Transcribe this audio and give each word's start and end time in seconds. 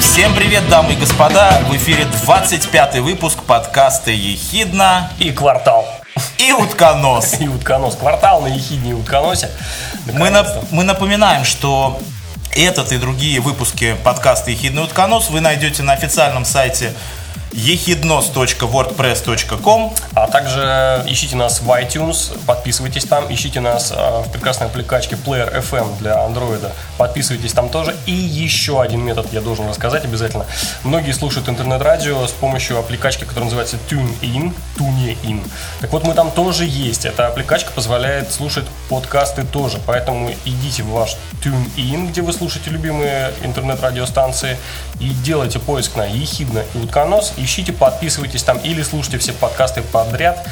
Всем 0.00 0.34
привет, 0.34 0.66
дамы 0.70 0.94
и 0.94 0.96
господа! 0.96 1.60
В 1.68 1.76
эфире 1.76 2.06
25 2.24 3.00
выпуск 3.00 3.42
подкаста 3.42 4.10
«Ехидна» 4.10 5.10
и 5.18 5.30
«Квартал». 5.30 5.86
И 6.38 6.52
«Утконос». 6.52 7.34
И 7.40 7.48
«Утконос». 7.48 7.96
«Квартал» 7.96 8.40
на 8.40 8.48
«Ехидне» 8.48 8.90
и 8.90 8.94
«Утконосе». 8.94 9.50
Мы, 10.14 10.28
нап- 10.28 10.68
мы 10.70 10.84
напоминаем, 10.84 11.44
что 11.44 12.00
этот 12.56 12.92
и 12.92 12.98
другие 12.98 13.40
выпуски 13.40 13.96
подкаста 14.02 14.50
«Ехидный 14.50 14.84
утконос» 14.84 15.28
вы 15.28 15.40
найдете 15.40 15.82
на 15.82 15.92
официальном 15.92 16.44
сайте 16.46 16.94
ехиднос.wordpress.com 17.52 19.94
А 20.14 20.26
также 20.28 21.04
ищите 21.06 21.36
нас 21.36 21.60
в 21.60 21.70
iTunes, 21.70 22.36
подписывайтесь 22.46 23.04
там, 23.04 23.32
ищите 23.32 23.60
нас 23.60 23.92
э, 23.94 24.22
в 24.26 24.32
прекрасной 24.32 24.66
аппликачке 24.66 25.16
Player 25.16 25.62
FM 25.62 25.98
для 25.98 26.14
Android, 26.14 26.72
подписывайтесь 26.98 27.52
там 27.52 27.68
тоже. 27.68 27.94
И 28.06 28.12
еще 28.12 28.80
один 28.80 29.02
метод 29.02 29.26
я 29.32 29.40
должен 29.40 29.68
рассказать 29.68 30.04
обязательно. 30.04 30.46
Многие 30.84 31.12
слушают 31.12 31.48
интернет-радио 31.48 32.26
с 32.26 32.32
помощью 32.32 32.78
аппликачки, 32.78 33.24
которая 33.24 33.44
называется 33.44 33.76
TuneIn, 33.88 34.52
TuneIn. 34.76 35.46
Так 35.80 35.92
вот, 35.92 36.04
мы 36.04 36.14
там 36.14 36.30
тоже 36.30 36.64
есть. 36.64 37.04
Эта 37.04 37.28
аппликачка 37.28 37.72
позволяет 37.72 38.32
слушать 38.32 38.64
подкасты 38.88 39.44
тоже, 39.44 39.78
поэтому 39.86 40.30
идите 40.44 40.82
в 40.82 40.90
ваш 40.90 41.16
TuneIn, 41.42 42.10
где 42.10 42.22
вы 42.22 42.32
слушаете 42.32 42.70
любимые 42.70 43.32
интернет-радиостанции, 43.42 44.56
и 45.00 45.08
делайте 45.08 45.58
поиск 45.58 45.96
на 45.96 46.04
Ехидна 46.04 46.62
и 46.74 46.78
Утконос, 46.78 47.34
ищите, 47.46 47.72
подписывайтесь 47.72 48.42
там 48.42 48.58
или 48.58 48.82
слушайте 48.82 49.18
все 49.18 49.32
подкасты 49.32 49.80
подряд. 49.82 50.46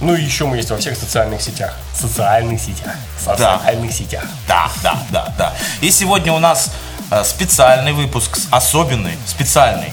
Ну 0.00 0.14
и 0.14 0.22
еще 0.22 0.46
мы 0.46 0.56
есть 0.56 0.70
во 0.70 0.76
всех 0.76 0.96
социальных 0.98 1.40
сетях. 1.40 1.74
Социальных 1.94 2.60
сетях. 2.60 2.94
Социальных 3.18 3.92
сетях. 3.92 4.24
Да, 4.48 4.68
да, 4.82 4.98
да, 5.10 5.32
да. 5.38 5.52
И 5.80 5.90
сегодня 5.90 6.32
у 6.32 6.38
нас 6.38 6.72
э, 7.10 7.22
специальный 7.24 7.92
выпуск, 7.92 8.38
особенный, 8.50 9.16
специальный. 9.26 9.92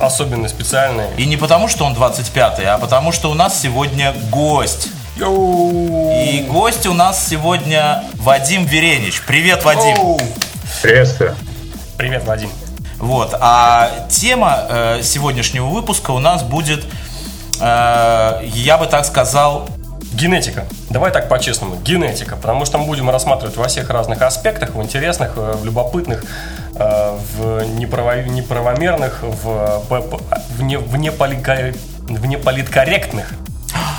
Особенно 0.00 0.48
специальные. 0.48 1.12
И 1.16 1.26
не 1.26 1.36
потому, 1.36 1.68
что 1.68 1.84
он 1.84 1.92
25-й, 1.94 2.64
а 2.64 2.78
потому, 2.78 3.12
что 3.12 3.30
у 3.30 3.34
нас 3.34 3.60
сегодня 3.60 4.14
гость. 4.30 4.88
Йоу! 5.16 6.10
И 6.24 6.40
гость 6.48 6.86
у 6.86 6.94
нас 6.94 7.28
сегодня 7.28 8.04
Вадим 8.14 8.64
Веренич. 8.64 9.22
Привет, 9.26 9.64
Вадим. 9.64 9.98
Оу! 9.98 10.20
Приветствую. 10.82 11.36
Привет, 11.98 12.24
Вадим. 12.24 12.50
Вот. 13.02 13.34
А 13.40 13.90
тема 14.08 14.64
э, 14.68 15.00
сегодняшнего 15.02 15.66
выпуска 15.66 16.12
у 16.12 16.20
нас 16.20 16.44
будет, 16.44 16.84
э, 17.60 18.40
я 18.44 18.78
бы 18.78 18.86
так 18.86 19.04
сказал, 19.04 19.68
Генетика. 20.14 20.66
Давай 20.88 21.10
так 21.10 21.28
по-честному. 21.28 21.74
Генетика. 21.82 22.36
Потому 22.36 22.64
что 22.64 22.78
мы 22.78 22.86
будем 22.86 23.10
рассматривать 23.10 23.56
во 23.56 23.66
всех 23.66 23.90
разных 23.90 24.22
аспектах, 24.22 24.76
в 24.76 24.80
интересных, 24.82 25.32
э, 25.36 25.54
в 25.60 25.64
любопытных, 25.64 26.24
э, 26.76 27.18
в 27.36 27.62
неправо- 27.76 28.22
неправомерных, 28.24 29.18
в, 29.22 29.82
в, 29.88 30.62
не, 30.62 30.76
в, 30.78 30.94
неполика- 30.96 31.76
в 32.06 32.24
неполиткорректных. 32.26 33.32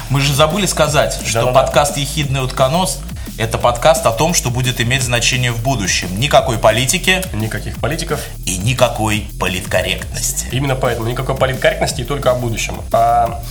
мы 0.09 0.21
же 0.21 0.33
забыли 0.33 0.65
сказать, 0.65 1.19
что 1.25 1.41
Да-да-да. 1.41 1.61
подкаст 1.63 1.97
«Ехидный 1.97 2.41
утконос» 2.41 2.99
это 3.37 3.57
подкаст 3.57 4.05
о 4.05 4.11
том, 4.11 4.33
что 4.33 4.49
будет 4.49 4.79
иметь 4.81 5.01
значение 5.01 5.51
в 5.51 5.61
будущем. 5.63 6.07
Никакой 6.19 6.57
политики 6.57 7.21
Никаких 7.33 7.79
политиков. 7.79 8.19
и 8.45 8.57
никакой 8.57 9.27
политкорректности. 9.39 10.47
Именно 10.51 10.75
поэтому 10.75 11.09
никакой 11.09 11.35
политкорректности 11.35 12.01
и 12.01 12.03
только 12.03 12.31
о 12.31 12.35
будущем. 12.35 12.75
А, 12.91 13.41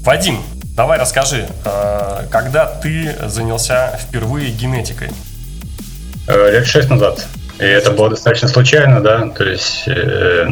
Вадим, 0.00 0.42
давай 0.74 0.98
расскажи, 0.98 1.48
э, 1.64 2.26
когда 2.30 2.66
ты 2.66 3.16
занялся 3.28 3.98
впервые 4.02 4.50
генетикой? 4.50 5.10
Э, 6.26 6.50
Лет 6.52 6.66
шесть 6.66 6.90
назад. 6.90 7.26
И 7.58 7.64
это 7.64 7.90
было 7.92 8.10
достаточно 8.10 8.48
случайно, 8.48 9.00
да. 9.00 9.28
То 9.28 9.44
есть 9.44 9.84
э, 9.86 10.48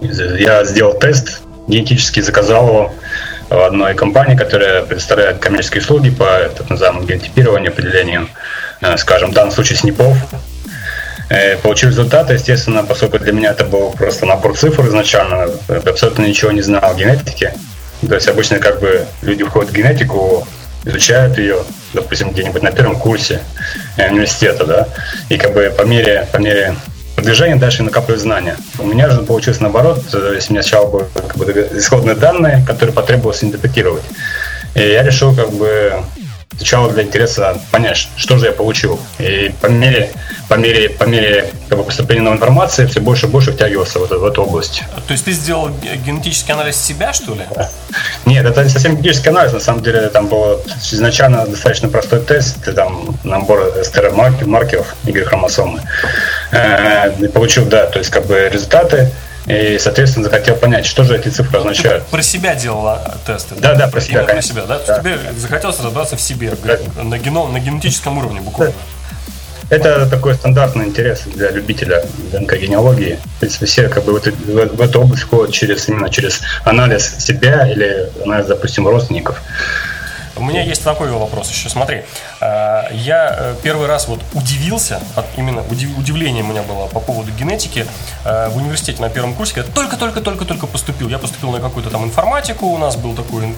я 0.00 0.64
сделал 0.64 0.94
тест 0.98 1.40
генетически, 1.66 2.20
заказал 2.20 2.68
его 2.68 2.94
одной 3.50 3.94
компании, 3.94 4.36
которая 4.36 4.82
предоставляет 4.82 5.38
коммерческие 5.38 5.82
услуги 5.82 6.10
по 6.10 6.24
так 6.56 6.70
называемому 6.70 7.06
генотипированию, 7.06 7.72
определению, 7.72 8.28
э, 8.80 8.96
скажем, 8.96 9.30
в 9.30 9.34
данном 9.34 9.52
случае 9.52 9.78
СНИПов. 9.78 10.16
Э, 11.28 11.56
Получил 11.56 11.90
результаты, 11.90 12.34
естественно, 12.34 12.84
поскольку 12.84 13.18
для 13.18 13.32
меня 13.32 13.50
это 13.50 13.64
был 13.64 13.92
просто 13.92 14.26
набор 14.26 14.56
цифр 14.56 14.86
изначально, 14.86 15.48
абсолютно 15.68 16.22
ничего 16.22 16.50
не 16.52 16.62
знал 16.62 16.84
о 16.84 16.94
генетике. 16.94 17.54
То 18.06 18.14
есть 18.14 18.28
обычно 18.28 18.58
как 18.58 18.80
бы 18.80 19.06
люди 19.22 19.44
входят 19.44 19.70
в 19.70 19.74
генетику, 19.74 20.46
изучают 20.84 21.36
ее, 21.36 21.58
допустим, 21.92 22.30
где-нибудь 22.30 22.62
на 22.62 22.72
первом 22.72 22.96
курсе 22.96 23.40
э, 23.96 24.10
университета, 24.10 24.64
да, 24.64 24.88
и 25.28 25.36
как 25.36 25.52
бы 25.52 25.72
по 25.76 25.82
мере, 25.82 26.26
по 26.32 26.38
мере 26.38 26.74
продвижения 27.20 27.56
дальше 27.56 27.82
накапливают 27.82 28.22
знания. 28.22 28.56
У 28.78 28.86
меня 28.86 29.10
же 29.10 29.20
получилось 29.20 29.60
наоборот, 29.60 30.02
то 30.10 30.32
есть 30.32 30.48
у 30.48 30.54
меня 30.54 30.62
сначала 30.62 30.90
были 30.90 31.04
как 31.14 31.36
бы, 31.36 31.68
исходные 31.74 32.16
данные, 32.16 32.64
которые 32.66 32.94
потребовалось 32.94 33.44
интерпретировать. 33.44 34.04
И 34.74 34.80
я 34.80 35.02
решил 35.02 35.34
как 35.34 35.50
бы 35.52 35.92
сначала 36.60 36.92
для 36.92 37.04
интереса 37.04 37.58
понять, 37.70 38.08
что 38.16 38.36
же 38.36 38.44
я 38.46 38.52
получил. 38.52 39.00
И 39.18 39.50
по 39.62 39.66
мере, 39.66 40.10
по 40.46 40.54
мере, 40.54 40.90
по 40.90 41.04
мере 41.04 41.46
как 41.70 41.78
бы, 41.78 41.84
поступления 41.84 42.20
новой 42.20 42.36
информации 42.36 42.84
все 42.84 43.00
больше 43.00 43.26
и 43.26 43.28
больше 43.30 43.52
втягивался 43.52 43.98
в 43.98 44.04
эту, 44.04 44.20
в 44.20 44.24
эту 44.26 44.42
область. 44.42 44.82
То 45.06 45.12
есть 45.12 45.24
ты 45.24 45.32
сделал 45.32 45.70
ге- 45.70 45.96
генетический 45.96 46.52
анализ 46.52 46.76
себя, 46.76 47.14
что 47.14 47.34
ли? 47.34 47.46
Нет, 48.26 48.44
это 48.44 48.62
не 48.62 48.68
совсем 48.68 48.96
генетический 48.96 49.30
анализ, 49.30 49.54
на 49.54 49.60
самом 49.60 49.82
деле 49.82 50.08
там 50.10 50.26
был 50.26 50.60
изначально 50.92 51.46
достаточно 51.46 51.88
простой 51.88 52.20
тест, 52.20 52.56
там 52.74 53.18
набор 53.24 53.72
стереомаркеров 53.82 54.94
игры 55.06 55.24
хромосомы. 55.24 55.80
Э, 56.52 57.10
получил, 57.28 57.64
да, 57.64 57.86
то 57.86 57.98
есть 57.98 58.10
как 58.10 58.26
бы 58.26 58.50
результаты, 58.52 59.10
и, 59.46 59.78
соответственно, 59.80 60.24
захотел 60.24 60.56
понять, 60.56 60.86
что 60.86 61.02
же 61.04 61.16
эти 61.16 61.28
цифры 61.28 61.58
означают. 61.58 62.06
Про 62.06 62.22
себя 62.22 62.54
делала 62.54 63.16
тесты? 63.26 63.54
Да, 63.56 63.74
да, 63.74 63.88
про 63.88 64.00
себя, 64.00 64.14
Именно 64.20 64.26
конечно. 64.28 64.54
про 64.54 64.62
себя, 64.62 64.76
да? 64.78 64.84
Да. 64.86 64.98
тебе 65.00 65.18
захотелось 65.38 65.78
разобраться 65.78 66.16
в 66.16 66.20
себе, 66.20 66.52
Да. 66.62 67.02
на, 67.02 67.18
геном, 67.18 67.52
на 67.52 67.58
генетическом 67.60 68.18
уровне 68.18 68.40
буквально. 68.40 68.74
Это 69.70 70.04
такой 70.10 70.34
стандартный 70.34 70.86
интерес 70.86 71.22
для 71.26 71.50
любителя 71.52 72.04
ДНК-генеалогии. 72.32 73.20
В 73.36 73.40
принципе, 73.40 73.66
все 73.66 73.88
как 73.88 74.04
бы 74.04 74.14
в 74.14 74.16
эту, 74.16 74.32
в- 74.32 74.76
в 74.76 74.80
эту 74.80 75.00
область 75.00 75.22
входят 75.22 75.52
через, 75.54 75.88
именно 75.88 76.10
через 76.10 76.40
анализ 76.64 77.14
себя 77.18 77.68
или 77.70 78.08
анализ, 78.24 78.46
допустим, 78.46 78.88
родственников. 78.88 79.40
У 80.36 80.42
меня 80.44 80.62
есть 80.62 80.82
такой 80.84 81.10
вопрос 81.10 81.50
еще. 81.50 81.68
Смотри, 81.68 82.04
э, 82.40 82.82
я 82.92 83.36
э, 83.38 83.54
первый 83.62 83.88
раз 83.88 84.08
вот 84.08 84.20
удивился, 84.32 85.00
именно 85.36 85.60
удив- 85.60 85.98
удивление 85.98 86.44
у 86.44 86.46
меня 86.46 86.62
было 86.62 86.86
по 86.86 87.00
поводу 87.00 87.32
генетики 87.32 87.86
э, 88.24 88.48
в 88.48 88.56
университете 88.56 89.02
на 89.02 89.08
первом 89.08 89.34
курсе, 89.34 89.54
когда 89.54 89.72
только-только-только-только 89.72 90.66
поступил. 90.66 91.08
Я 91.08 91.18
поступил 91.18 91.50
на 91.50 91.60
какую-то 91.60 91.90
там 91.90 92.04
информатику, 92.04 92.66
у 92.66 92.78
нас 92.78 92.96
был 92.96 93.14
такой 93.14 93.54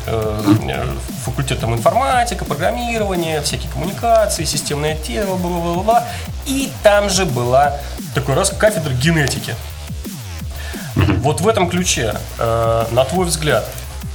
факультет 1.25 1.61
там 1.61 1.75
информатика, 1.75 2.45
программирование, 2.45 3.43
всякие 3.43 3.71
коммуникации, 3.71 4.45
системное 4.45 4.97
тело, 4.97 5.37
бла-бла-бла. 5.37 6.05
И 6.47 6.73
там 6.83 7.11
же 7.11 7.27
была 7.27 7.79
такой 8.15 8.35
раз 8.35 8.51
кафедра 8.51 8.93
генетики. 8.93 9.55
Вот 10.95 11.41
в 11.41 11.49
этом 11.49 11.69
ключе, 11.71 12.15
на 12.39 13.05
твой 13.09 13.27
взгляд, 13.27 13.65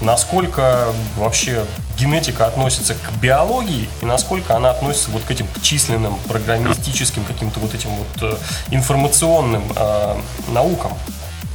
насколько 0.01 0.93
вообще 1.15 1.65
генетика 1.97 2.45
относится 2.45 2.93
к 2.93 3.11
биологии 3.21 3.89
и 4.01 4.05
насколько 4.05 4.55
она 4.55 4.69
относится 4.69 5.11
вот 5.11 5.23
к 5.23 5.31
этим 5.31 5.47
численным, 5.61 6.15
программистическим, 6.27 7.23
каким-то 7.25 7.59
вот 7.59 7.73
этим 7.73 7.89
вот 7.89 8.07
э, 8.21 8.37
информационным 8.71 9.63
э, 9.75 10.15
наукам? 10.49 10.93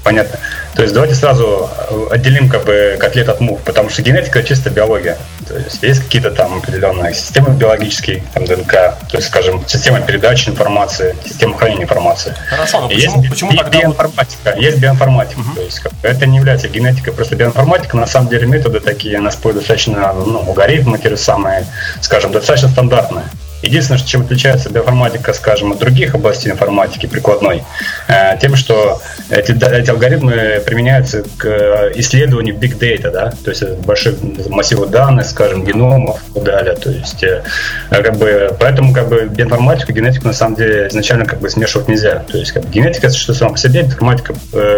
Понятно. 0.05 0.39
То 0.75 0.83
есть 0.83 0.95
давайте 0.95 1.15
сразу 1.15 1.69
э, 1.91 2.07
отделим 2.11 2.49
как 2.49 2.65
бы 2.65 2.97
котлет 2.99 3.29
от 3.29 3.41
мух, 3.41 3.61
потому 3.61 3.91
что 3.91 4.03
генетика 4.03 4.39
это 4.39 4.49
чисто 4.49 4.71
биология. 4.71 5.19
То 5.47 5.59
есть 5.59 5.83
есть 5.83 6.03
какие-то 6.05 6.31
там 6.31 6.59
определенные 6.59 7.13
системы 7.15 7.51
биологические, 7.51 8.23
там 8.33 8.47
ДНК, 8.47 8.73
то 8.73 9.17
есть, 9.17 9.29
скажем, 9.29 9.63
система 9.67 10.01
передачи 10.01 10.49
информации, 10.49 11.15
система 11.25 11.59
хранения 11.59 11.85
информации. 11.85 12.35
Хорошо, 12.49 12.81
но 12.81 12.91
И 12.91 12.95
почему, 12.95 13.19
есть 13.21 13.31
почему 13.31 13.51
би- 13.51 13.59
тогда 13.59 13.79
биоинформатика, 13.79 14.55
есть 14.57 14.79
биоинформатика. 14.79 15.41
То 15.55 15.63
есть 15.63 15.81
как 15.81 15.93
это 16.03 16.27
не 16.27 16.39
является 16.39 16.69
генетикой, 16.69 17.13
просто 17.13 17.37
биоинформатика, 17.37 17.97
на 17.97 18.07
самом 18.07 18.29
деле 18.29 18.47
методы 18.47 18.81
такие, 18.81 19.19
она 19.19 19.29
использует 19.29 19.67
достаточно, 19.67 20.13
ну, 20.15 20.39
алгоритмы 20.39 20.99
те 20.99 21.11
же 21.11 21.17
самые, 21.17 21.67
скажем, 22.01 22.33
достаточно 22.33 22.69
стандартные. 22.69 23.25
Единственное, 23.63 24.01
чем 24.01 24.23
отличается 24.23 24.71
биоинформатика, 24.71 25.33
скажем, 25.33 25.73
от 25.73 25.79
других 25.79 26.15
областей 26.15 26.51
информатики 26.51 27.07
прикладной, 27.07 27.63
э, 28.09 28.37
тем, 28.41 28.57
что 28.57 29.01
эти, 29.31 29.53
эти 29.53 29.89
алгоритмы 29.89 30.61
применяются 30.67 31.23
к 31.39 31.47
э, 31.47 31.93
исследованию 31.95 32.57
big 32.57 32.79
data, 32.79 33.11
да, 33.13 33.33
то 33.45 33.51
есть 33.51 33.63
больших 33.87 34.17
массивов 34.49 34.91
данных, 34.91 35.27
скажем, 35.27 35.65
геномов 35.65 36.21
и 36.35 36.41
далее. 36.41 36.75
То 36.75 36.91
есть, 36.91 37.23
э, 37.23 37.45
как 37.89 38.19
бы, 38.19 38.55
поэтому 38.59 38.93
как 38.93 39.09
бы 39.09 39.29
биоинформатику, 39.31 39.93
генетику 39.93 40.27
на 40.27 40.33
самом 40.33 40.57
деле 40.57 40.89
изначально 40.89 41.25
как 41.25 41.41
бы 41.41 41.49
смешивать 41.49 41.87
нельзя. 41.87 42.25
То 42.31 42.39
есть, 42.39 42.51
как 42.51 42.65
бы, 42.65 42.71
генетика 42.71 43.11
существует 43.11 43.39
сама 43.39 43.53
по 43.53 43.59
себе, 43.59 43.83
информатика 43.83 44.35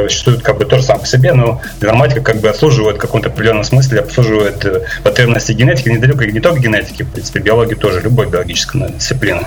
существует 0.08 0.42
как 0.42 0.58
бы 0.58 0.66
тоже 0.66 0.82
сама 0.82 1.00
по 1.00 1.06
себе, 1.06 1.32
но 1.32 1.60
информатика 1.80 2.20
как 2.20 2.36
бы 2.36 2.50
обслуживает 2.50 2.96
в 2.96 3.00
каком-то 3.00 3.30
определенном 3.30 3.64
смысле, 3.64 4.00
обслуживает 4.00 4.64
потребности 5.02 5.52
генетики, 5.52 5.88
недалеко 5.88 6.24
не 6.24 6.40
только 6.40 6.60
генетики, 6.60 7.02
в 7.02 7.10
принципе, 7.10 7.40
биологии 7.40 7.74
тоже, 7.74 8.00
любой 8.00 8.28
биологической 8.28 8.73
дисциплины. 8.74 9.46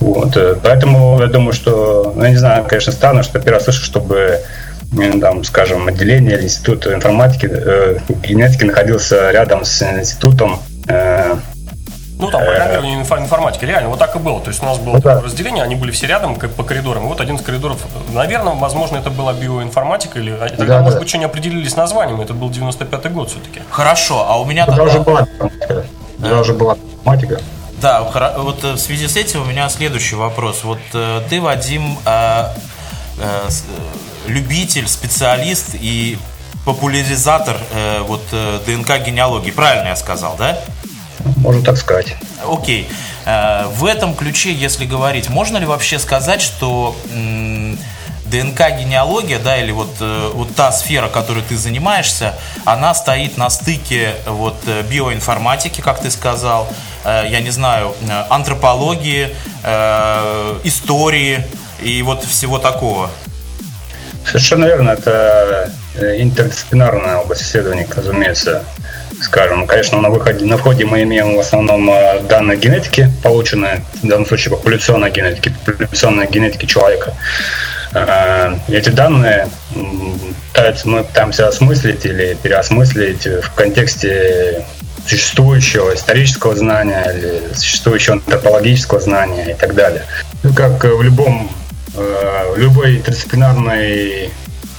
Вот. 0.00 0.36
Поэтому 0.62 1.20
я 1.20 1.26
думаю, 1.26 1.52
что, 1.52 2.12
ну, 2.14 2.24
я 2.24 2.30
не 2.30 2.36
знаю, 2.36 2.64
конечно, 2.64 2.92
странно, 2.92 3.22
что 3.22 3.38
первый 3.38 3.54
раз 3.54 3.64
слышу, 3.64 3.84
чтобы 3.84 4.40
там, 5.20 5.44
скажем, 5.44 5.86
отделение 5.86 6.36
или 6.36 6.44
институт 6.44 6.86
информатики, 6.86 7.48
э, 7.50 7.98
генетики 8.22 8.64
находился 8.64 9.30
рядом 9.30 9.64
с 9.64 9.82
институтом 9.82 10.60
э, 10.88 11.36
ну, 12.18 12.30
там, 12.30 12.42
программирование 12.42 13.00
информатики, 13.00 13.64
реально, 13.64 13.90
вот 13.90 13.98
так 13.98 14.16
и 14.16 14.18
было. 14.18 14.40
То 14.40 14.48
есть 14.48 14.62
у 14.62 14.66
нас 14.66 14.78
было 14.78 14.94
ну, 14.94 15.00
да. 15.00 15.20
разделение, 15.20 15.62
они 15.62 15.76
были 15.76 15.92
все 15.92 16.06
рядом, 16.06 16.36
как 16.36 16.50
по 16.50 16.64
коридорам. 16.64 17.04
И 17.04 17.06
вот 17.06 17.20
один 17.20 17.36
из 17.36 17.42
коридоров, 17.42 17.78
наверное, 18.12 18.54
возможно, 18.54 18.96
это 18.96 19.10
была 19.10 19.32
биоинформатика, 19.32 20.18
или 20.18 20.32
а, 20.32 20.48
тогда, 20.48 20.78
да, 20.78 20.80
может 20.80 20.94
да. 20.94 21.00
быть, 21.00 21.08
еще 21.08 21.18
не 21.18 21.26
определились 21.26 21.76
названием, 21.76 22.20
это 22.20 22.34
был 22.34 22.50
95-й 22.50 23.10
год 23.10 23.30
все-таки. 23.30 23.60
Хорошо, 23.70 24.26
а 24.28 24.40
у 24.40 24.44
меня 24.44 24.66
тогда... 24.66 24.82
уже 24.82 25.00
была 25.00 25.26
да. 26.18 26.40
уже 26.40 26.54
была 26.54 26.74
информатика. 26.74 27.40
Да, 27.80 28.02
вот 28.02 28.64
э, 28.64 28.72
в 28.72 28.78
связи 28.78 29.08
с 29.08 29.16
этим 29.16 29.42
у 29.42 29.44
меня 29.44 29.68
следующий 29.68 30.16
вопрос. 30.16 30.64
Вот 30.64 30.80
ты, 30.90 31.40
Вадим, 31.40 31.98
а, 32.04 32.54
Э, 33.20 33.48
э, 33.48 34.28
любитель, 34.28 34.86
специалист 34.88 35.74
и 35.74 36.18
популяризатор 36.66 37.56
э, 37.72 38.00
вот 38.00 38.22
ДНК 38.66 38.98
генеалогии. 39.04 39.50
Правильно 39.50 39.88
я 39.88 39.96
сказал, 39.96 40.36
да? 40.36 40.58
Можно 41.36 41.62
так 41.62 41.78
сказать. 41.78 42.14
Окей. 42.46 42.88
В 43.24 43.84
этом 43.84 44.14
ключе, 44.14 44.52
если 44.52 44.86
говорить, 44.86 45.28
можно 45.28 45.58
ли 45.58 45.66
вообще 45.66 45.98
сказать, 45.98 46.40
что 46.40 46.96
ДНК-генеалогия, 48.30 49.38
да, 49.38 49.56
или 49.56 49.72
вот, 49.72 49.90
вот 50.00 50.54
та 50.54 50.72
сфера, 50.72 51.08
которой 51.08 51.42
ты 51.42 51.56
занимаешься, 51.56 52.34
она 52.64 52.94
стоит 52.94 53.36
на 53.36 53.50
стыке 53.50 54.14
вот 54.26 54.56
биоинформатики, 54.90 55.80
как 55.80 56.00
ты 56.00 56.10
сказал, 56.10 56.68
я 57.04 57.40
не 57.40 57.50
знаю, 57.50 57.94
антропологии, 58.28 59.28
истории, 60.64 61.44
и 61.82 62.02
вот 62.02 62.24
всего 62.24 62.58
такого? 62.58 63.10
Совершенно 64.26 64.66
верно. 64.66 64.90
Это 64.90 65.72
э, 65.94 66.20
интердисциплинарная 66.20 67.18
область 67.18 67.42
исследований, 67.42 67.86
разумеется. 67.94 68.64
Скажем, 69.22 69.66
конечно, 69.66 70.00
на 70.00 70.10
выходе, 70.10 70.44
на 70.44 70.56
входе 70.58 70.84
мы 70.84 71.02
имеем 71.02 71.36
в 71.36 71.40
основном 71.40 71.88
э, 71.90 72.20
данные 72.22 72.58
генетики, 72.58 73.10
полученные, 73.22 73.82
в 74.02 74.06
данном 74.06 74.26
случае 74.26 74.50
популяционной 74.50 75.10
генетики, 75.10 75.54
популяционной 75.64 76.28
генетики 76.28 76.66
человека. 76.66 77.14
Э, 77.94 78.54
эти 78.68 78.90
данные 78.90 79.48
мы 80.84 81.04
пытаемся 81.04 81.48
осмыслить 81.48 82.04
или 82.04 82.36
переосмыслить 82.42 83.26
в 83.26 83.54
контексте 83.54 84.64
существующего 85.06 85.94
исторического 85.94 86.54
знания 86.54 87.04
или 87.14 87.54
существующего 87.54 88.14
антропологического 88.16 89.00
знания 89.00 89.52
и 89.52 89.54
так 89.54 89.74
далее. 89.74 90.04
Ну, 90.42 90.52
как 90.52 90.84
в 90.84 91.02
любом 91.02 91.48
Э, 91.98 92.54
любой 92.56 92.98
интердисциплинарной 92.98 94.30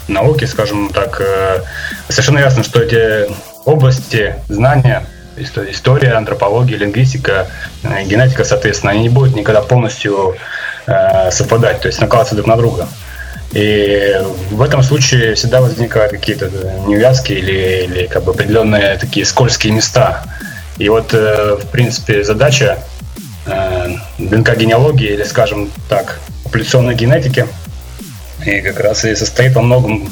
науки, 0.08 0.46
скажем 0.46 0.90
так, 0.90 1.20
э, 1.20 1.62
совершенно 2.08 2.40
ясно, 2.40 2.64
что 2.64 2.82
эти 2.82 3.30
области 3.66 4.36
знания, 4.48 5.06
история, 5.38 6.14
антропология, 6.14 6.78
лингвистика, 6.78 7.48
э, 7.84 8.04
генетика, 8.04 8.46
соответственно, 8.46 8.94
они 8.94 9.02
не 9.04 9.10
будут 9.10 9.36
никогда 9.36 9.62
полностью 9.62 10.38
совпадать, 11.32 11.82
то 11.82 11.88
есть 11.88 12.00
накладываться 12.02 12.36
друг 12.36 12.48
на 12.48 12.56
друга. 12.56 12.88
И 13.52 14.22
в 14.52 14.62
этом 14.62 14.84
случае 14.84 15.34
всегда 15.36 15.62
возникают 15.62 16.12
какие-то 16.12 16.50
неувязки 16.88 17.32
или, 17.34 17.86
или 17.86 18.08
как 18.08 18.24
бы 18.24 18.32
определенные 18.32 18.98
такие 18.98 19.26
скользкие 19.26 19.74
места. 19.74 20.24
И 20.78 20.88
вот, 20.88 21.14
в 21.14 21.66
принципе, 21.72 22.24
задача 22.24 22.78
ДНК-генеалогии, 24.18 25.14
или, 25.14 25.24
скажем 25.24 25.72
так, 25.88 26.20
популяционной 26.44 26.96
генетики. 26.96 27.48
И 28.46 28.62
как 28.62 28.80
раз 28.80 29.06
и 29.06 29.16
состоит 29.16 29.54
во 29.54 29.62
многом 29.62 30.10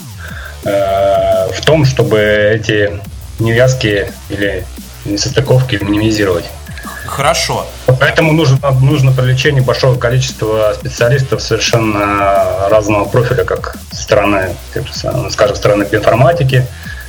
э, 0.66 1.50
в 1.54 1.62
том, 1.66 1.86
чтобы 1.86 2.20
эти 2.20 3.00
неувязки 3.40 4.12
или 4.30 4.66
несостыковки 5.06 5.76
минимизировать. 5.82 6.46
Хорошо. 7.08 7.66
Поэтому 8.00 8.34
нужно, 8.34 8.58
нужно 8.82 9.12
привлечение 9.12 9.64
большого 9.64 9.98
количества 9.98 10.74
специалистов 10.76 11.42
совершенно 11.42 12.70
разного 12.70 13.06
профиля, 13.06 13.44
как 13.44 13.76
стороны, 13.92 14.56
скажем, 15.30 15.56
стороны 15.56 15.88
информатики 15.92 16.66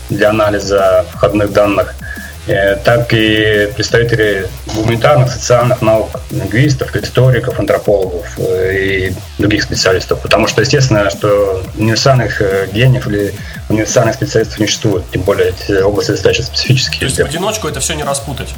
для 0.09 0.31
анализа 0.31 1.05
входных 1.13 1.53
данных– 1.53 1.95
Э, 2.49 2.77
так 2.77 3.13
и 3.13 3.71
представители 3.77 4.49
гуманитарных, 4.75 5.31
социальных 5.31 5.83
наук, 5.83 6.19
лингвистов, 6.31 6.97
историков, 6.97 7.61
антропологов 7.61 8.39
э, 8.39 8.75
и 8.75 9.13
других 9.37 9.63
специалистов. 9.63 10.23
Потому 10.23 10.47
что, 10.47 10.63
естественно, 10.63 11.11
что 11.11 11.63
универсальных 11.77 12.41
э, 12.41 12.69
гениев 12.73 13.07
или 13.07 13.35
универсальных 13.69 14.15
специалистов 14.15 14.59
не 14.61 14.67
существует, 14.67 15.05
тем 15.13 15.23
более 15.23 15.51
эти 15.51 15.83
области 15.83 16.13
достаточно 16.13 16.47
специфические. 16.47 17.01
То 17.01 17.05
есть 17.05 17.19
в 17.19 17.25
одиночку 17.27 17.69
это 17.69 17.81
все 17.81 17.93
не 17.93 18.03
распутать? 18.03 18.49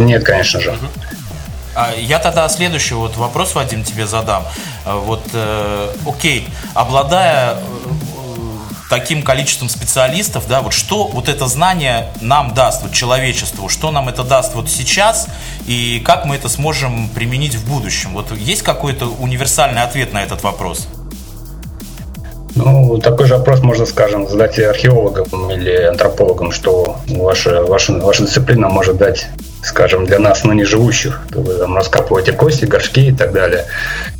Нет, 0.00 0.24
конечно 0.24 0.60
же. 0.60 0.78
А 1.74 1.92
я 1.94 2.18
тогда 2.18 2.48
следующий 2.48 2.94
вот 2.94 3.16
вопрос, 3.16 3.54
Вадим, 3.54 3.84
тебе 3.84 4.06
задам. 4.06 4.44
Вот, 4.84 5.22
э, 5.32 5.94
окей, 6.06 6.48
обладая 6.74 7.58
таким 8.90 9.22
количеством 9.22 9.68
специалистов, 9.68 10.48
да, 10.48 10.62
вот 10.62 10.72
что 10.72 11.06
вот 11.06 11.28
это 11.28 11.46
знание 11.46 12.12
нам 12.20 12.54
даст, 12.54 12.82
вот 12.82 12.92
человечеству, 12.92 13.68
что 13.68 13.92
нам 13.92 14.08
это 14.08 14.24
даст 14.24 14.54
вот 14.54 14.68
сейчас 14.68 15.28
и 15.66 16.02
как 16.04 16.24
мы 16.24 16.34
это 16.34 16.48
сможем 16.48 17.08
применить 17.08 17.54
в 17.54 17.68
будущем? 17.68 18.14
Вот 18.14 18.32
есть 18.36 18.62
какой-то 18.62 19.06
универсальный 19.06 19.82
ответ 19.82 20.12
на 20.12 20.22
этот 20.22 20.42
вопрос? 20.42 20.88
Ну, 22.56 22.98
такой 22.98 23.26
же 23.26 23.36
вопрос 23.36 23.60
можно, 23.60 23.86
скажем, 23.86 24.28
задать 24.28 24.58
и 24.58 24.62
археологам 24.62 25.50
или 25.50 25.70
антропологам, 25.84 26.52
что 26.52 26.96
ваша, 27.08 27.62
ваша, 27.62 27.92
ваша 27.92 28.24
дисциплина 28.24 28.68
может 28.68 28.96
дать 28.96 29.28
скажем, 29.62 30.06
для 30.06 30.18
нас 30.18 30.44
ныне 30.44 30.64
живущих. 30.64 31.20
Вы 31.30 31.54
там 31.54 31.76
раскапываете 31.76 32.32
кости, 32.32 32.64
горшки 32.64 33.08
и 33.08 33.12
так 33.12 33.32
далее. 33.32 33.66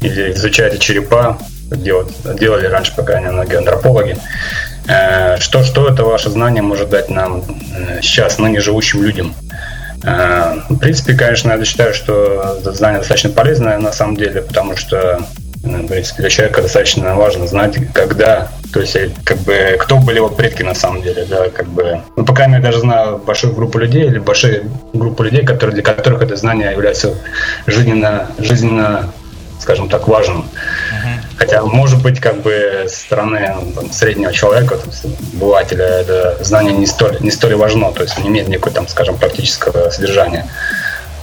Или 0.00 0.32
изучаете 0.32 0.78
черепа, 0.78 1.38
делать, 1.70 2.08
делали 2.38 2.66
раньше, 2.66 2.94
по 2.94 3.02
крайней 3.02 3.26
мере, 3.26 3.36
многие 3.36 3.58
антропологи. 3.58 4.16
Э, 4.88 5.38
что, 5.38 5.62
что 5.62 5.88
это 5.88 6.04
ваше 6.04 6.30
знание 6.30 6.62
может 6.62 6.90
дать 6.90 7.10
нам 7.10 7.42
э, 7.42 8.00
сейчас, 8.02 8.38
ныне 8.38 8.60
живущим 8.60 9.02
людям? 9.02 9.34
Э, 10.02 10.60
в 10.68 10.78
принципе, 10.78 11.14
конечно, 11.14 11.52
я 11.52 11.64
считаю, 11.64 11.94
что 11.94 12.56
это 12.60 12.72
знание 12.72 12.98
достаточно 12.98 13.30
полезное 13.30 13.78
на 13.78 13.92
самом 13.92 14.16
деле, 14.16 14.42
потому 14.42 14.76
что 14.76 15.20
в 15.62 15.86
принципе, 15.86 16.22
для 16.22 16.30
человека 16.30 16.62
достаточно 16.62 17.14
важно 17.14 17.46
знать, 17.46 17.76
когда, 17.92 18.48
то 18.72 18.80
есть, 18.80 18.96
как 19.24 19.38
бы, 19.38 19.76
кто 19.78 19.98
были 19.98 20.16
его 20.16 20.28
предки 20.28 20.62
на 20.62 20.74
самом 20.74 21.02
деле, 21.02 21.26
да, 21.26 21.48
как 21.50 21.66
бы, 21.68 22.00
ну, 22.16 22.24
по 22.24 22.34
крайней 22.34 22.54
мере, 22.54 22.64
даже 22.64 22.80
знаю 22.80 23.18
большую 23.18 23.54
группу 23.54 23.78
людей 23.78 24.06
или 24.06 24.18
большие 24.18 24.64
группы 24.92 25.24
людей, 25.24 25.44
которые, 25.44 25.74
для 25.74 25.82
которых 25.82 26.22
это 26.22 26.36
знание 26.36 26.72
является 26.72 27.14
жизненно, 27.66 28.28
жизненно 28.38 29.12
скажем 29.60 29.88
так, 29.88 30.08
важным. 30.08 30.38
Uh-huh. 30.38 31.36
Хотя, 31.36 31.62
может 31.62 32.02
быть, 32.02 32.18
как 32.18 32.40
бы 32.40 32.86
со 32.88 32.96
стороны 32.98 33.54
ну, 33.62 33.72
там, 33.72 33.92
среднего 33.92 34.32
человека, 34.32 34.78
обывателя, 35.34 35.84
это 35.84 36.42
знание 36.42 36.72
не 36.72 36.86
столь, 36.86 37.18
не 37.20 37.30
столь 37.30 37.56
важно, 37.56 37.92
то 37.92 38.02
есть 38.02 38.18
не 38.18 38.28
имеет 38.28 38.48
никакой, 38.48 38.72
там, 38.72 38.88
скажем, 38.88 39.18
практического 39.18 39.90
содержания. 39.90 40.46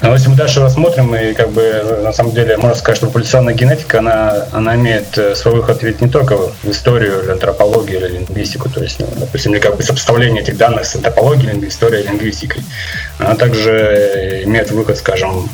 Но 0.01 0.13
если 0.13 0.30
мы 0.30 0.36
дальше 0.36 0.60
рассмотрим, 0.60 1.16
и 1.16 1.34
как 1.34 1.51
бы 1.51 2.01
на 2.04 2.13
самом 2.13 2.32
деле 2.32 2.58
можно 2.58 2.75
сказать, 2.75 2.98
что 2.98 3.08
популяционная 3.08 3.56
генетика, 3.56 4.00
она, 4.00 4.46
она 4.51 4.75
имеет 4.75 5.18
э, 5.18 5.36
свой 5.36 5.56
выход 5.56 5.82
ведь 5.82 6.01
не 6.01 6.08
только 6.08 6.38
в 6.38 6.70
историю, 6.70 7.24
или 7.24 7.32
антропологию, 7.32 8.00
или 8.00 8.18
лингвистику, 8.20 8.70
то 8.70 8.84
есть, 8.84 9.00
ну, 9.00 9.08
допустим, 9.16 9.54
или 9.54 9.60
как 9.60 9.75
бы 9.75 9.82
сопоставление 9.82 10.44
этих 10.44 10.58
данных 10.58 10.86
с 10.86 10.96
антропологией, 10.96 11.68
историей, 11.68 12.04
лингвистикой. 12.04 12.63
Она 13.18 13.36
также 13.36 14.44
имеет 14.46 14.70
выход, 14.70 14.98
скажем, 14.98 15.50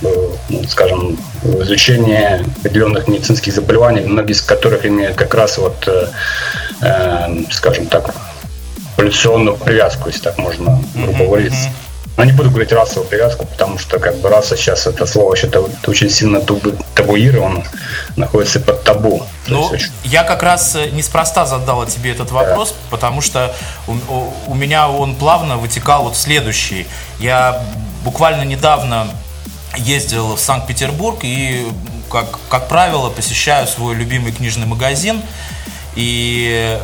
ну, 0.50 0.64
скажем, 0.68 1.18
в 1.42 1.64
изучение 1.64 2.46
определенных 2.60 3.08
медицинских 3.08 3.54
заболеваний, 3.54 4.02
многие 4.02 4.34
из 4.34 4.42
которых 4.42 4.86
имеют 4.86 5.16
как 5.16 5.34
раз 5.36 5.58
вот, 5.58 5.88
э, 5.88 6.08
э, 6.82 7.44
скажем 7.50 7.86
так, 7.86 8.14
популяционную 8.96 9.56
привязку, 9.56 10.10
если 10.10 10.22
так 10.22 10.38
можно 10.38 10.82
грубо 10.96 11.26
говорить. 11.26 11.54
Но 12.16 12.24
не 12.24 12.32
буду 12.32 12.50
говорить 12.52 12.72
расовую 12.72 13.10
привязку, 13.10 13.46
потому 13.46 13.80
что 13.80 14.00
как 14.00 14.18
бы 14.20 14.30
раса 14.30 14.56
сейчас 14.56 14.86
это 14.86 15.06
слово 15.06 15.36
еще 15.36 15.48
очень 15.88 16.10
сильно 16.10 16.42
табуировано, 16.94 17.64
находится 18.16 18.60
под 18.60 18.84
табу. 18.84 19.26
Ну, 19.48 19.62
очень... 19.64 19.92
я 20.04 20.24
как 20.24 20.44
раз 20.44 20.76
э, 20.76 20.90
неспроста 20.92 21.46
задал 21.46 21.86
тебе 21.88 22.12
этот 22.12 22.32
вопрос, 22.32 22.70
да. 22.70 22.76
потому 22.92 23.22
что 23.22 23.54
у, 23.88 23.94
у 24.48 24.54
меня 24.54 24.90
он 24.90 25.16
плавно 25.16 25.58
вытекал 25.58 26.04
вот 26.04 26.16
следующий. 26.16 26.86
Я 27.20 27.64
буквально 28.04 28.44
недавно 28.44 29.08
ездил 29.76 30.36
в 30.36 30.40
Санкт-Петербург 30.40 31.20
и, 31.24 31.66
как, 32.12 32.40
как 32.50 32.68
правило, 32.68 33.10
посещаю 33.10 33.66
свой 33.68 33.96
любимый 33.96 34.32
книжный 34.32 34.68
магазин 34.68 35.22
и 35.96 36.80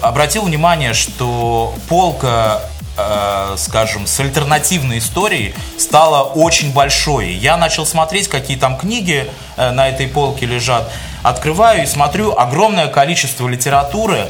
обратил 0.00 0.42
внимание, 0.42 0.94
что 0.94 1.74
полка 1.88 2.62
э, 2.98 3.54
скажем, 3.56 4.06
с 4.06 4.20
альтернативной 4.20 4.98
историей 4.98 5.54
стала 5.78 6.22
очень 6.24 6.72
большой. 6.72 7.32
Я 7.32 7.56
начал 7.56 7.86
смотреть, 7.86 8.28
какие 8.28 8.56
там 8.56 8.76
книги 8.76 9.30
э, 9.56 9.70
на 9.70 9.88
этой 9.88 10.08
полке 10.08 10.46
лежат. 10.46 10.90
Открываю 11.22 11.84
и 11.84 11.86
смотрю 11.86 12.36
огромное 12.36 12.88
количество 12.88 13.48
литературы, 13.48 14.26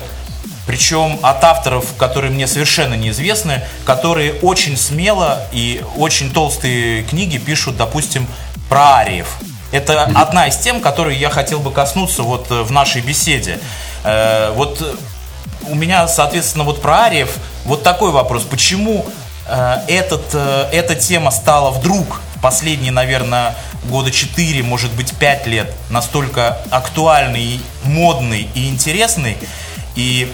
причем 0.66 1.18
от 1.22 1.42
авторов, 1.42 1.96
которые 1.96 2.30
мне 2.30 2.46
совершенно 2.46 2.94
неизвестны, 2.94 3.62
которые 3.86 4.34
очень 4.34 4.76
смело 4.76 5.42
и 5.52 5.82
очень 5.96 6.30
толстые 6.30 7.04
книги 7.04 7.38
пишут, 7.38 7.76
допустим, 7.76 8.26
про 8.68 8.98
ариев. 8.98 9.38
Это 9.72 10.04
одна 10.04 10.46
из 10.46 10.56
тем, 10.56 10.80
которые 10.80 11.18
я 11.18 11.30
хотел 11.30 11.60
бы 11.60 11.70
коснуться 11.70 12.22
вот 12.22 12.50
э, 12.50 12.62
в 12.62 12.70
нашей 12.70 13.00
беседе. 13.02 13.58
Э, 14.04 14.52
вот 14.54 14.98
у 15.68 15.74
меня, 15.74 16.08
соответственно, 16.08 16.64
вот 16.64 16.80
про 16.80 17.04
ариев 17.04 17.36
вот 17.68 17.82
такой 17.82 18.10
вопрос. 18.12 18.44
Почему 18.44 19.06
э, 19.46 19.76
этот, 19.88 20.24
э, 20.32 20.68
эта 20.72 20.94
тема 20.94 21.30
стала 21.30 21.70
вдруг 21.70 22.22
последние, 22.40 22.92
наверное, 22.92 23.54
года 23.84 24.10
4, 24.10 24.62
может 24.62 24.90
быть, 24.92 25.14
5 25.14 25.46
лет 25.46 25.70
настолько 25.90 26.58
актуальной, 26.70 27.60
модной 27.84 28.48
и 28.54 28.70
интересной? 28.70 29.36
И 29.96 30.32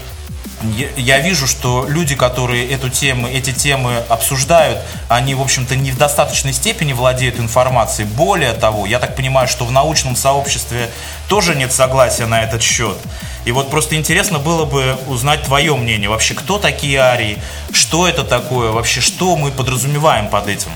я 0.97 1.19
вижу, 1.19 1.49
что 1.49 1.87
люди, 1.89 2.15
которые 2.15 2.71
эту 2.71 2.89
тему, 2.89 3.27
эти 3.27 3.53
темы 3.53 4.03
обсуждают, 4.09 4.79
они, 5.09 5.35
в 5.35 5.43
общем-то, 5.43 5.75
не 5.75 5.91
в 5.91 5.99
достаточной 5.99 6.53
степени 6.53 6.93
владеют 6.93 7.41
информацией. 7.41 8.07
Более 8.07 8.53
того, 8.53 8.87
я 8.87 9.01
так 9.01 9.17
понимаю, 9.17 9.49
что 9.49 9.65
в 9.65 9.73
научном 9.73 10.15
сообществе 10.15 10.89
тоже 11.29 11.57
нет 11.57 11.73
согласия 11.73 12.27
на 12.27 12.43
этот 12.45 12.63
счет. 12.63 12.97
И 13.45 13.53
вот 13.53 13.71
просто 13.71 13.97
интересно 13.97 14.39
было 14.39 14.65
бы 14.65 14.97
узнать 15.09 15.43
твое 15.43 15.77
мнение. 15.77 16.09
Вообще, 16.09 16.35
кто 16.35 16.59
такие 16.59 16.99
арии? 16.99 17.39
Что 17.73 18.09
это 18.09 18.25
такое? 18.25 18.71
Вообще, 18.71 19.01
что 19.01 19.37
мы 19.37 19.51
подразумеваем 19.51 20.29
под 20.29 20.49
этим? 20.49 20.71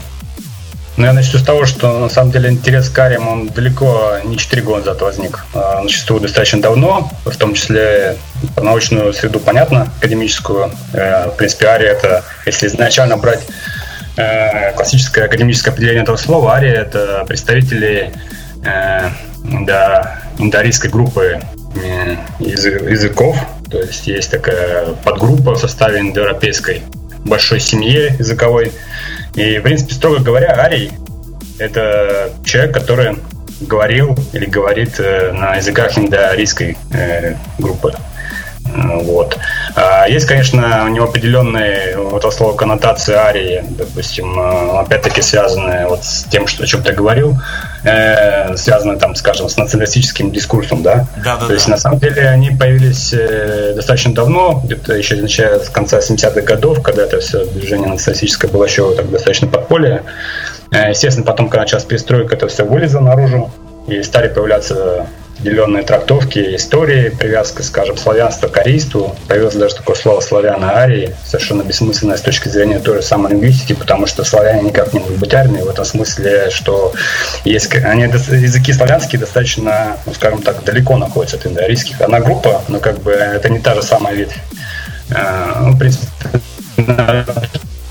Ну, 0.98 1.06
я 1.06 1.12
начну 1.12 1.38
с 1.38 1.44
того, 1.44 1.64
что 1.64 1.96
на 2.00 2.08
самом 2.08 2.32
деле 2.32 2.50
интерес 2.50 2.88
к 2.88 2.98
ариям, 2.98 3.28
он 3.28 3.46
далеко 3.46 4.16
не 4.24 4.36
4 4.36 4.62
года 4.62 4.78
назад 4.78 5.00
возник. 5.00 5.46
А, 5.54 5.78
он 5.80 5.88
существует 5.88 6.24
достаточно 6.24 6.60
давно, 6.60 7.12
в 7.24 7.36
том 7.36 7.54
числе 7.54 8.16
по 8.56 8.62
научную 8.62 9.12
среду, 9.12 9.38
понятно, 9.38 9.92
академическую. 9.98 10.72
Э, 10.92 11.28
в 11.28 11.36
принципе, 11.36 11.66
ария 11.68 11.92
это, 11.92 12.24
если 12.46 12.66
изначально 12.66 13.16
брать 13.16 13.46
э, 14.16 14.72
классическое 14.72 15.26
академическое 15.26 15.72
определение 15.72 16.02
этого 16.02 16.16
слова, 16.16 16.54
ария 16.54 16.74
это 16.74 17.24
представители 17.28 18.12
э, 18.64 19.10
да, 19.44 20.20
индоарийской 20.38 20.90
группы 20.90 21.40
языков. 22.38 23.36
То 23.70 23.80
есть 23.80 24.06
есть 24.06 24.30
такая 24.30 24.94
подгруппа 25.04 25.54
в 25.54 25.58
составе 25.58 26.00
индоевропейской 26.00 26.82
большой 27.24 27.60
семьи 27.60 28.14
языковой. 28.18 28.72
И, 29.34 29.58
в 29.58 29.62
принципе, 29.62 29.94
строго 29.94 30.20
говоря, 30.20 30.54
арий– 30.58 30.90
это 31.58 32.32
человек, 32.44 32.74
который 32.74 33.16
говорил 33.60 34.16
или 34.32 34.46
говорит 34.46 34.98
э, 34.98 35.32
на 35.32 35.56
языках 35.56 35.98
индоарийской 35.98 36.76
э, 36.92 37.34
группы. 37.58 37.92
Вот. 38.74 39.38
А 39.74 40.06
есть, 40.08 40.26
конечно, 40.26 40.84
у 40.86 40.88
него 40.88 41.06
определенные 41.06 41.96
вот 41.96 42.24
это 42.24 42.30
слово 42.30 42.56
коннотации 42.56 43.14
арии, 43.14 43.64
допустим, 43.70 44.38
э, 44.38 44.80
опять-таки 44.80 45.22
связанные 45.22 45.86
вот 45.86 46.04
с 46.04 46.24
тем, 46.24 46.46
что, 46.46 46.64
о 46.64 46.66
чем 46.66 46.82
ты 46.82 46.92
говорил, 46.92 47.36
э, 47.84 48.56
связанные 48.56 48.98
там, 48.98 49.14
скажем, 49.14 49.48
с 49.48 49.56
националистическим 49.56 50.30
дискурсом, 50.30 50.82
да? 50.82 51.06
Да, 51.24 51.36
да. 51.36 51.46
То 51.46 51.54
есть, 51.54 51.68
на 51.68 51.76
самом 51.76 51.98
деле, 51.98 52.28
они 52.28 52.50
появились 52.50 53.12
э, 53.12 53.72
достаточно 53.74 54.14
давно, 54.14 54.60
где-то 54.64 54.94
еще 54.94 55.16
начиная 55.16 55.60
с 55.60 55.68
конца 55.68 55.98
70-х 55.98 56.40
годов, 56.42 56.82
когда 56.82 57.02
это 57.02 57.20
все 57.20 57.44
движение 57.46 57.88
националистическое 57.88 58.50
было 58.50 58.64
еще 58.64 58.94
так 58.94 59.10
достаточно 59.10 59.48
подполье. 59.48 60.02
Э, 60.70 60.90
естественно, 60.90 61.26
потом, 61.26 61.48
когда 61.48 61.62
началась 61.62 61.84
перестройка, 61.84 62.36
это 62.36 62.48
все 62.48 62.64
вылезло 62.64 63.00
наружу, 63.00 63.50
и 63.86 64.02
стали 64.02 64.28
появляться 64.28 65.06
определенные 65.38 65.84
трактовки 65.84 66.56
истории, 66.56 67.10
привязка, 67.10 67.62
скажем, 67.62 67.96
славянства 67.96 68.48
к 68.48 68.58
арийству. 68.58 69.16
Появилось 69.28 69.54
даже 69.54 69.76
такое 69.76 69.94
слово 69.96 70.20
славяно-арии, 70.20 71.14
совершенно 71.24 71.62
бессмысленное 71.62 72.16
с 72.16 72.22
точки 72.22 72.48
зрения 72.48 72.80
той 72.80 72.96
же 72.96 73.02
самой 73.02 73.32
лингвистики, 73.32 73.72
потому 73.74 74.06
что 74.06 74.24
славяне 74.24 74.62
никак 74.62 74.92
не 74.92 75.00
могут 75.00 75.16
быть 75.16 75.32
армией 75.34 75.62
в 75.62 75.68
этом 75.68 75.84
смысле, 75.84 76.50
что 76.50 76.92
есть, 77.44 77.72
они, 77.74 78.02
языки 78.02 78.72
славянские 78.72 79.20
достаточно, 79.20 79.96
ну, 80.06 80.14
скажем 80.14 80.42
так, 80.42 80.64
далеко 80.64 80.96
находятся 80.96 81.36
от 81.36 81.46
индоарийских. 81.46 82.00
Она 82.00 82.20
группа, 82.20 82.62
но 82.68 82.80
как 82.80 82.98
бы 83.00 83.12
это 83.12 83.48
не 83.48 83.60
та 83.60 83.74
же 83.74 83.82
самая 83.82 84.14
ветвь. 84.14 84.36
Э, 85.10 85.60
ну, 85.60 85.72
в 85.72 85.78
принципе, 85.78 86.06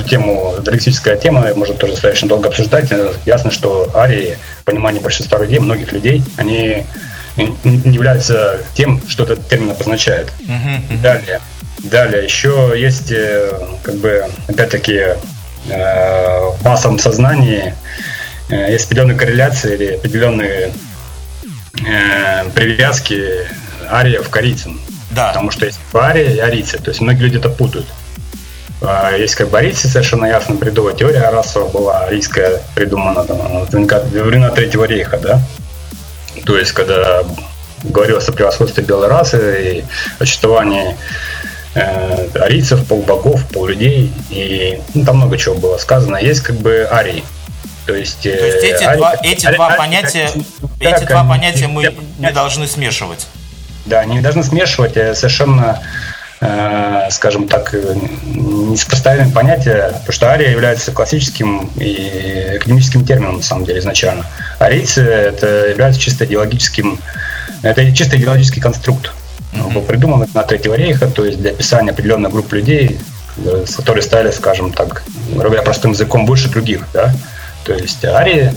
тему, 0.09 0.55
лексическая 0.65 1.17
тема, 1.17 1.47
можно 1.55 1.75
тоже 1.75 1.93
достаточно 1.93 2.27
долго 2.27 2.49
обсуждать. 2.49 2.91
Ясно, 3.25 3.51
что 3.51 3.89
арии, 3.95 4.37
понимание 4.65 5.01
большинства 5.01 5.39
людей, 5.39 5.59
многих 5.59 5.91
людей, 5.91 6.23
они 6.37 6.85
является 7.37 8.61
тем, 8.73 9.01
что 9.07 9.23
этот 9.23 9.47
термин 9.47 9.71
обозначает. 9.71 10.31
Uh-huh, 10.41 11.01
Далее. 11.01 11.41
Далее 11.83 12.23
еще 12.23 12.73
есть, 12.75 13.11
э, 13.11 13.59
как 13.83 13.95
бы, 13.95 14.25
опять-таки, 14.47 15.15
э, 15.69 16.49
в 16.49 16.63
массовом 16.63 16.97
сознании 16.97 17.73
э, 18.49 18.71
есть 18.71 18.85
определенные 18.85 19.17
корреляции 19.17 19.75
или 19.75 19.95
определенные 19.95 20.71
привязки 22.55 23.47
ариев 23.87 24.29
к 24.29 24.35
арийцам. 24.35 24.81
Да. 25.11 25.27
Потому 25.27 25.51
что 25.51 25.67
есть 25.67 25.79
ария 25.93 26.31
и 26.31 26.39
арийцы. 26.39 26.79
То 26.79 26.89
есть 26.89 27.01
многие 27.01 27.21
люди 27.21 27.37
это 27.37 27.49
путают. 27.49 27.85
А, 28.81 29.15
есть 29.15 29.35
как 29.35 29.49
бы 29.49 29.57
арийцы, 29.57 29.87
совершенно 29.87 30.25
ясно 30.25 30.55
бредовая 30.55 30.95
теория 30.95 31.29
расовая 31.29 31.69
была 31.69 31.99
арийская, 32.05 32.61
придумана 32.75 33.23
там, 33.23 33.37
во 33.37 33.65
времена 33.65 34.49
Третьего 34.49 34.85
рейха, 34.85 35.17
да. 35.17 35.41
То 36.47 36.57
есть, 36.57 36.71
когда 36.71 37.23
говорилось 37.83 38.27
о 38.29 38.31
превосходстве 38.31 38.81
белой 38.81 39.09
расы 39.09 39.79
и 39.79 39.85
о 40.17 40.25
существовании 40.25 40.95
э, 41.75 42.27
арийцев, 42.39 42.87
полубогов, 42.87 43.45
полулюдей, 43.49 44.13
и 44.29 44.79
ну, 44.93 45.03
там 45.05 45.17
много 45.17 45.37
чего 45.37 45.55
было 45.55 45.77
сказано. 45.77 46.15
Есть 46.15 46.41
как 46.41 46.55
бы 46.55 46.87
арии. 46.89 47.23
То 47.85 47.93
есть, 47.93 48.21
То 48.21 48.29
есть 48.29 48.63
эти, 48.63 48.83
ари, 48.83 48.97
два, 48.97 49.15
эти 49.21 49.45
ари, 49.45 49.55
два 49.57 49.69
понятия, 49.71 50.29
эти 50.79 51.03
два 51.05 51.25
понятия 51.25 51.67
мы 51.67 51.93
не 52.17 52.31
должны 52.31 52.65
смешивать. 52.65 53.27
Да, 53.85 54.05
не 54.05 54.21
должны 54.21 54.43
смешивать, 54.43 54.93
совершенно 55.17 55.81
Э, 56.39 57.07
скажем 57.09 57.47
так, 57.47 57.73
несопоставимые 57.73 59.33
понятия, 59.33 59.87
потому 59.93 60.11
что 60.11 60.27
ария 60.27 60.51
является 60.51 60.91
классическим 60.91 61.67
и 61.77 62.57
академическим 62.57 63.05
термином, 63.05 63.37
на 63.37 63.43
самом 63.43 63.65
деле, 63.65 63.79
изначально. 63.79 64.23
Арийцы 64.59 65.01
это 65.01 65.67
является 65.67 66.01
чисто 66.01 66.25
идеологическим, 66.25 66.99
это 67.61 67.91
чисто 67.93 68.17
идеологический 68.17 68.61
конструкт. 68.61 69.11
Он 69.53 69.73
был 69.73 69.81
придуман 69.81 70.27
на 70.33 70.43
Третьего 70.43 70.75
рейха, 70.75 71.07
то 71.07 71.25
есть 71.25 71.39
для 71.39 71.51
описания 71.51 71.91
определенной 71.91 72.29
группы 72.29 72.57
людей, 72.57 72.99
которые 73.75 74.03
стали, 74.03 74.31
скажем 74.31 74.73
так, 74.73 75.03
говоря 75.33 75.61
простым 75.61 75.91
языком, 75.91 76.25
выше 76.25 76.49
других, 76.49 76.87
да. 76.93 77.13
То 77.63 77.73
есть 77.73 78.03
арии 78.05 78.51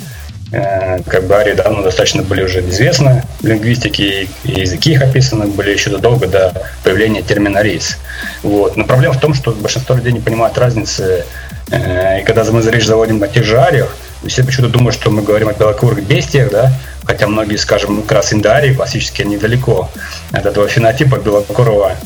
Э, 0.52 1.00
как 1.06 1.26
бы 1.26 1.36
арии 1.36 1.52
давно 1.52 1.82
достаточно 1.82 2.22
были 2.22 2.42
уже 2.42 2.60
известны 2.68 3.22
в 3.40 3.46
лингвистике, 3.46 4.28
и 4.42 4.60
языки 4.60 4.92
их 4.92 5.02
описаны 5.02 5.46
были 5.46 5.70
еще 5.70 5.90
задолго 5.90 6.26
до 6.26 6.52
появления 6.82 7.22
термина 7.22 7.62
рейс. 7.62 7.98
Вот. 8.42 8.76
Но 8.76 8.84
проблема 8.84 9.14
в 9.14 9.20
том, 9.20 9.32
что 9.32 9.52
большинство 9.52 9.94
людей 9.94 10.12
не 10.12 10.20
понимают 10.20 10.58
разницы, 10.58 11.24
э, 11.70 12.20
и 12.20 12.24
когда 12.24 12.42
мы 12.44 12.62
речь 12.62 12.86
заводим 12.86 13.22
о 13.22 13.28
тех 13.28 13.44
же 13.44 13.60
ариях, 13.60 13.96
все 14.26 14.44
почему-то 14.44 14.72
думают, 14.72 14.94
что 14.94 15.10
мы 15.10 15.22
говорим 15.22 15.48
о 15.48 15.52
белокурых 15.52 16.04
бестиях, 16.04 16.50
да, 16.50 16.72
хотя 17.04 17.26
многие, 17.26 17.56
скажем, 17.56 18.02
как 18.02 18.12
раз 18.12 18.32
индарии 18.32 18.74
классически 18.74 19.22
недалеко 19.22 19.90
от 20.32 20.46
этого 20.46 20.68
фенотипа 20.68 21.16
белокурого 21.16 21.96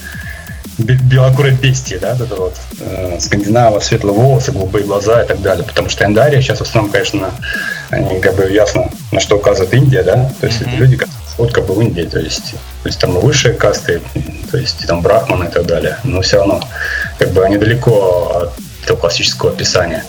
белокурой 0.78 1.52
бестии, 1.52 1.96
да, 2.00 2.14
это 2.14 2.34
вот 2.34 2.56
э, 2.80 3.18
скандинава, 3.20 3.78
светлые 3.78 4.14
волосы, 4.14 4.50
голубые 4.50 4.84
глаза 4.84 5.22
и 5.22 5.26
так 5.26 5.40
далее. 5.40 5.64
Потому 5.64 5.88
что 5.88 6.04
Эндария 6.04 6.40
сейчас 6.40 6.58
в 6.58 6.62
основном, 6.62 6.90
конечно, 6.90 7.30
они 7.90 8.20
как 8.20 8.34
бы 8.34 8.50
ясно, 8.50 8.90
на 9.12 9.20
что 9.20 9.36
указывает 9.36 9.72
Индия, 9.72 10.02
да, 10.02 10.32
то 10.40 10.46
есть 10.46 10.60
mm-hmm. 10.60 10.68
это 10.68 10.76
люди, 10.76 10.96
которые 10.96 11.24
вот 11.36 11.52
как 11.52 11.66
бы 11.66 11.74
в 11.74 11.80
Индии, 11.80 12.02
то 12.02 12.18
есть, 12.18 12.52
то 12.82 12.88
есть 12.88 12.98
там 13.00 13.12
высшие 13.12 13.54
касты, 13.54 14.00
то 14.50 14.58
есть 14.58 14.86
там 14.86 15.00
брахманы 15.02 15.44
и 15.44 15.48
так 15.48 15.66
далее, 15.66 15.98
но 16.04 16.20
все 16.22 16.38
равно 16.38 16.60
как 17.18 17.30
бы 17.30 17.44
они 17.44 17.56
далеко 17.56 18.42
от 18.44 18.52
этого 18.84 18.98
классического 18.98 19.52
описания. 19.52 20.04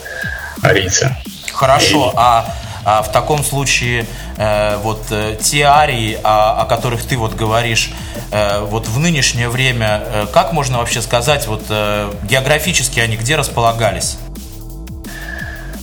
арийцы. 0.62 1.14
Хорошо, 1.56 2.12
а 2.16 2.54
а 2.88 3.02
в 3.02 3.10
таком 3.10 3.42
случае 3.42 4.06
э, 4.36 4.76
вот 4.76 5.06
э, 5.10 5.36
те 5.42 5.62
арии, 5.62 6.16
о, 6.22 6.62
о 6.62 6.66
которых 6.66 7.02
ты 7.02 7.16
вот 7.16 7.34
говоришь, 7.34 7.90
э, 8.30 8.60
вот 8.60 8.86
в 8.86 9.00
нынешнее 9.00 9.48
время, 9.48 10.02
э, 10.04 10.26
как 10.32 10.52
можно 10.52 10.78
вообще 10.78 11.02
сказать, 11.02 11.48
вот 11.48 11.64
э, 11.68 12.12
географически 12.30 13.00
они 13.00 13.16
где 13.16 13.34
располагались? 13.34 14.18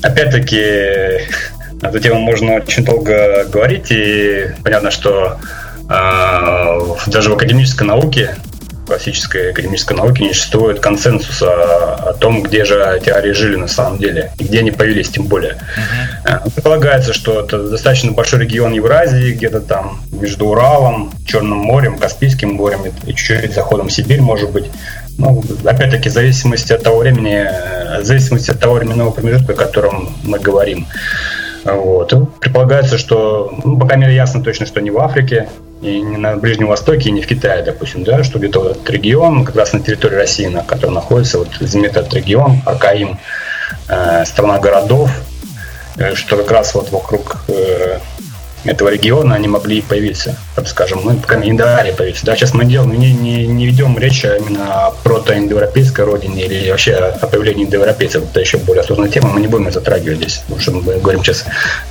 Опять-таки, 0.02 1.28
на 1.82 1.88
эту 1.88 2.00
тему 2.00 2.22
можно 2.22 2.54
очень 2.54 2.86
долго 2.86 3.44
говорить, 3.50 3.92
и 3.92 4.56
понятно, 4.64 4.90
что 4.90 5.40
э, 5.90 6.80
даже 7.08 7.30
в 7.30 7.34
академической 7.34 7.84
науке 7.84 8.38
классической 8.86 9.52
академической 9.52 9.94
науки 9.94 10.22
не 10.22 10.34
существует 10.34 10.80
консенсуса 10.80 11.96
о 11.96 12.14
том, 12.14 12.44
где 12.44 12.66
же 12.66 13.02
теории 13.04 13.32
жили 13.32 13.56
на 13.56 13.68
самом 13.68 13.98
деле, 13.98 14.32
и 14.40 14.44
где 14.44 14.60
они 14.60 14.72
появились 14.72 15.10
тем 15.10 15.26
более. 15.26 15.58
Uh-huh. 16.26 16.52
Предполагается, 16.54 17.14
что 17.14 17.42
это 17.42 17.70
достаточно 17.70 18.12
большой 18.12 18.42
регион 18.42 18.74
Евразии, 18.74 19.34
где-то 19.34 19.62
там 19.62 20.02
между 20.12 20.48
Уралом, 20.48 21.12
Черным 21.26 21.60
морем, 21.60 21.98
Каспийским 21.98 22.54
морем 22.54 22.82
и 23.06 23.14
чуть-чуть 23.14 23.54
заходом 23.54 23.90
в 23.90 23.94
Сибирь, 23.94 24.22
может 24.22 24.52
быть. 24.52 24.66
Ну, 25.18 25.44
опять-таки, 25.64 26.10
в 26.10 26.14
зависимости 26.14 26.74
от 26.74 26.84
того 26.84 27.00
времени, 27.00 27.48
в 28.02 28.04
зависимости 28.04 28.52
от 28.52 28.60
того 28.60 28.76
временного 28.76 29.12
промежутка, 29.12 29.54
о 29.54 29.56
котором 29.56 30.10
мы 30.24 30.40
говорим. 30.40 30.88
Вот. 31.64 32.14
Предполагается, 32.40 32.98
что, 32.98 33.54
ну, 33.64 33.78
пока 33.78 33.96
мере 33.96 34.16
ясно 34.16 34.44
точно, 34.44 34.66
что 34.66 34.82
не 34.82 34.92
в 34.92 35.00
Африке, 35.00 35.48
не 35.84 36.18
на 36.18 36.38
Ближнем 36.38 36.68
Востоке, 36.68 37.12
не 37.12 37.22
в 37.22 37.28
Китае, 37.28 37.64
допустим, 37.64 38.04
да, 38.04 38.24
что 38.24 38.40
где-то 38.40 38.60
вот 38.60 38.72
этот 38.72 38.90
регион, 38.90 39.46
как 39.46 39.56
раз 39.56 39.74
на 39.74 39.80
территории 39.80 40.16
России, 40.16 40.48
на 40.48 40.64
которой 40.64 40.92
находится 40.92 41.40
вот 41.40 41.50
этот 41.62 42.14
регион, 42.14 42.62
Акаим, 42.66 43.20
э, 43.88 44.26
страна 44.26 44.60
городов, 44.60 45.12
э, 45.98 46.16
что 46.16 46.38
как 46.38 46.52
раз 46.52 46.74
вот 46.74 46.92
вокруг 46.92 47.44
э, 47.48 48.00
этого 48.66 48.90
региона 48.90 49.36
они 49.36 49.48
могли 49.48 49.82
появиться, 49.82 50.38
так 50.56 50.68
скажем, 50.68 51.02
ну, 51.04 51.16
пока 51.18 51.36
не 51.36 51.50
Индоарии 51.50 51.92
появиться. 51.92 52.26
Да, 52.26 52.36
сейчас 52.36 52.54
мы 52.54 52.66
делаем, 52.66 52.98
не, 52.98 53.12
не, 53.14 53.48
не 53.48 53.66
ведем 53.68 53.98
речь 53.98 54.24
именно 54.24 54.88
о 54.88 54.92
протоиндоевропейской 54.92 56.06
родине 56.06 56.46
или 56.46 56.70
вообще 56.70 56.96
о 56.96 57.28
появлении 57.28 57.66
индоевропейцев. 57.66 58.24
Это 58.24 58.40
еще 58.40 58.58
более 58.58 58.84
сложная 58.84 59.10
тема, 59.10 59.30
мы 59.30 59.42
не 59.42 59.48
будем 59.48 59.66
ее 59.66 59.72
затрагивать 59.72 60.18
здесь, 60.18 60.38
потому 60.40 60.62
что 60.62 60.72
мы 60.72 61.00
говорим 61.00 61.24
сейчас 61.24 61.46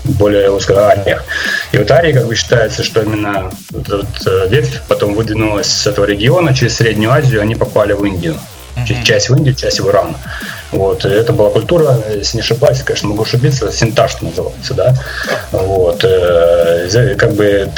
более 0.05 0.51
узко 0.51 0.87
о 0.87 0.91
ариях. 0.91 1.25
И 1.73 1.79
вот 1.79 1.91
арии, 1.91 2.13
как 2.13 2.27
бы 2.27 2.35
считается, 2.35 2.83
что 2.83 3.03
именно 3.03 3.51
вот 3.71 3.89
эта 3.89 4.47
ветвь 4.47 4.81
потом 4.89 5.15
выдвинулась 5.15 5.67
с 5.67 5.87
этого 5.87 6.07
региона 6.07 6.55
через 6.55 6.77
Среднюю 6.77 7.13
Азию, 7.13 7.43
они 7.43 7.55
попали 7.55 7.93
в 7.93 8.05
Индию. 8.05 8.37
Часть 9.05 9.29
в 9.29 9.37
Индию, 9.37 9.55
часть 9.55 9.81
в 9.81 9.89
Иран. 9.89 10.17
Вот. 10.73 11.05
Это 11.05 11.33
была 11.33 11.51
культура, 11.51 11.99
если 12.15 12.39
не 12.39 12.43
ошибаюсь, 12.43 12.83
конечно, 12.83 13.09
могу 13.09 13.23
ошибиться, 13.23 13.71
синтаж 13.71 14.21
называется, 14.23 14.75
да. 14.75 14.95
Вот. 15.53 16.03
Э, 16.05 17.15
как 17.17 17.35
бы 17.35 17.71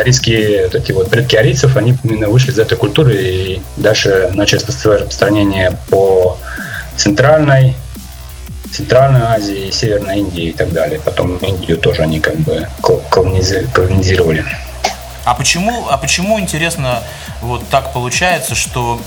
арийские, 0.00 0.64
вот 0.64 0.74
эти 0.74 0.92
вот 0.92 1.10
предки 1.10 1.36
арийцев, 1.36 1.76
они 1.76 1.96
именно 2.02 2.28
вышли 2.28 2.50
из 2.50 2.58
этой 2.58 2.76
культуры 2.76 3.14
и 3.14 3.62
дальше 3.76 4.30
начали 4.34 4.60
распространение 4.60 5.76
по 5.90 6.38
центральной, 6.96 7.76
Центральной 8.72 9.22
Азии, 9.22 9.70
Северной 9.70 10.20
Индии 10.20 10.44
и 10.44 10.52
так 10.52 10.72
далее. 10.72 11.00
Потом 11.04 11.36
Индию 11.38 11.76
тоже 11.76 12.02
они 12.02 12.20
как 12.20 12.36
бы 12.36 12.68
колонизировали. 13.10 14.44
А 15.24 15.34
почему, 15.34 15.86
а 15.88 15.98
почему 15.98 16.40
интересно, 16.40 17.02
вот 17.42 17.62
так 17.68 17.92
получается, 17.92 18.54
что 18.54 19.00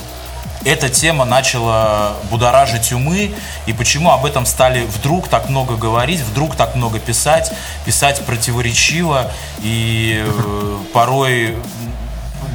эта 0.66 0.90
тема 0.90 1.26
начала 1.26 2.14
будоражить 2.30 2.92
умы, 2.92 3.32
и 3.66 3.74
почему 3.74 4.12
об 4.12 4.26
этом 4.26 4.46
стали 4.46 4.86
вдруг 4.86 5.28
так 5.28 5.50
много 5.50 5.76
говорить, 5.76 6.22
вдруг 6.22 6.56
так 6.56 6.76
много 6.76 7.00
писать, 7.00 7.52
писать 7.86 8.22
противоречиво 8.26 9.32
и 9.62 10.24
э, 10.26 10.78
порой 10.94 11.56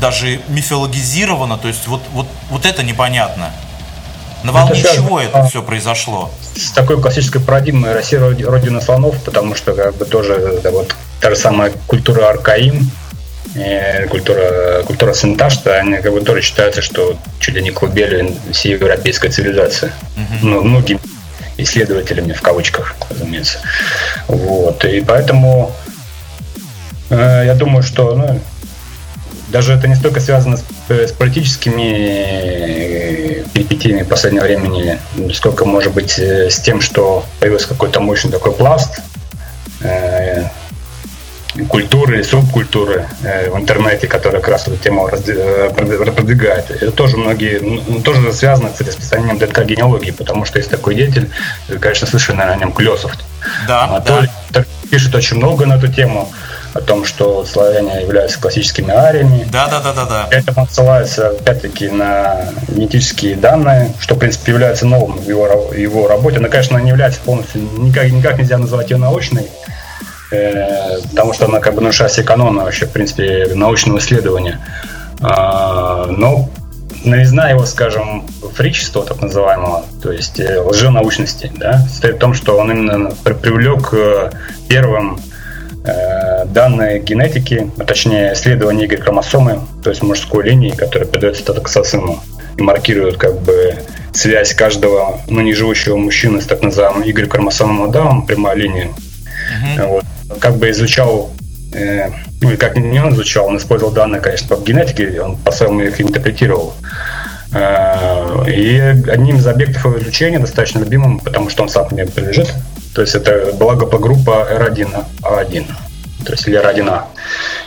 даже 0.00 0.40
мифологизировано, 0.48 1.58
то 1.58 1.68
есть 1.68 1.86
вот, 1.86 2.02
вот, 2.12 2.26
вот 2.50 2.66
это 2.66 2.82
непонятно. 2.82 3.50
На 4.44 4.52
волне 4.52 4.80
это 4.80 4.94
чего 4.94 5.20
это 5.20 5.44
все 5.44 5.62
произошло? 5.62 6.30
С 6.56 6.70
такой 6.70 7.00
классической 7.00 7.40
парадигмой 7.40 7.92
Россия 7.92 8.20
родина 8.20 8.80
слонов, 8.80 9.22
потому 9.24 9.54
что 9.54 9.72
как 9.72 9.96
бы 9.96 10.04
тоже 10.04 10.60
да, 10.62 10.70
вот 10.70 10.94
та 11.20 11.30
же 11.30 11.36
самая 11.36 11.72
культура 11.88 12.28
Аркаим, 12.28 12.88
культура, 14.10 14.82
культура 14.86 15.14
Сенташта, 15.14 15.76
они 15.76 15.96
как 15.96 16.12
бы 16.12 16.20
тоже 16.20 16.42
считаются, 16.42 16.82
что 16.82 17.16
чуть 17.40 17.54
ли 17.54 17.62
не 17.62 17.70
колыбель 17.70 18.34
всей 18.52 18.72
европейской 18.72 19.30
цивилизации. 19.30 19.90
Uh-huh. 20.16 20.38
Ну, 20.42 20.62
многими 20.62 21.00
исследователями, 21.58 22.32
в 22.32 22.40
кавычках, 22.40 22.94
разумеется. 23.10 23.58
Вот. 24.28 24.84
И 24.84 25.00
поэтому 25.00 25.72
э, 27.10 27.42
я 27.46 27.54
думаю, 27.54 27.82
что 27.82 28.14
ну, 28.14 28.40
даже 29.48 29.72
это 29.72 29.88
не 29.88 29.94
столько 29.94 30.20
связано 30.20 30.56
с, 30.56 30.64
с 30.88 31.12
политическими 31.12 33.42
э, 33.42 33.44
перипетиями 33.52 34.02
последнего 34.02 34.44
времени, 34.44 34.98
сколько, 35.34 35.64
может 35.64 35.92
быть, 35.92 36.18
э, 36.18 36.50
с 36.50 36.60
тем, 36.60 36.80
что 36.80 37.24
появился 37.40 37.68
какой-то 37.68 38.00
мощный 38.00 38.30
такой 38.30 38.52
пласт 38.52 39.00
э, 39.80 40.44
культуры 41.68 42.22
субкультуры 42.24 43.06
э, 43.22 43.50
в 43.50 43.56
интернете, 43.56 44.06
которая 44.06 44.40
как 44.40 44.50
раз 44.52 44.68
эту 44.68 44.76
тему 44.76 45.08
э, 45.08 45.70
продвигает. 45.74 46.70
Это 46.70 46.90
тоже 46.92 47.16
многие, 47.16 47.60
ну, 47.60 48.00
тоже 48.00 48.32
связано, 48.32 48.70
кстати, 48.70 48.88
с 48.88 48.92
распространением 48.92 49.38
ДНК-генеалогии, 49.38 50.10
потому 50.10 50.44
что 50.44 50.58
есть 50.58 50.70
такой 50.70 50.94
деятель, 50.94 51.30
конечно, 51.80 52.06
слышали, 52.06 52.36
наверное, 52.36 52.56
о 52.56 52.60
нем, 52.60 52.72
Клесов. 52.72 53.12
Да, 53.66 53.84
Анатолий 53.84 54.28
да. 54.50 54.64
пишет 54.90 55.14
очень 55.14 55.36
много 55.36 55.66
на 55.66 55.74
эту 55.74 55.88
тему, 55.88 56.30
о 56.74 56.80
том, 56.80 57.04
что 57.04 57.44
славяне 57.44 58.02
являются 58.02 58.40
классическими 58.40 58.90
ариями. 58.90 59.46
Да, 59.50 59.68
да, 59.68 59.80
да, 59.80 59.92
да, 59.92 60.04
да. 60.04 60.28
Это 60.30 60.66
ссылается, 60.70 61.30
опять-таки, 61.30 61.88
на 61.88 62.52
генетические 62.68 63.36
данные, 63.36 63.94
что, 63.98 64.14
в 64.14 64.18
принципе, 64.18 64.52
является 64.52 64.86
новым 64.86 65.18
в 65.18 65.28
его, 65.28 65.72
его 65.74 66.08
работе. 66.08 66.40
Но, 66.40 66.48
конечно, 66.48 66.78
не 66.78 66.90
является 66.90 67.20
полностью, 67.20 67.62
никак, 67.78 68.10
никак 68.10 68.38
нельзя 68.38 68.58
назвать 68.58 68.90
ее 68.90 68.98
научной, 68.98 69.48
потому 70.30 71.32
что 71.32 71.46
она 71.46 71.60
как 71.60 71.74
бы 71.74 71.80
нарушает 71.80 72.12
все 72.12 72.22
каноны 72.22 72.62
вообще, 72.62 72.86
в 72.86 72.92
принципе, 72.92 73.48
научного 73.54 73.98
исследования. 73.98 74.60
А, 75.20 76.06
но 76.06 76.48
новизна 77.04 77.50
его, 77.50 77.64
скажем, 77.66 78.26
фричества, 78.54 79.04
так 79.04 79.20
называемого, 79.20 79.84
то 80.02 80.12
есть 80.12 80.40
э, 80.40 80.60
лженаучности, 80.60 81.50
да, 81.56 81.78
состоит 81.88 82.16
в 82.16 82.18
том, 82.18 82.34
что 82.34 82.58
он 82.58 82.70
именно 82.70 83.10
привлек 83.24 83.92
э, 83.92 84.30
первым 84.68 85.20
данные 86.46 86.98
генетики, 87.00 87.70
а 87.78 87.84
точнее 87.84 88.34
исследования 88.34 88.84
Y-хромосомы, 88.84 89.60
то 89.82 89.88
есть 89.88 90.02
мужской 90.02 90.44
линии, 90.44 90.70
которая 90.70 91.08
передается 91.08 91.44
тотоксацину 91.44 92.20
и 92.58 92.62
маркирует 92.62 93.16
как 93.16 93.40
бы 93.40 93.74
связь 94.12 94.52
каждого, 94.52 95.20
ну, 95.28 95.40
не 95.40 95.54
живущего 95.54 95.96
мужчины 95.96 96.42
с 96.42 96.46
так 96.46 96.60
называемым 96.62 97.02
Y-хромосомом 97.04 97.84
Адамом, 97.84 98.26
прямая 98.26 98.56
линия. 98.56 98.88
Uh-huh. 98.88 99.86
Вот 99.86 100.04
как 100.40 100.56
бы 100.56 100.70
изучал, 100.70 101.30
э, 101.72 102.10
ну 102.40 102.50
и 102.50 102.56
как 102.56 102.76
не 102.76 102.98
он 103.00 103.14
изучал, 103.14 103.46
он 103.46 103.56
использовал 103.56 103.92
данные, 103.92 104.20
конечно, 104.20 104.56
по 104.56 104.60
генетике, 104.60 105.20
он 105.20 105.36
по-своему 105.36 105.80
их 105.80 106.00
интерпретировал. 106.00 106.74
Э, 107.52 108.44
и 108.48 108.78
одним 108.78 109.36
из 109.36 109.46
объектов 109.46 109.84
его 109.84 109.98
изучения, 109.98 110.38
достаточно 110.38 110.80
любимым, 110.80 111.18
потому 111.20 111.48
что 111.50 111.62
он 111.62 111.68
сам 111.68 111.88
мне 111.90 112.04
принадлежит, 112.04 112.52
то 112.94 113.02
есть 113.02 113.14
это 113.14 113.52
была 113.54 113.74
группа 113.74 114.46
R1A1, 114.50 115.66
то 116.24 116.32
есть 116.32 116.46
или 116.46 116.60
R1A, 116.60 117.02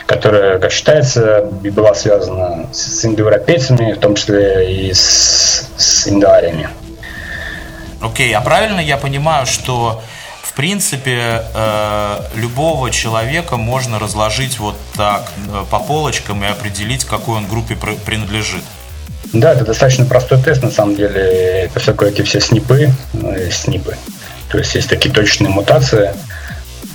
которая, 0.06 0.58
как 0.58 0.70
считается, 0.70 1.42
была 1.42 1.94
связана 1.94 2.68
с 2.72 3.04
индоевропейцами, 3.04 3.92
в 3.92 3.98
том 3.98 4.14
числе 4.14 4.72
и 4.72 4.92
с, 4.92 5.68
с 5.76 6.08
индоариями. 6.08 6.68
Окей, 8.00 8.32
okay, 8.32 8.34
а 8.34 8.40
правильно 8.40 8.80
я 8.80 8.96
понимаю, 8.96 9.46
что 9.46 10.02
в 10.52 10.54
принципе, 10.54 11.42
э, 11.54 12.20
любого 12.34 12.90
человека 12.90 13.56
можно 13.56 13.98
разложить 13.98 14.58
вот 14.58 14.76
так 14.94 15.32
э, 15.48 15.64
по 15.70 15.78
полочкам 15.78 16.44
и 16.44 16.46
определить, 16.46 17.06
какой 17.06 17.38
он 17.38 17.46
группе 17.46 17.74
принадлежит. 17.74 18.62
Да, 19.32 19.54
это 19.54 19.64
достаточно 19.64 20.04
простой 20.04 20.42
тест, 20.42 20.62
на 20.62 20.70
самом 20.70 20.94
деле. 20.94 21.70
Поскольку 21.72 22.04
эти 22.04 22.20
все 22.20 22.38
снипы, 22.38 22.90
э, 23.14 23.50
снипы, 23.50 23.96
то 24.50 24.58
есть 24.58 24.74
есть 24.74 24.90
такие 24.90 25.10
точные 25.10 25.48
мутации 25.48 26.12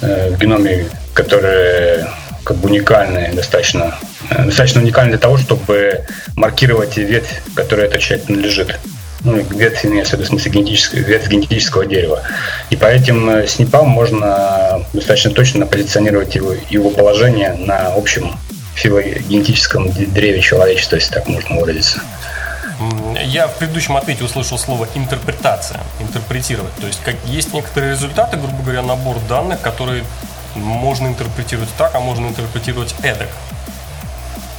в 0.02 0.38
геноме, 0.38 0.86
которые 1.16 2.08
как 2.44 2.58
бы 2.58 2.70
уникальные 2.70 3.34
достаточно, 3.34 3.96
достаточно 4.30 4.82
уникальны 4.82 5.14
для 5.14 5.20
того, 5.20 5.38
чтобы 5.40 6.06
маркировать 6.36 6.96
ветвь, 6.98 7.42
которой 7.56 7.88
эта 7.88 7.98
часть 7.98 8.26
принадлежит 8.26 8.78
ну, 9.22 9.36
ветвь 9.36 9.82
в 9.82 9.86
виду 9.86 10.24
в 10.24 10.28
смысле 10.28 10.52
генетического, 10.52 11.00
ветвь 11.00 11.30
генетического 11.30 11.86
дерева. 11.86 12.22
И 12.70 12.76
по 12.76 12.86
этим 12.86 13.30
э, 13.30 13.48
снипам 13.48 13.88
можно 13.88 14.84
достаточно 14.94 15.32
точно 15.32 15.66
позиционировать 15.66 16.36
его, 16.36 16.54
его 16.70 16.90
положение 16.90 17.54
на 17.54 17.94
общем 17.94 18.32
филогенетическом 18.76 19.92
древе 19.92 20.42
человечества, 20.42 20.98
если 20.98 21.14
так 21.14 21.28
можно 21.28 21.60
выразиться. 21.60 22.00
Я 23.26 23.48
в 23.48 23.58
предыдущем 23.58 23.98
ответе 23.98 24.24
услышал 24.24 24.60
слово 24.60 24.88
интерпретация, 24.94 25.80
интерпретировать. 26.00 26.74
То 26.76 26.86
есть 26.86 27.00
как, 27.04 27.16
есть 27.26 27.54
некоторые 27.54 27.94
результаты, 27.94 28.38
грубо 28.38 28.62
говоря, 28.62 28.84
набор 28.84 29.18
данных, 29.28 29.62
которые 29.62 30.04
можно 30.56 31.08
интерпретировать 31.08 31.70
так, 31.78 31.96
а 31.96 32.00
можно 32.00 32.28
интерпретировать 32.28 32.94
эдак. 33.02 33.30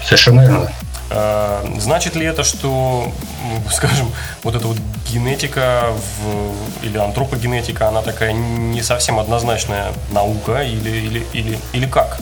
Совершенно 0.05 0.40
верно. 0.40 0.73
А, 1.11 1.64
значит 1.79 2.16
ли 2.16 2.27
это, 2.27 2.44
что, 2.44 3.11
скажем, 3.73 4.12
вот 4.42 4.55
эта 4.55 4.66
вот 4.66 4.77
генетика 5.11 5.87
в, 5.92 6.85
или 6.85 6.99
антропогенетика, 6.99 7.88
она 7.88 8.03
такая 8.03 8.33
не 8.33 8.83
совсем 8.83 9.18
однозначная 9.18 9.92
наука 10.12 10.62
или, 10.62 10.90
или, 10.90 11.27
или, 11.33 11.59
или 11.73 11.87
как? 11.87 12.18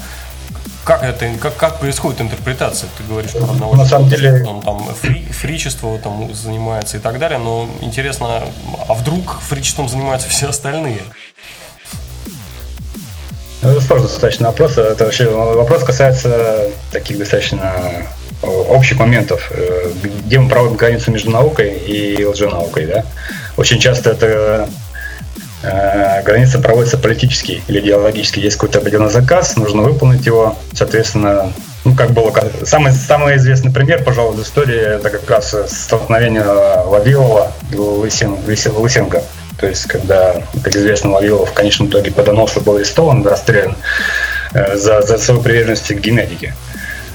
Как 0.84 1.02
это, 1.02 1.28
как, 1.40 1.56
как 1.56 1.80
происходит 1.80 2.20
интерпретация? 2.20 2.88
Ты 2.96 3.02
говоришь 3.02 3.32
про 3.32 3.42
одного 3.42 3.74
На 3.74 3.84
самом 3.84 4.08
деле... 4.08 4.44
Он 4.46 4.62
там 4.62 4.86
фри, 4.94 5.26
фричество 5.32 5.98
там 5.98 6.32
занимается 6.32 6.98
и 6.98 7.00
так 7.00 7.18
далее, 7.18 7.40
но 7.40 7.68
интересно, 7.80 8.44
а 8.86 8.94
вдруг 8.94 9.40
фричеством 9.40 9.88
занимаются 9.88 10.28
все 10.30 10.48
остальные? 10.48 11.00
Ну, 13.62 13.70
это 13.70 13.80
сложный 13.80 14.06
достаточно 14.06 14.46
вопрос. 14.46 14.78
Это 14.78 15.06
вообще 15.06 15.28
вопрос 15.28 15.82
касается 15.82 16.70
таких 16.92 17.18
достаточно 17.18 18.06
общих 18.42 18.98
моментов, 18.98 19.50
э, 19.50 19.90
где 20.26 20.38
мы 20.38 20.48
проводим 20.48 20.76
границу 20.76 21.10
между 21.10 21.30
наукой 21.30 21.70
и 21.70 22.24
лженаукой. 22.24 22.86
Да? 22.86 23.04
Очень 23.56 23.78
часто 23.78 24.10
это 24.10 24.68
э, 25.62 26.22
граница 26.22 26.58
проводится 26.58 26.98
политически 26.98 27.62
или 27.68 27.80
идеологически. 27.80 28.40
Есть 28.40 28.56
какой-то 28.56 28.78
определенный 28.78 29.10
заказ, 29.10 29.56
нужно 29.56 29.82
выполнить 29.82 30.26
его. 30.26 30.56
Соответственно, 30.72 31.52
ну, 31.84 31.94
как 31.94 32.10
было, 32.10 32.32
самый, 32.64 32.92
самый 32.92 33.36
известный 33.36 33.72
пример, 33.72 34.02
пожалуй, 34.02 34.36
в 34.36 34.42
истории, 34.42 34.96
это 34.96 35.08
как 35.08 35.30
раз 35.30 35.54
столкновение 35.68 36.42
Вавилова 36.42 37.52
и 37.72 37.76
Лысен, 37.76 38.36
Лысенко. 38.46 39.22
То 39.58 39.66
есть, 39.66 39.86
когда, 39.86 40.42
как 40.62 40.76
известно, 40.76 41.10
Вавилов 41.10 41.50
в 41.50 41.54
конечном 41.54 41.88
итоге 41.88 42.10
по 42.10 42.22
доносу 42.22 42.60
был 42.60 42.76
арестован, 42.76 43.26
расстрелян 43.26 43.74
э, 44.52 44.76
за, 44.76 45.00
за 45.02 45.16
свою 45.18 45.40
приверженность 45.40 45.86
к 45.86 45.98
генетике. 45.98 46.54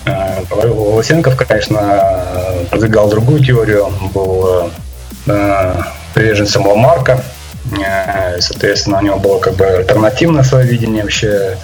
Э, 0.05 0.41
Лысенков, 0.51 1.35
конечно, 1.35 2.15
продвигал 2.69 3.09
другую 3.09 3.43
теорию, 3.43 3.85
он 3.85 4.09
был 4.09 4.71
э, 5.27 5.75
приверженцем 6.13 6.65
Ламарка, 6.65 7.23
соответственно, 8.39 8.97
у 8.97 9.01
него 9.01 9.19
было 9.19 9.39
как 9.39 9.53
бы 9.53 9.65
альтернативное 9.65 10.43
свое 10.43 10.65
видение 10.65 11.03
вообще 11.03 11.57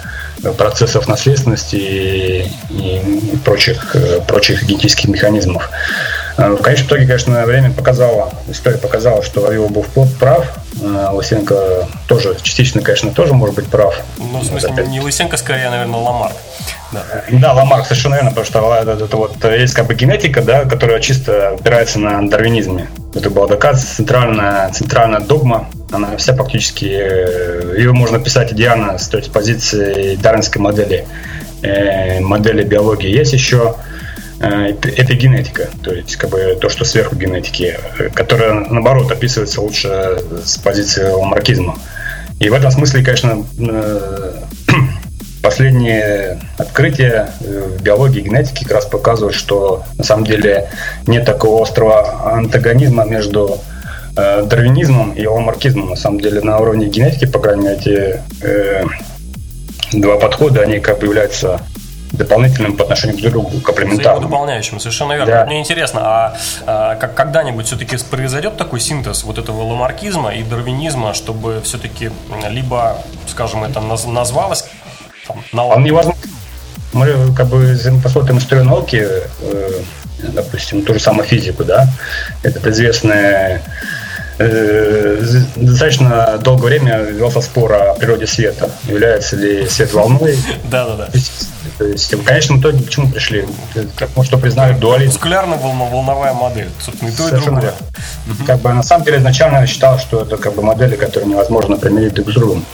процессов 0.56 1.08
наследственности 1.08 1.74
и, 1.74 2.52
и 2.70 3.36
прочих, 3.44 3.96
прочих 4.28 4.64
генетических 4.64 5.08
механизмов. 5.08 5.68
В 6.36 6.58
конечном 6.58 6.86
итоге, 6.86 7.06
конечно, 7.06 7.44
время 7.44 7.72
показало, 7.72 8.32
история 8.46 8.78
показала, 8.78 9.24
что 9.24 9.40
Вавилов 9.40 9.72
был 9.72 10.06
прав, 10.20 10.46
Лысенко 10.80 11.88
тоже 12.06 12.36
частично, 12.40 12.80
конечно, 12.80 13.10
тоже 13.10 13.34
может 13.34 13.56
быть 13.56 13.66
прав. 13.66 14.00
Ну, 14.18 14.38
в 14.38 14.44
смысле, 14.44 14.72
не 14.86 15.00
Лысенко, 15.00 15.36
скорее, 15.36 15.68
наверное, 15.68 15.98
Ламарк. 15.98 16.36
Да, 17.30 17.52
Ламарк 17.52 17.84
совершенно 17.86 18.14
верно, 18.14 18.30
потому 18.30 18.46
что 18.46 18.74
это, 18.74 19.16
вот 19.16 19.44
есть 19.44 19.74
как 19.74 19.86
бы 19.86 19.94
генетика, 19.94 20.42
да, 20.42 20.64
которая 20.64 21.00
чисто 21.00 21.50
опирается 21.50 21.98
на 21.98 22.28
дарвинизме. 22.28 22.88
Это 23.14 23.30
была 23.30 23.46
доказана 23.46 23.86
центральная, 23.86 24.70
центральная 24.70 25.20
догма, 25.20 25.68
она 25.90 26.16
вся 26.16 26.34
практически, 26.34 26.86
э, 26.86 27.74
ее 27.78 27.92
можно 27.92 28.18
писать 28.18 28.52
идеально 28.52 28.98
с 28.98 29.08
той 29.08 29.22
позиции 29.22 30.16
дарвинской 30.16 30.60
модели, 30.60 31.06
э, 31.62 32.20
модели 32.20 32.62
биологии. 32.62 33.08
Есть 33.08 33.32
еще 33.32 33.76
э, 34.40 34.70
эпигенетика, 34.70 35.68
то 35.82 35.92
есть 35.92 36.16
как 36.16 36.30
бы 36.30 36.58
то, 36.60 36.68
что 36.68 36.84
сверху 36.84 37.16
генетики, 37.16 37.78
которая 38.14 38.52
наоборот 38.52 39.10
описывается 39.10 39.60
лучше 39.60 40.22
с 40.44 40.58
позиции 40.58 41.10
ламаркизма. 41.10 41.78
И 42.40 42.50
в 42.50 42.54
этом 42.54 42.70
смысле, 42.70 43.02
конечно, 43.02 43.44
Последние 45.42 46.40
открытия 46.58 47.30
э, 47.40 47.76
в 47.76 47.82
биологии 47.82 48.20
и 48.20 48.24
генетике 48.24 48.64
как 48.64 48.74
раз 48.74 48.86
показывают, 48.86 49.36
что 49.36 49.84
на 49.96 50.04
самом 50.04 50.24
деле 50.24 50.68
нет 51.06 51.24
такого 51.24 51.62
острого 51.62 52.32
антагонизма 52.32 53.04
между 53.04 53.58
э, 54.16 54.42
дарвинизмом 54.42 55.12
и 55.12 55.26
ламаркизмом. 55.26 55.90
На 55.90 55.96
самом 55.96 56.20
деле 56.20 56.40
на 56.40 56.58
уровне 56.58 56.86
генетики, 56.86 57.26
по 57.26 57.38
крайней 57.38 57.62
мере, 57.62 57.76
эти 57.76 58.22
э, 58.42 58.84
два 59.92 60.16
подхода, 60.16 60.62
они 60.62 60.80
как 60.80 60.98
бы 60.98 61.06
являются 61.06 61.60
дополнительным 62.12 62.76
по 62.76 62.84
отношению 62.84 63.18
друг 63.18 63.28
к 63.28 63.32
другу, 63.32 63.60
комплементарным. 63.60 64.22
дополняющим, 64.22 64.80
совершенно 64.80 65.12
верно. 65.12 65.26
Да. 65.26 65.46
Мне 65.46 65.60
интересно, 65.60 66.00
а, 66.02 66.36
а 66.66 66.94
как 66.96 67.14
когда-нибудь 67.14 67.66
все-таки 67.66 67.96
произойдет 68.10 68.56
такой 68.56 68.80
синтез 68.80 69.24
вот 69.24 69.38
этого 69.38 69.62
ламаркизма 69.62 70.34
и 70.34 70.42
дарвинизма, 70.42 71.14
чтобы 71.14 71.60
все-таки 71.62 72.10
либо, 72.48 72.98
скажем, 73.28 73.64
это 73.64 73.80
назвалось 73.80 74.64
там, 75.28 75.44
наука. 75.52 75.76
Он 75.76 75.84
невозможно. 75.84 76.20
Мы 76.92 77.34
как 77.36 77.48
бы 77.48 77.78
посмотрим 78.02 78.38
историю 78.38 78.64
науки, 78.64 79.06
э, 79.40 79.82
допустим, 80.18 80.82
ту 80.82 80.94
же 80.94 81.00
самую 81.00 81.26
физику, 81.26 81.62
да, 81.64 81.86
это 82.42 82.70
известная 82.70 83.62
э, 84.38 85.22
достаточно 85.56 86.38
долгое 86.38 86.78
время 86.78 87.02
велся 87.02 87.42
спор 87.42 87.74
о 87.74 87.94
природе 87.94 88.26
света. 88.26 88.70
Является 88.84 89.36
ли 89.36 89.68
свет 89.68 89.92
волной? 89.92 90.38
Да, 90.70 90.86
да, 90.86 90.96
да. 90.96 91.08
То 91.76 91.84
есть, 91.84 92.12
в 92.12 92.24
конечном 92.24 92.60
итоге 92.60 92.82
к 92.82 92.88
чему 92.88 93.08
пришли? 93.10 93.46
Мы 94.16 94.24
что 94.24 94.38
признали 94.38 94.74
дуализм. 94.74 95.12
Мускулярно-волновая 95.12 96.32
модель. 96.32 96.70
Собственно, 96.80 97.10
и 97.10 97.12
то, 97.12 97.28
и 97.28 97.40
другое. 97.40 97.74
Как 98.46 98.60
бы 98.60 98.72
на 98.72 98.82
самом 98.82 99.04
деле 99.04 99.18
изначально 99.18 99.58
я 99.58 99.66
считал, 99.66 99.98
что 99.98 100.22
это 100.22 100.38
как 100.38 100.54
бы 100.54 100.62
модели, 100.62 100.96
которые 100.96 101.30
невозможно 101.30 101.76
примирить 101.76 102.14
друг 102.14 102.30
с 102.30 102.34
другом 102.34 102.64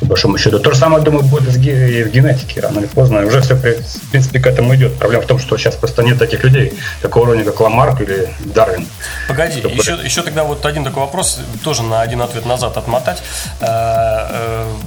по 0.00 0.06
большому 0.06 0.38
счету. 0.38 0.58
То 0.58 0.72
же 0.72 0.78
самое, 0.78 1.02
думаю, 1.02 1.24
будет 1.24 1.48
и 1.48 2.02
в 2.04 2.10
генетике, 2.10 2.60
рано 2.60 2.80
или 2.80 2.86
поздно. 2.86 3.24
Уже 3.24 3.40
все, 3.40 3.54
в 3.54 4.10
принципе, 4.10 4.40
к 4.40 4.46
этому 4.46 4.74
идет. 4.74 4.94
Проблема 4.98 5.22
в 5.22 5.26
том, 5.26 5.38
что 5.38 5.56
сейчас 5.56 5.74
просто 5.76 6.02
нет 6.02 6.18
таких 6.18 6.44
людей, 6.44 6.72
такого 7.02 7.24
уровня, 7.24 7.44
как 7.44 7.60
Ламарк 7.60 8.00
или 8.00 8.28
Дарвин. 8.40 8.86
Погоди, 9.28 9.60
еще, 9.60 9.98
еще 10.04 10.22
тогда 10.22 10.44
вот 10.44 10.64
один 10.66 10.84
такой 10.84 11.02
вопрос, 11.02 11.40
тоже 11.62 11.82
на 11.82 12.02
один 12.02 12.22
ответ 12.22 12.46
назад 12.46 12.76
отмотать. 12.76 13.22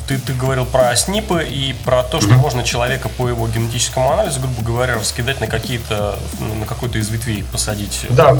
Э, 0.10 0.13
э, 0.13 0.17
ты, 0.17 0.17
ты 0.17 0.34
говорил 0.34 0.65
про 0.65 0.95
СНИПы 0.95 1.43
и 1.43 1.74
про 1.86 2.04
то, 2.04 2.19
что 2.22 2.32
mm-hmm. 2.32 2.38
можно 2.38 2.63
человека 2.63 3.10
по 3.10 3.28
его 3.28 3.48
генетическому 3.48 4.12
анализу, 4.12 4.39
грубо 4.39 4.62
говоря, 4.62 4.95
раскидать 4.95 5.39
на 5.39 5.48
какие-то, 5.48 6.17
на 6.39 6.65
какой-то 6.65 6.98
из 6.98 7.10
ветвей 7.10 7.43
посадить. 7.43 8.06
Да. 8.10 8.38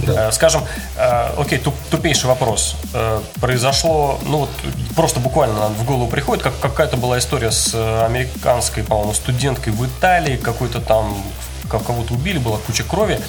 да. 0.00 0.28
Э, 0.28 0.32
скажем, 0.32 0.62
окей, 1.36 1.58
туп, 1.58 1.74
тупейший 1.90 2.28
вопрос. 2.28 2.76
Произошло, 3.40 4.18
ну 4.24 4.38
вот 4.38 4.50
просто 4.94 5.20
буквально 5.20 5.68
в 5.68 5.84
голову 5.84 6.08
приходит, 6.08 6.42
как 6.42 6.58
какая-то 6.60 6.96
была 6.96 7.18
история 7.18 7.50
с 7.50 7.72
э, 7.74 8.04
американской, 8.04 8.82
по-моему, 8.82 9.14
студенткой 9.14 9.72
в 9.72 9.86
Италии, 9.86 10.36
какой-то 10.36 10.80
там 10.80 11.22
кого-то 11.68 12.14
убили, 12.14 12.38
была 12.38 12.58
куча 12.58 12.82
крови. 12.82 13.20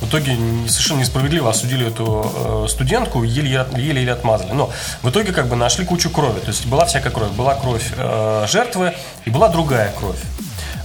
В 0.00 0.08
итоге 0.08 0.36
совершенно 0.68 1.00
несправедливо 1.00 1.50
осудили 1.50 1.86
эту 1.86 2.30
э, 2.34 2.66
студентку, 2.68 3.22
еле-еле 3.22 4.12
отмазали. 4.12 4.52
Но 4.52 4.70
в 5.02 5.10
итоге 5.10 5.32
как 5.32 5.48
бы 5.48 5.56
нашли 5.56 5.84
кучу 5.84 6.10
крови. 6.10 6.40
То 6.40 6.48
есть 6.48 6.66
была 6.66 6.84
всякая 6.84 7.10
кровь. 7.10 7.30
Была 7.32 7.54
кровь 7.54 7.92
э, 7.96 8.46
жертвы 8.48 8.94
и 9.24 9.30
была 9.30 9.48
другая 9.48 9.92
кровь. 9.98 10.18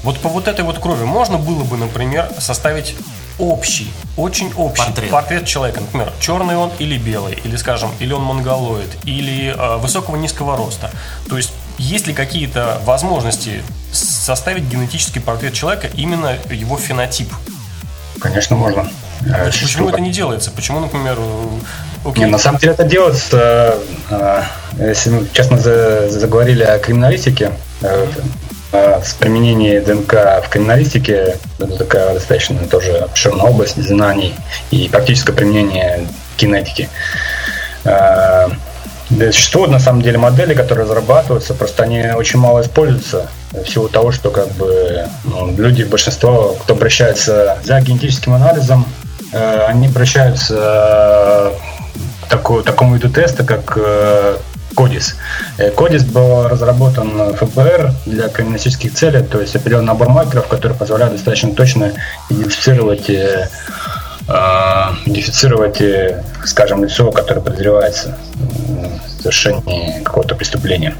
Вот 0.03 0.19
по 0.19 0.27
вот 0.27 0.47
этой 0.47 0.65
вот 0.65 0.79
крови 0.79 1.05
можно 1.05 1.37
было 1.37 1.63
бы, 1.63 1.77
например, 1.77 2.29
составить 2.39 2.95
общий, 3.39 3.91
очень 4.17 4.53
общий 4.55 4.83
портрет. 4.83 5.09
портрет 5.09 5.45
человека. 5.45 5.81
Например, 5.81 6.11
черный 6.19 6.57
он 6.57 6.71
или 6.79 6.97
белый, 6.97 7.37
или, 7.43 7.55
скажем, 7.55 7.91
или 7.99 8.13
он 8.13 8.23
монголоид, 8.23 8.89
или 9.05 9.55
э, 9.55 9.77
высокого 9.77 10.15
низкого 10.17 10.57
роста. 10.57 10.91
То 11.29 11.37
есть 11.37 11.53
есть 11.77 12.07
ли 12.07 12.13
какие-то 12.13 12.81
возможности 12.85 13.61
составить 13.91 14.63
генетический 14.63 15.21
портрет 15.21 15.53
человека, 15.53 15.89
именно 15.95 16.37
его 16.49 16.77
фенотип? 16.77 17.31
Конечно, 18.19 18.55
можно. 18.55 18.89
А 19.31 19.45
почему 19.45 19.89
это 19.89 20.01
не 20.01 20.11
делается? 20.11 20.51
Почему, 20.51 20.79
например, 20.79 21.17
окей. 22.05 22.25
Не, 22.25 22.31
на 22.31 22.37
самом 22.37 22.59
деле 22.59 22.73
это 22.73 22.83
делается, 22.83 23.75
э, 24.09 24.41
если 24.79 25.09
мы 25.11 25.27
честно 25.31 25.57
заговорили 25.57 26.63
о 26.63 26.77
криминалистике, 26.79 27.51
э, 27.81 28.07
с 28.73 29.13
применением 29.13 29.83
ДНК 29.83 30.13
в 30.43 30.49
криминалистике, 30.49 31.37
это 31.59 31.77
такая 31.77 32.15
достаточно 32.15 32.57
тоже 32.67 32.97
обширная 32.97 33.45
область 33.45 33.81
знаний 33.81 34.33
и 34.71 34.89
практическое 34.89 35.33
применение 35.33 36.07
кинетики. 36.37 36.89
А, 39.11 39.31
существуют 39.31 39.71
на 39.71 39.79
самом 39.79 40.01
деле 40.01 40.17
модели, 40.17 40.53
которые 40.53 40.85
разрабатываются, 40.85 41.53
просто 41.53 41.83
они 41.83 42.03
очень 42.15 42.39
мало 42.39 42.61
используются 42.61 43.29
в 43.51 43.65
силу 43.67 43.89
того, 43.89 44.11
что 44.11 44.29
как 44.31 44.49
бы 44.53 45.07
ну, 45.25 45.53
люди, 45.55 45.83
большинство, 45.83 46.55
кто 46.63 46.73
обращается 46.73 47.57
за 47.63 47.79
генетическим 47.81 48.33
анализом, 48.33 48.85
э, 49.31 49.65
они 49.67 49.87
обращаются 49.87 51.51
к 52.25 52.29
такому, 52.29 52.63
такому 52.63 52.95
виду 52.95 53.09
теста, 53.09 53.43
как 53.43 53.77
э, 53.77 54.37
Кодис. 54.75 55.15
Э, 55.57 55.69
Кодис 55.71 56.03
был 56.03 56.47
разработан 56.47 57.35
ФБР 57.35 57.93
для 58.05 58.29
криминалистических 58.29 58.93
целей, 58.93 59.23
то 59.23 59.39
есть 59.39 59.55
определенный 59.55 59.87
набор 59.87 60.09
маркеров, 60.09 60.47
который 60.47 60.75
позволяет 60.75 61.13
достаточно 61.13 61.53
точно 61.53 61.93
идентифицировать 62.29 63.09
э, 63.09 63.49
э, 64.27 64.33
идентифицировать, 65.05 65.81
скажем, 66.45 66.83
лицо, 66.83 67.11
которое 67.11 67.41
подозревается 67.41 68.17
совершении 69.23 70.03
какого-то 70.03 70.35
преступления. 70.35 70.93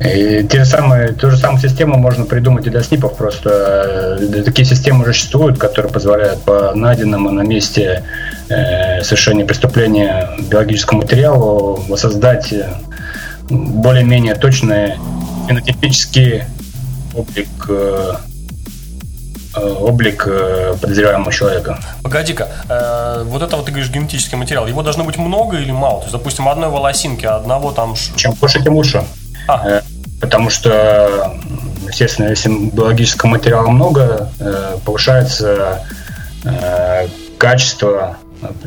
И 0.00 0.44
те 0.50 0.58
же 0.58 0.64
самые, 0.64 1.12
ту 1.12 1.30
же 1.30 1.36
самую 1.36 1.60
систему 1.60 1.96
можно 1.96 2.24
придумать 2.24 2.66
и 2.66 2.70
для 2.70 2.82
снипов, 2.82 3.16
просто 3.16 4.18
э, 4.20 4.42
такие 4.42 4.64
системы 4.64 5.02
уже 5.02 5.12
существуют, 5.12 5.58
которые 5.58 5.92
позволяют 5.92 6.42
по 6.42 6.72
найденному 6.74 7.30
на 7.30 7.42
месте 7.42 8.02
э, 8.48 9.02
совершения 9.04 9.44
преступления 9.44 10.30
биологическому 10.50 11.02
материалу 11.02 11.84
воссоздать 11.88 12.52
э, 12.52 12.74
более-менее 13.48 14.34
точный 14.34 14.94
фенотипический 15.46 16.44
облик 17.14 17.48
э, 17.68 18.14
облик 19.54 20.26
подозреваемого 20.80 21.32
человека. 21.32 21.78
Погоди-ка, 22.02 22.48
э, 22.68 23.22
вот 23.24 23.42
это 23.42 23.56
вот 23.56 23.66
ты 23.66 23.72
говоришь 23.72 23.90
генетический 23.90 24.36
материал, 24.36 24.66
его 24.66 24.82
должно 24.82 25.04
быть 25.04 25.18
много 25.18 25.58
или 25.58 25.72
мало? 25.72 25.98
То 25.98 26.04
есть, 26.04 26.12
допустим, 26.12 26.48
одной 26.48 26.68
волосинки, 26.68 27.26
одного 27.26 27.72
там... 27.72 27.94
Чем 28.16 28.32
больше, 28.34 28.62
тем 28.62 28.74
лучше. 28.74 29.04
А. 29.48 29.82
Потому 30.20 30.50
что, 30.50 31.34
естественно, 31.88 32.28
если 32.28 32.48
биологического 32.48 33.30
материала 33.30 33.68
много, 33.68 34.30
э, 34.38 34.76
повышается 34.84 35.84
э, 36.44 37.08
качество 37.38 38.16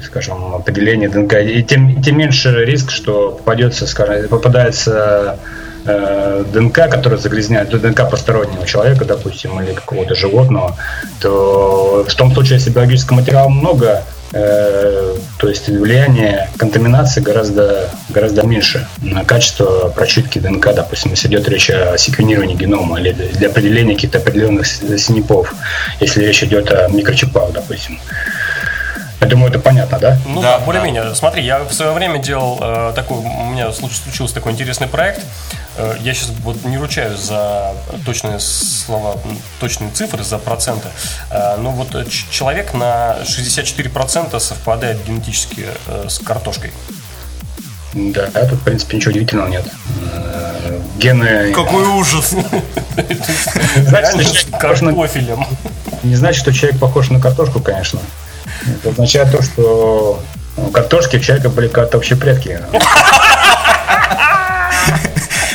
скажем, 0.01 0.55
определения 0.55 1.09
ДНК, 1.09 1.33
и 1.33 1.61
тем, 1.61 2.01
тем 2.01 2.17
меньше 2.17 2.63
риск, 2.63 2.91
что 2.91 3.31
попадется, 3.31 3.85
скажем, 3.87 4.29
попадается 4.29 5.37
э, 5.85 6.43
ДНК, 6.51 6.89
которая 6.89 7.19
загрязняет, 7.19 7.69
ДНК 7.69 8.09
постороннего 8.09 8.65
человека, 8.65 9.05
допустим, 9.05 9.59
или 9.61 9.73
какого-то 9.73 10.15
животного, 10.15 10.77
то 11.21 12.05
в 12.07 12.15
том 12.15 12.33
случае, 12.33 12.55
если 12.55 12.71
биологического 12.71 13.17
материала 13.17 13.49
много, 13.49 14.03
Э, 14.37 15.15
то 15.37 15.47
есть 15.47 15.69
влияние 15.69 16.49
контаминации 16.57 17.21
гораздо, 17.21 17.89
гораздо 18.09 18.45
меньше 18.45 18.85
на 19.01 19.23
качество 19.23 19.89
прочитки 19.95 20.39
ДНК, 20.39 20.73
допустим, 20.75 21.11
если 21.11 21.29
идет 21.29 21.47
речь 21.47 21.69
о 21.69 21.97
секвенировании 21.97 22.55
генома 22.55 22.99
или 22.99 23.13
для 23.13 23.47
определения 23.47 23.93
каких-то 23.93 24.17
определенных 24.17 24.67
снипов, 24.67 25.53
если 26.01 26.25
речь 26.25 26.43
идет 26.43 26.69
о 26.69 26.89
микрочипах, 26.89 27.53
допустим. 27.53 27.99
Я 29.25 29.29
думаю, 29.29 29.49
это 29.49 29.57
понятно, 29.57 29.97
да? 29.97 30.19
Ну 30.27 30.39
да, 30.39 30.59
да 30.59 30.65
более-менее. 30.65 31.03
Да. 31.03 31.15
Смотри, 31.15 31.43
я 31.43 31.63
в 31.63 31.73
свое 31.73 31.91
время 31.93 32.19
делал 32.19 32.59
э, 32.61 32.93
такой, 32.95 33.17
у 33.17 33.45
меня 33.47 33.71
случился 33.71 34.35
такой 34.35 34.51
интересный 34.51 34.85
проект. 34.85 35.25
Э, 35.77 35.95
я 35.99 36.13
сейчас 36.13 36.29
вот 36.43 36.63
не 36.63 36.77
ручаюсь 36.77 37.19
за 37.19 37.73
точные 38.05 38.39
слова, 38.39 39.17
точные 39.59 39.89
цифры, 39.89 40.23
за 40.23 40.37
проценты. 40.37 40.89
Э, 41.31 41.57
но 41.57 41.71
вот 41.71 42.07
человек 42.29 42.75
на 42.75 43.17
64% 43.23 44.39
совпадает 44.39 45.03
генетически 45.07 45.65
э, 45.87 46.05
с 46.07 46.19
картошкой. 46.19 46.71
Да, 47.95 48.27
тут, 48.27 48.59
в 48.59 48.63
принципе, 48.63 48.97
ничего 48.97 49.09
удивительного 49.09 49.47
нет. 49.47 49.65
Гены... 50.97 51.51
Какой 51.51 51.83
ужас! 51.83 52.35
Картофелем. 54.59 55.47
Не 56.03 56.15
значит, 56.15 56.41
что 56.41 56.53
человек 56.53 56.79
похож 56.79 57.09
на 57.09 57.19
картошку, 57.19 57.59
конечно. 57.59 57.99
Это 58.65 58.89
означает 58.89 59.31
то, 59.31 59.41
что 59.41 60.19
у 60.57 60.69
картошки 60.71 61.17
у 61.17 61.19
человека 61.19 61.49
были 61.49 61.67
как-то 61.67 61.97
общие 61.97 62.17
предки. 62.17 62.59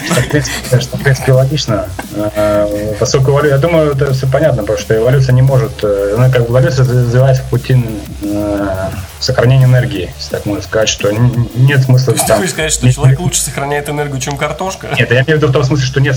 Что, 0.06 0.20
в 0.20 0.28
принципе, 0.28 0.56
конечно, 0.70 0.98
в 0.98 1.02
принципе, 1.02 1.32
логично. 1.32 1.86
Э, 2.34 2.94
поскольку 2.98 3.44
я 3.44 3.58
думаю, 3.58 3.92
это 3.92 4.12
все 4.12 4.26
понятно, 4.26 4.62
потому 4.62 4.78
что 4.78 4.96
эволюция 4.96 5.32
не 5.32 5.42
может, 5.42 5.72
э, 5.82 6.14
она 6.16 6.30
как 6.30 6.42
бы 6.42 6.50
эволюция 6.50 6.84
развивается 6.84 7.42
в 7.42 7.50
пути 7.50 7.84
э, 8.88 8.96
сохранения 9.18 9.64
энергии, 9.64 10.12
если 10.16 10.30
так 10.30 10.46
можно 10.46 10.62
сказать, 10.62 10.88
что 10.88 11.10
нет 11.10 11.82
смысла... 11.82 12.14
Ты 12.14 12.32
хочешь 12.34 12.50
сказать, 12.50 12.72
что 12.72 12.92
человек 12.92 13.20
лучше 13.20 13.40
сохраняет 13.40 13.88
энергию, 13.88 14.20
чем 14.20 14.36
картошка? 14.36 14.88
Нет, 14.98 15.10
я 15.10 15.22
имею 15.22 15.38
в 15.38 15.42
виду 15.42 15.48
в 15.48 15.52
том 15.52 15.64
смысле, 15.64 15.86
что 15.86 16.00
нет 16.00 16.16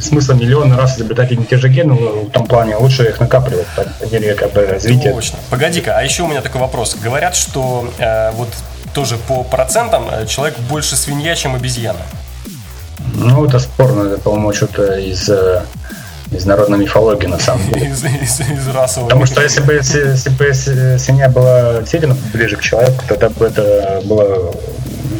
смысла 0.00 0.34
миллион 0.34 0.72
раз 0.72 0.96
изобретать 0.96 1.32
одни 1.32 1.44
те 1.44 1.56
же 1.56 1.68
гены, 1.68 1.94
в 1.94 2.30
том 2.30 2.46
плане 2.46 2.76
лучше 2.76 3.04
их 3.04 3.20
накапливать 3.20 3.66
по 3.76 4.06
мере 4.06 4.34
как 4.34 4.52
бы 4.52 4.66
развития. 4.66 5.12
Точно. 5.12 5.38
Погоди-ка, 5.50 5.96
а 5.96 6.02
еще 6.02 6.22
у 6.22 6.28
меня 6.28 6.40
такой 6.42 6.60
вопрос. 6.60 6.96
Говорят, 7.02 7.34
что 7.36 7.92
э, 7.98 8.30
вот 8.32 8.48
тоже 8.94 9.16
по 9.16 9.44
процентам 9.44 10.04
человек 10.26 10.58
больше 10.70 10.96
свинья, 10.96 11.34
чем 11.34 11.54
обезьяна. 11.54 12.00
Ну, 13.14 13.44
это 13.44 13.58
спорно, 13.58 14.08
это, 14.08 14.18
по-моему, 14.20 14.52
что-то 14.52 14.98
из, 14.98 15.28
э, 15.28 15.62
из 16.30 16.44
народной 16.44 16.78
мифологии, 16.78 17.26
на 17.26 17.38
самом 17.38 17.66
деле. 17.72 17.90
Из, 17.90 18.04
из, 18.04 18.40
из 18.40 18.68
расового. 18.68 19.08
Потому 19.08 19.26
что 19.26 19.42
если 19.42 19.60
бы, 19.60 19.74
если, 19.74 20.30
бы 20.30 20.54
свинья 20.98 21.28
была 21.28 21.80
действительно 21.80 22.16
ближе 22.32 22.56
к 22.56 22.62
человеку, 22.62 23.04
тогда 23.08 23.28
бы 23.28 23.46
это 23.46 24.02
было 24.04 24.52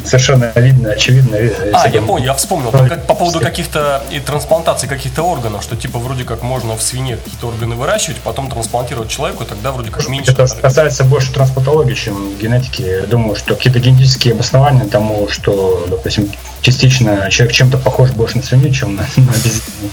совершенно 0.06 0.52
видно, 0.54 0.90
очевидно. 0.92 1.36
А, 1.72 1.88
я 1.88 2.02
понял, 2.02 2.26
я 2.26 2.34
вспомнил. 2.34 2.70
Как, 2.70 3.06
по 3.06 3.14
поводу 3.14 3.40
каких-то 3.40 4.02
и 4.10 4.20
трансплантаций 4.20 4.88
каких-то 4.88 5.22
органов, 5.22 5.62
что 5.62 5.76
типа 5.76 5.98
вроде 5.98 6.24
как 6.24 6.42
можно 6.42 6.76
в 6.76 6.82
свине 6.82 7.16
какие-то 7.16 7.48
органы 7.48 7.74
выращивать, 7.74 8.18
потом 8.18 8.50
трансплантировать 8.50 9.10
человеку, 9.10 9.44
тогда 9.44 9.72
вроде 9.72 9.90
как 9.90 10.08
меньше. 10.08 10.32
Это 10.32 10.46
касается 10.46 11.04
больше 11.04 11.32
трансплантологии, 11.32 11.94
чем 11.94 12.36
генетики. 12.38 12.82
Я 12.82 13.06
думаю, 13.06 13.36
что 13.36 13.54
какие-то 13.54 13.80
генетические 13.80 14.34
обоснования 14.34 14.86
тому, 14.86 15.28
что, 15.28 15.86
допустим, 15.88 16.30
частично 16.62 17.30
человек 17.30 17.54
чем-то 17.54 17.78
похож 17.78 18.10
больше 18.10 18.38
на 18.38 18.42
свинью, 18.42 18.72
чем 18.72 18.96
на, 18.96 19.02
на 19.16 19.32
обезьяну. 19.32 19.90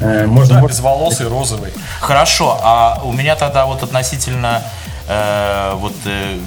Э, 0.00 0.26
можно, 0.26 0.54
да, 0.54 0.60
можно... 0.60 0.74
безволосый, 0.74 1.28
розовый. 1.28 1.72
Хорошо, 2.00 2.58
а 2.62 3.00
у 3.04 3.12
меня 3.12 3.36
тогда 3.36 3.66
вот 3.66 3.82
относительно 3.82 4.62
э, 5.08 5.74
вот 5.76 5.94
э, 6.04 6.38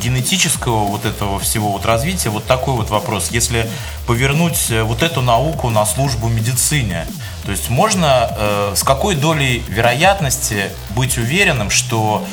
генетического 0.00 0.84
вот 0.84 1.04
этого 1.04 1.38
всего 1.38 1.72
вот 1.72 1.84
развития 1.86 2.30
вот 2.30 2.44
такой 2.46 2.74
вот 2.74 2.90
вопрос. 2.90 3.30
Если 3.30 3.68
повернуть 4.06 4.70
э, 4.70 4.82
вот 4.82 5.02
эту 5.02 5.20
науку 5.20 5.70
на 5.70 5.86
службу 5.86 6.28
медицине, 6.28 7.06
то 7.44 7.52
есть 7.52 7.70
можно 7.70 8.30
э, 8.30 8.72
с 8.76 8.82
какой 8.82 9.14
долей 9.14 9.62
вероятности 9.68 10.70
быть 10.90 11.16
уверенным, 11.18 11.70
что 11.70 12.24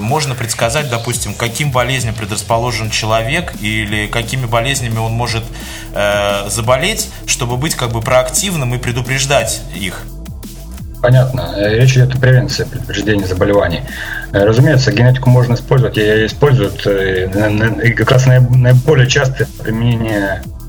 можно 0.00 0.34
предсказать, 0.34 0.90
допустим, 0.90 1.34
каким 1.34 1.70
болезням 1.70 2.14
предрасположен 2.14 2.90
человек 2.90 3.52
или 3.60 4.06
какими 4.06 4.46
болезнями 4.46 4.98
он 4.98 5.12
может 5.12 5.44
э, 5.94 6.48
заболеть, 6.48 7.08
чтобы 7.26 7.56
быть 7.56 7.74
как 7.74 7.92
бы 7.92 8.00
проактивным 8.00 8.74
и 8.74 8.78
предупреждать 8.78 9.62
их. 9.74 10.04
Понятно. 11.00 11.54
Речь 11.56 11.92
идет 11.96 12.14
о 12.14 12.18
превенции 12.18 12.64
предупреждения 12.64 13.26
заболеваний. 13.26 13.80
Разумеется, 14.32 14.92
генетику 14.92 15.30
можно 15.30 15.54
использовать, 15.54 15.96
и 15.96 16.26
используют. 16.26 16.86
Э, 16.86 17.80
и 17.82 17.92
как 17.92 18.10
раз 18.10 18.26
наиболее 18.26 19.08
частое 19.08 19.48
применение 19.62 20.42
э, 20.44 20.59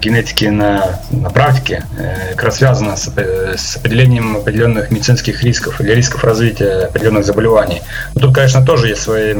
генетики 0.00 0.46
на, 0.46 1.00
на 1.10 1.30
практике 1.30 1.84
э, 1.98 2.30
как 2.34 2.44
раз 2.44 2.56
связано 2.56 2.96
с, 2.96 3.08
с 3.56 3.76
определением 3.76 4.36
определенных 4.36 4.90
медицинских 4.90 5.42
рисков 5.42 5.80
или 5.80 5.92
рисков 5.92 6.24
развития 6.24 6.86
определенных 6.86 7.24
заболеваний. 7.24 7.82
Но 8.14 8.20
тут, 8.20 8.34
конечно, 8.34 8.64
тоже 8.64 8.88
есть 8.88 9.02
свои, 9.02 9.34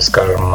скажем, 0.00 0.54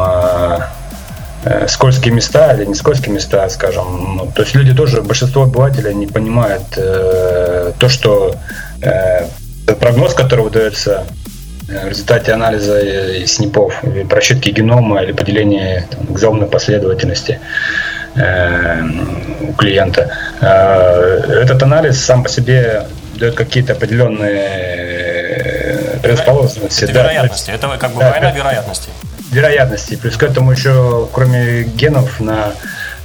Э, 1.46 1.68
скользкие 1.68 2.14
места 2.14 2.54
или 2.54 2.64
не 2.64 2.74
скользкие 2.74 3.14
места, 3.14 3.46
скажем. 3.50 4.16
Ну, 4.16 4.32
то 4.34 4.42
есть 4.42 4.54
люди 4.54 4.74
тоже, 4.74 5.02
большинство 5.02 5.42
обывателей 5.42 5.94
не 5.94 6.06
понимают 6.06 6.62
э, 6.76 7.72
то, 7.78 7.88
что 7.90 8.34
э, 8.80 9.26
прогноз, 9.78 10.14
который 10.14 10.42
выдается 10.42 11.04
э, 11.04 11.23
в 11.68 11.88
результате 11.88 12.32
анализа 12.32 12.80
СНИПов, 13.26 13.82
просчитки 14.08 14.50
генома 14.50 15.02
или 15.02 15.12
поделения 15.12 15.86
там, 15.90 16.14
экзомной 16.14 16.46
последовательности 16.46 17.40
э, 18.14 18.82
у 19.48 19.52
клиента. 19.54 20.10
Э, 20.40 21.40
этот 21.42 21.62
анализ 21.62 22.04
сам 22.04 22.22
по 22.22 22.28
себе 22.28 22.86
дает 23.16 23.34
какие-то 23.34 23.72
определенные 23.72 24.42
э, 24.46 25.98
предрасположенности. 26.02 26.84
Это 26.84 26.94
да, 26.94 27.02
вероятности, 27.02 27.50
это 27.50 27.76
как 27.78 27.92
бы 27.92 28.00
да, 28.00 28.10
война 28.10 28.30
вероятностей 28.32 28.90
вероятностей. 29.34 29.96
Плюс 29.96 30.16
к 30.16 30.22
этому 30.22 30.52
еще, 30.52 31.08
кроме 31.12 31.64
генов, 31.64 32.20
на, 32.20 32.52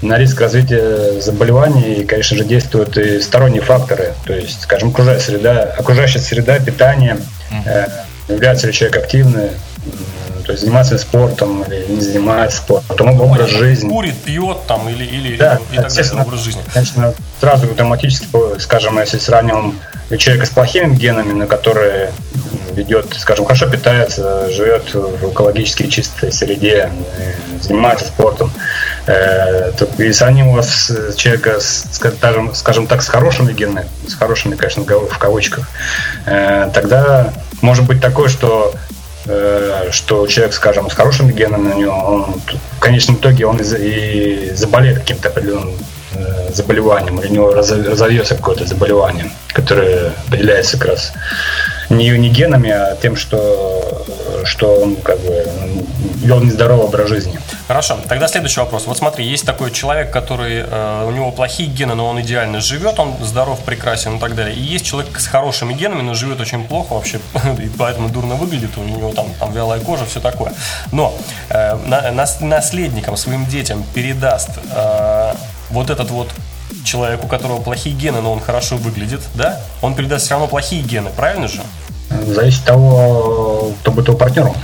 на 0.01 0.17
риск 0.17 0.39
развития 0.39 1.19
заболеваний, 1.19 2.05
конечно 2.05 2.37
же, 2.37 2.45
действуют 2.45 2.97
и 2.97 3.19
сторонние 3.19 3.61
факторы. 3.61 4.13
То 4.25 4.33
есть, 4.33 4.61
скажем, 4.61 4.89
окружающая 4.89 5.25
среда, 5.25 5.63
окружающая 5.77 6.19
среда, 6.19 6.59
питание, 6.59 7.17
э, 7.65 7.87
является 8.29 8.67
ли 8.67 8.73
человек 8.73 8.97
активный, 8.97 9.51
то 10.49 10.53
есть 10.53 10.63
занимается 10.63 10.97
спортом 10.97 11.61
или 11.61 11.85
не 11.91 12.01
занимается 12.01 12.57
спортом, 12.57 13.15
ну, 13.15 13.23
образ 13.23 13.51
жизни. 13.51 13.87
Курит, 13.87 14.15
пьет 14.15 14.57
там 14.65 14.89
или, 14.89 15.03
или 15.05 15.37
да, 15.37 15.59
и 15.71 15.75
так 15.75 15.93
далее, 15.93 16.23
образ 16.23 16.39
жизни. 16.39 16.63
Конечно, 16.73 17.13
сразу 17.39 17.67
автоматически, 17.67 18.27
скажем, 18.57 18.97
если 18.97 19.19
сравниваем 19.19 19.79
человека 20.17 20.47
с 20.47 20.49
плохими 20.49 20.95
генами, 20.95 21.33
на 21.33 21.45
которые 21.45 22.11
ведет, 22.71 23.13
скажем, 23.15 23.45
хорошо 23.45 23.69
питается, 23.69 24.49
живет 24.49 24.91
в 24.91 25.31
экологически 25.31 25.85
чистой 25.87 26.31
среде, 26.31 26.89
занимается 27.61 28.07
спортом, 28.07 28.51
э, 29.05 29.71
и 29.99 30.11
сравним 30.11 30.59
с 30.63 31.13
человека, 31.15 31.59
скажем, 31.59 32.55
скажем 32.55 32.87
так, 32.87 33.03
с 33.03 33.07
хорошими 33.07 33.53
генами, 33.53 33.85
с 34.07 34.15
хорошими, 34.15 34.55
конечно, 34.55 34.81
в 34.81 35.17
кавычках, 35.19 35.69
э, 36.25 36.71
тогда 36.73 37.33
может 37.61 37.85
быть 37.85 38.01
такое, 38.01 38.29
что 38.29 38.73
что 39.91 40.27
человек, 40.27 40.53
скажем, 40.53 40.89
с 40.89 40.93
хорошими 40.93 41.31
генами, 41.31 41.73
у 41.73 41.77
него, 41.77 41.93
он, 41.93 42.41
в 42.77 42.79
конечном 42.79 43.17
итоге 43.17 43.45
он 43.45 43.59
и 43.59 44.51
заболеет 44.55 44.99
каким-то 44.99 45.29
определенным 45.29 45.73
э, 46.13 46.51
заболеванием, 46.53 47.19
или 47.19 47.29
у 47.29 47.33
него 47.33 47.53
разовьется 47.53 48.35
какое-то 48.35 48.65
заболевание, 48.65 49.31
которое 49.49 50.13
определяется 50.27 50.77
как 50.77 50.89
раз 50.89 51.13
не, 51.89 52.09
не 52.09 52.29
генами, 52.29 52.69
а 52.69 52.95
тем, 53.01 53.15
что, 53.15 54.05
что 54.45 54.81
он 54.81 54.95
как 54.95 55.19
бы 55.19 55.45
вел 56.23 56.41
нездоровый 56.41 56.85
образ 56.85 57.09
жизни. 57.09 57.39
Хорошо, 57.69 57.99
тогда 58.07 58.27
следующий 58.27 58.61
вопрос. 58.61 58.87
Вот 58.87 58.97
смотри, 58.97 59.27
есть 59.27 59.45
такой 59.45 59.69
человек, 59.69 60.09
который, 60.09 60.65
э, 60.67 61.05
у 61.07 61.11
него 61.11 61.31
плохие 61.31 61.69
гены, 61.69 61.93
но 61.93 62.07
он 62.07 62.19
идеально 62.19 62.61
живет, 62.61 62.97
он 62.97 63.13
здоров, 63.21 63.59
прекрасен 63.59 64.15
и 64.15 64.19
так 64.19 64.33
далее. 64.33 64.55
И 64.55 64.59
есть 64.59 64.87
человек 64.87 65.19
с 65.19 65.27
хорошими 65.27 65.73
генами, 65.73 66.01
но 66.01 66.15
живет 66.15 66.41
очень 66.41 66.65
плохо 66.65 66.93
вообще, 66.93 67.19
и 67.59 67.69
поэтому 67.77 68.09
дурно 68.09 68.33
выглядит, 68.33 68.75
у 68.77 68.83
него 68.83 69.13
там, 69.13 69.27
там 69.39 69.53
вялая 69.53 69.79
кожа, 69.81 70.07
все 70.07 70.19
такое. 70.19 70.51
Но 70.91 71.13
э, 71.49 71.75
на, 71.85 72.11
наследникам, 72.39 73.15
своим 73.15 73.45
детям 73.45 73.85
передаст 73.93 74.49
э, 74.73 75.33
вот 75.69 75.91
этот 75.91 76.09
вот 76.09 76.31
человек, 76.83 77.23
у 77.23 77.27
которого 77.27 77.61
плохие 77.61 77.95
гены, 77.95 78.19
но 78.21 78.33
он 78.33 78.39
хорошо 78.39 78.77
выглядит, 78.77 79.21
да, 79.35 79.61
он 79.83 79.93
передаст 79.93 80.25
все 80.25 80.33
равно 80.33 80.47
плохие 80.47 80.81
гены, 80.81 81.11
правильно 81.15 81.47
же? 81.47 81.61
Зависит 82.09 82.61
от 82.61 82.65
того, 82.65 83.71
кто 83.81 83.91
будет 83.91 84.07
его 84.07 84.17
партнером. 84.17 84.55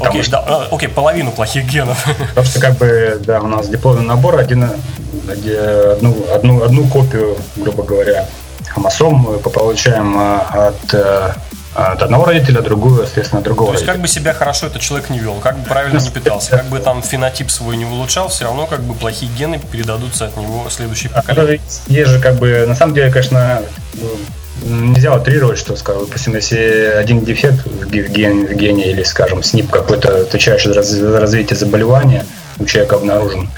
Окей, 0.00 0.22
что... 0.22 0.32
да, 0.32 0.44
а, 0.46 0.68
окей, 0.70 0.88
половину 0.88 1.30
плохих 1.30 1.64
генов. 1.64 2.04
Потому 2.30 2.46
что, 2.46 2.60
как 2.60 2.76
бы, 2.78 3.20
да, 3.24 3.40
у 3.40 3.46
нас 3.46 3.68
дипломный 3.68 4.04
набор, 4.04 4.38
один, 4.38 4.64
одну, 4.64 6.16
одну, 6.34 6.62
одну 6.64 6.88
копию, 6.88 7.36
грубо 7.56 7.84
говоря, 7.84 8.26
хромосом 8.68 9.14
мы 9.14 9.38
получаем 9.38 10.16
а, 10.16 10.68
от 10.68 10.94
э, 10.94 11.32
от 11.74 12.02
одного 12.02 12.24
родителя, 12.24 12.62
другую, 12.62 13.04
соответственно, 13.04 13.38
от 13.38 13.44
другого. 13.44 13.72
То 13.72 13.74
есть, 13.74 13.86
как 13.86 14.00
бы 14.00 14.08
себя 14.08 14.32
хорошо 14.32 14.66
этот 14.66 14.82
человек 14.82 15.08
не 15.08 15.18
вел, 15.18 15.34
как 15.34 15.58
бы 15.58 15.68
правильно 15.68 15.98
не 15.98 16.10
питался, 16.10 16.50
как 16.50 16.66
бы 16.66 16.78
там 16.80 17.02
фенотип 17.02 17.50
свой 17.50 17.76
не 17.76 17.84
улучшал, 17.84 18.28
все 18.28 18.44
равно 18.44 18.66
как 18.66 18.80
бы 18.80 18.94
плохие 18.94 19.30
гены 19.32 19.60
передадутся 19.70 20.26
от 20.26 20.36
него 20.36 20.68
следующей 20.68 21.08
поколению. 21.08 21.60
Есть 21.86 22.10
же 22.10 22.20
как 22.20 22.36
бы, 22.36 22.64
на 22.66 22.74
самом 22.74 22.94
деле, 22.94 23.12
конечно, 23.12 23.62
нельзя 24.62 25.14
утрировать, 25.14 25.58
что, 25.58 25.76
скажем, 25.76 26.06
допустим, 26.06 26.34
если 26.34 26.92
один 26.96 27.24
дефект 27.24 27.64
в 27.66 27.90
гене, 27.90 28.46
в 28.46 28.52
гене 28.54 28.90
или, 28.90 29.02
скажем, 29.02 29.42
СНИП 29.42 29.70
какой-то 29.70 30.22
отвечающий 30.22 30.72
за 30.72 31.20
развитие 31.20 31.56
заболевания 31.56 32.24
у 32.58 32.64
человека 32.66 32.96
обнаружен, 32.96 33.48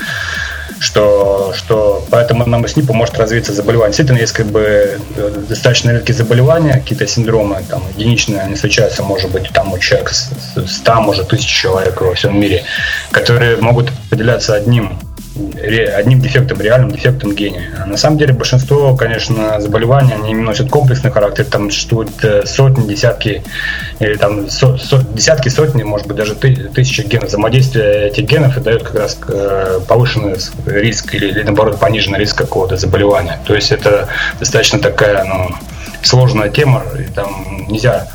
что, 0.79 1.53
что 1.57 2.05
по 2.11 2.17
этому 2.17 2.67
СНИПу 2.67 2.93
может 2.93 3.19
развиться 3.19 3.53
заболевание. 3.53 3.91
Действительно, 3.91 4.19
есть 4.19 4.33
как 4.33 4.47
бы 4.47 4.99
э, 5.17 5.45
достаточно 5.49 5.91
редкие 5.91 6.17
заболевания, 6.17 6.75
какие-то 6.75 7.07
синдромы, 7.07 7.63
там, 7.69 7.83
единичные, 7.97 8.41
они 8.41 8.57
случаются, 8.57 9.03
может 9.03 9.31
быть, 9.31 9.49
там 9.51 9.73
у 9.73 9.79
человека 9.79 10.13
100, 10.15 10.95
может, 11.01 11.29
тысяч 11.29 11.47
человек 11.47 12.01
во 12.01 12.15
всем 12.15 12.39
мире, 12.39 12.65
которые 13.11 13.57
могут 13.59 13.91
определяться 14.07 14.55
одним 14.55 14.99
одним 15.35 16.21
дефектом, 16.21 16.61
реальным 16.61 16.91
дефектом 16.91 17.35
гения. 17.35 17.71
А 17.83 17.87
на 17.87 17.97
самом 17.97 18.19
деле 18.19 18.33
большинство, 18.33 18.95
конечно, 18.97 19.61
заболеваний, 19.61 20.13
они 20.15 20.35
носят 20.35 20.69
комплексный 20.71 21.11
характер, 21.11 21.45
там 21.45 21.71
существуют 21.71 22.11
э, 22.23 22.45
сотни, 22.47 22.87
десятки, 22.87 23.43
или 23.99 24.15
там 24.17 24.51
со, 24.51 24.77
со, 24.77 24.99
десятки, 24.99 25.49
сотни, 25.49 25.83
может 25.83 26.07
быть, 26.07 26.17
даже 26.17 26.35
ты, 26.35 26.55
тысячи 26.55 27.03
генов. 27.03 27.29
Взаимодействие 27.29 28.09
этих 28.09 28.25
генов 28.25 28.57
и 28.57 28.61
дает 28.61 28.83
как 28.83 28.95
раз 28.95 29.19
э, 29.29 29.81
повышенный 29.87 30.37
риск 30.67 31.15
или, 31.15 31.29
или 31.29 31.43
наоборот 31.43 31.79
пониженный 31.79 32.19
риск 32.19 32.37
какого-то 32.37 32.77
заболевания. 32.77 33.39
То 33.47 33.55
есть 33.55 33.73
это 33.73 34.09
достаточно 34.39 34.79
такая 34.79 35.25
ну, 35.25 35.55
сложная 36.03 36.51
тема, 36.51 36.85
и 36.99 37.05
там 37.05 37.67
нельзя 37.69 38.09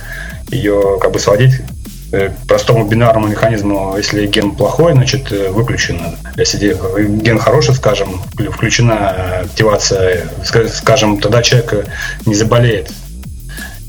ее 0.49 0.97
как 1.01 1.11
бы 1.11 1.19
сводить 1.19 1.61
Э, 2.09 2.29
простому 2.47 2.87
бинарному 2.87 3.27
механизму, 3.27 3.95
если 3.97 4.27
ген 4.27 4.51
плохой, 4.51 4.93
значит 4.93 5.29
э, 5.31 5.49
выключено. 5.49 6.15
Если 6.37 6.73
ген 7.21 7.37
хороший, 7.37 7.75
скажем, 7.75 8.21
включена 8.53 9.41
активация, 9.41 10.29
скажем, 10.69 11.19
тогда 11.19 11.43
человек 11.43 11.85
не 12.25 12.33
заболеет. 12.33 12.89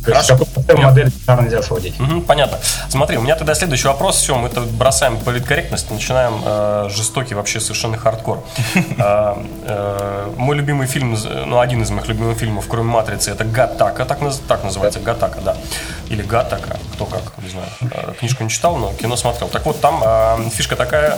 Хорошо. 0.05 0.39
Такую 0.69 0.87
модель 0.87 1.11
нельзя 1.41 1.63
сводить. 1.63 1.99
Угу, 1.99 2.21
понятно. 2.23 2.59
Смотри, 2.91 3.17
у 3.17 3.23
меня 3.23 3.37
тогда 3.37 3.55
следующий 3.55 3.89
вопрос. 3.89 4.17
Все, 4.17 4.37
мы 4.37 4.49
это 4.49 4.61
бросаем 4.61 5.19
политкорректность, 5.19 5.91
начинаем 5.91 6.43
э, 6.45 6.89
жестокий 6.91 7.35
вообще 7.35 7.59
совершенно 7.59 7.97
хардкор. 7.97 8.45
Э, 8.99 9.35
э, 9.65 10.33
мой 10.37 10.57
любимый 10.57 10.87
фильм, 10.87 11.17
ну, 11.47 11.61
один 11.61 11.83
из 11.83 11.91
моих 11.91 12.09
любимых 12.09 12.37
фильмов, 12.37 12.67
кроме 12.69 12.91
«Матрицы», 12.91 13.31
это 13.31 13.45
«Гатака», 13.45 14.05
так, 14.05 14.19
так 14.49 14.65
называется, 14.65 14.99
«Гатака», 15.01 15.41
да. 15.41 15.57
Или 16.09 16.23
«Гатака», 16.23 16.79
кто 16.95 17.05
как, 17.05 17.23
не 17.39 17.49
знаю. 17.49 17.69
Э, 17.81 18.13
книжку 18.19 18.43
не 18.43 18.51
читал, 18.51 18.77
но 18.77 18.93
кино 18.93 19.17
смотрел. 19.17 19.49
Так 19.49 19.65
вот, 19.67 19.81
там 19.81 20.51
фишка 20.51 20.77
такая, 20.77 21.17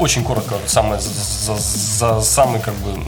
очень 0.00 0.24
коротко, 0.24 0.56
самый, 0.66 0.98
за, 1.00 1.56
за, 1.56 2.20
самый 2.22 2.60
как 2.60 2.74
бы 2.74 3.02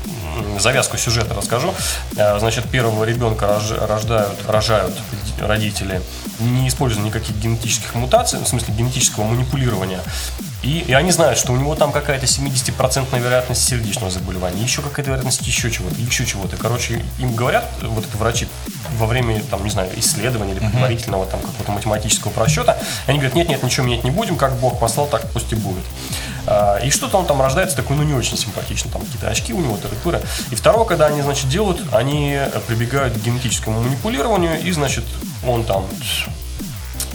завязку 0.58 0.96
сюжета 0.96 1.34
расскажу. 1.34 1.74
Э, 2.16 2.38
значит, 2.38 2.68
первого 2.68 3.04
ребенка 3.04 3.60
рождают, 3.80 4.38
рожают 4.46 4.94
родители, 5.40 6.00
не 6.38 6.68
используя 6.68 7.02
никаких 7.02 7.36
генетических 7.36 7.94
мутаций, 7.94 8.38
в 8.38 8.46
смысле 8.46 8.74
генетического 8.74 9.24
манипулирования. 9.24 10.00
И, 10.62 10.78
и 10.78 10.92
они 10.92 11.10
знают, 11.10 11.38
что 11.38 11.52
у 11.52 11.56
него 11.56 11.74
там 11.74 11.90
какая-то 11.90 12.26
70% 12.26 13.18
вероятность 13.18 13.66
сердечного 13.66 14.10
заболевания, 14.12 14.62
еще 14.62 14.80
какая-то 14.80 15.10
вероятность 15.10 15.44
еще 15.46 15.70
чего-то, 15.70 15.96
еще 16.00 16.24
чего-то. 16.24 16.56
Короче, 16.56 17.02
им 17.18 17.34
говорят, 17.34 17.68
вот 17.82 18.04
это 18.04 18.16
врачи, 18.16 18.46
во 18.96 19.06
время, 19.06 19.42
там, 19.50 19.64
не 19.64 19.70
знаю, 19.70 19.90
исследования 19.96 20.52
или 20.52 20.60
предварительного 20.60 21.26
там 21.26 21.40
какого-то 21.40 21.72
математического 21.72 22.30
просчета, 22.30 22.78
они 23.06 23.18
говорят, 23.18 23.34
нет, 23.34 23.48
нет, 23.48 23.62
ничего 23.62 23.86
менять 23.86 24.04
не 24.04 24.12
будем, 24.12 24.36
как 24.36 24.54
Бог 24.56 24.78
послал, 24.78 25.06
так 25.06 25.28
пусть 25.32 25.52
и 25.52 25.56
будет. 25.56 25.84
А, 26.46 26.78
и 26.78 26.90
что-то 26.90 27.18
он 27.18 27.26
там 27.26 27.40
рождается 27.40 27.76
такой, 27.76 27.96
ну, 27.96 28.02
не 28.02 28.14
очень 28.14 28.36
симпатично, 28.36 28.90
там 28.90 29.02
какие-то 29.02 29.28
очки 29.28 29.52
у 29.52 29.60
него, 29.60 29.76
тыры 29.76 30.20
И 30.50 30.54
второго, 30.54 30.84
когда 30.84 31.06
они, 31.06 31.22
значит, 31.22 31.48
делают, 31.48 31.82
они 31.92 32.38
прибегают 32.66 33.14
к 33.14 33.18
генетическому 33.18 33.80
манипулированию, 33.80 34.60
и, 34.60 34.70
значит, 34.72 35.04
он 35.46 35.64
там 35.64 35.84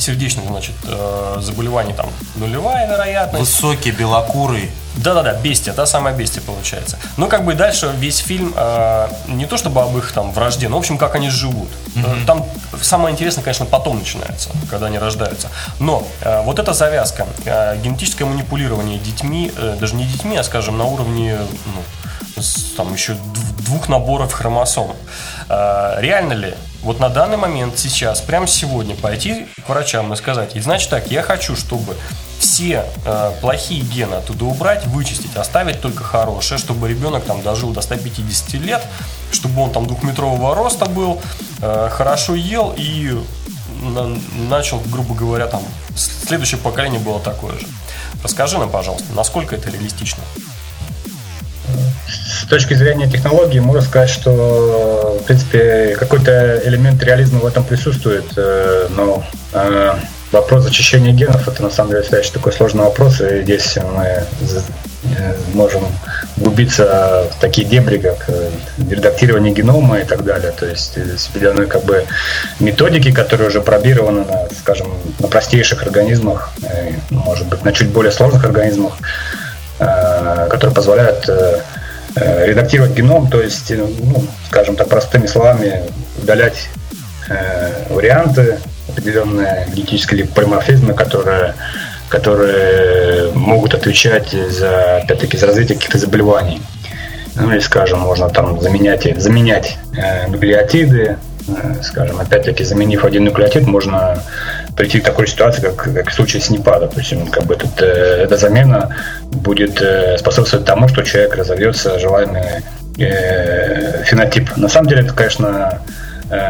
сердечных, 0.07 0.45
значит, 0.47 0.75
э, 0.85 1.37
заболеваний 1.41 1.93
там 1.93 2.09
нулевая 2.35 2.87
вероятность. 2.87 3.39
Высокий, 3.39 3.91
белокурый. 3.91 4.71
Да-да-да, 4.95 5.33
бестия, 5.33 5.73
та 5.73 5.85
самая 5.85 6.15
бестия 6.15 6.41
получается. 6.41 6.97
Но 7.17 7.27
как 7.27 7.43
бы 7.43 7.53
дальше 7.53 7.93
весь 7.97 8.17
фильм 8.17 8.53
э, 8.55 9.07
не 9.27 9.45
то 9.45 9.57
чтобы 9.57 9.81
об 9.81 9.95
их 9.97 10.11
там 10.13 10.31
вражде, 10.31 10.69
но 10.69 10.77
в 10.77 10.79
общем 10.79 10.97
как 10.97 11.15
они 11.15 11.29
живут. 11.29 11.69
Mm-hmm. 11.95 12.25
Там 12.25 12.45
самое 12.81 13.13
интересное, 13.13 13.43
конечно, 13.43 13.65
потом 13.65 13.99
начинается, 13.99 14.49
когда 14.69 14.87
они 14.87 14.97
рождаются. 14.97 15.49
Но 15.79 16.07
э, 16.21 16.41
вот 16.43 16.57
эта 16.59 16.73
завязка, 16.73 17.27
э, 17.45 17.77
генетическое 17.83 18.25
манипулирование 18.25 18.97
детьми, 18.97 19.51
э, 19.55 19.75
даже 19.79 19.95
не 19.95 20.05
детьми, 20.05 20.37
а 20.37 20.43
скажем 20.43 20.77
на 20.77 20.85
уровне 20.85 21.37
ну, 21.65 22.43
там 22.75 22.93
еще 22.93 23.17
двух 23.57 23.89
наборов 23.89 24.31
хромосом. 24.31 24.95
Э, 25.49 25.95
реально 25.99 26.33
ли 26.33 26.53
вот 26.87 27.01
на 27.01 27.09
данный 27.09 27.35
момент, 27.35 27.77
сейчас, 27.77 28.21
прямо 28.21 28.47
сегодня 28.47 28.95
пойти 28.95 29.45
к 29.65 29.67
врачам 29.67 30.13
и 30.13 30.15
сказать, 30.15 30.55
и 30.55 30.61
значит 30.61 30.89
так, 30.89 31.11
я 31.11 31.21
хочу, 31.21 31.53
чтобы 31.57 31.97
все 32.39 32.85
э, 33.05 33.31
плохие 33.41 33.81
гены 33.81 34.15
оттуда 34.15 34.45
убрать, 34.45 34.87
вычистить, 34.87 35.35
оставить 35.35 35.81
только 35.81 36.05
хорошее, 36.05 36.57
чтобы 36.57 36.87
ребенок 36.87 37.25
там 37.25 37.41
дожил 37.41 37.71
до 37.71 37.81
150 37.81 38.53
лет, 38.61 38.81
чтобы 39.33 39.63
он 39.63 39.71
там 39.71 39.85
двухметрового 39.85 40.55
роста 40.55 40.85
был, 40.85 41.21
э, 41.61 41.89
хорошо 41.91 42.35
ел 42.35 42.73
и 42.77 43.21
на, 43.81 44.17
начал, 44.49 44.79
грубо 44.85 45.13
говоря, 45.13 45.47
там 45.47 45.63
следующее 45.93 46.57
поколение 46.57 47.01
было 47.01 47.19
такое 47.19 47.59
же. 47.59 47.67
Расскажи 48.23 48.57
нам, 48.57 48.69
пожалуйста, 48.69 49.11
насколько 49.13 49.57
это 49.57 49.69
реалистично? 49.69 50.23
С 52.07 52.45
точки 52.49 52.73
зрения 52.75 53.09
технологии 53.09 53.59
можно 53.59 53.81
сказать, 53.81 54.09
что 54.09 55.19
в 55.21 55.25
принципе 55.25 55.95
какой-то 55.99 56.61
элемент 56.63 57.03
реализма 57.03 57.39
в 57.39 57.45
этом 57.45 57.63
присутствует, 57.63 58.25
э, 58.37 58.87
но 58.95 59.23
э, 59.53 59.93
вопрос 60.31 60.63
зачищения 60.63 61.11
генов 61.11 61.47
это 61.47 61.61
на 61.61 61.69
самом 61.69 61.89
деле 61.89 62.01
достаточно 62.01 62.35
такой 62.35 62.53
сложный 62.53 62.83
вопрос, 62.83 63.19
и 63.21 63.43
здесь 63.43 63.77
мы 63.77 64.03
э, 64.03 64.23
можем 65.53 65.83
губиться 66.37 67.27
в 67.31 67.41
такие 67.41 67.67
дебри, 67.67 67.97
как 67.97 68.29
редактирование 68.89 69.53
генома 69.53 69.99
и 69.99 70.05
так 70.05 70.23
далее. 70.23 70.51
То 70.51 70.65
есть 70.65 70.97
определенные 71.29 71.67
как 71.67 71.83
бы 71.83 72.05
методики, 72.59 73.11
которые 73.11 73.49
уже 73.49 73.61
пробированы 73.61 74.23
на, 74.23 74.47
скажем, 74.57 74.87
на 75.19 75.27
простейших 75.27 75.83
организмах, 75.83 76.51
может 77.09 77.47
быть, 77.47 77.65
на 77.65 77.73
чуть 77.73 77.89
более 77.89 78.11
сложных 78.11 78.45
организмах, 78.45 78.93
которые 79.77 80.73
позволяют 80.73 81.29
Э, 82.19 82.47
редактировать 82.47 82.93
геном, 82.93 83.29
то 83.29 83.41
есть, 83.41 83.69
э, 83.69 83.75
ну, 83.75 84.23
скажем 84.47 84.75
так, 84.75 84.87
простыми 84.87 85.27
словами, 85.27 85.83
удалять 86.21 86.69
э, 87.29 87.85
варианты, 87.89 88.57
определенные 88.89 89.67
генетические 89.71 90.25
полиморфизмы, 90.25 90.93
которые, 90.95 91.53
которые 92.09 93.31
могут 93.33 93.75
отвечать 93.75 94.31
за, 94.31 94.97
опять-таки, 94.97 95.37
за 95.37 95.45
развитие 95.45 95.75
каких-то 95.75 95.99
заболеваний. 95.99 96.61
Ну 97.35 97.51
или, 97.51 97.59
скажем, 97.59 97.99
можно 97.99 98.29
там 98.29 98.59
заменять, 98.61 99.07
заменять 99.21 99.77
э, 99.95 100.27
нуклеотиды, 100.27 101.17
э, 101.47 101.75
скажем, 101.83 102.19
опять-таки, 102.19 102.63
заменив 102.63 103.05
один 103.05 103.25
нуклеотид, 103.25 103.67
можно 103.67 104.23
прийти 104.77 104.99
к 104.99 105.05
такой 105.05 105.27
ситуации, 105.27 105.61
как, 105.61 105.75
как 105.75 106.09
в 106.09 106.13
случае 106.13 106.41
с 106.41 106.49
НИПА, 106.49 106.79
допустим, 106.79 107.27
как 107.27 107.45
бы 107.45 107.55
этот, 107.55 107.81
э, 107.81 108.23
эта 108.23 108.37
замена 108.37 108.95
будет 109.31 109.81
э, 109.81 110.17
способствовать 110.19 110.65
тому, 110.65 110.87
что 110.87 111.03
человек 111.03 111.35
разовьется 111.35 111.97
желаемый 111.99 112.43
э, 112.99 114.03
фенотип. 114.05 114.55
На 114.55 114.69
самом 114.69 114.87
деле 114.87 115.01
это, 115.01 115.13
конечно, 115.13 115.81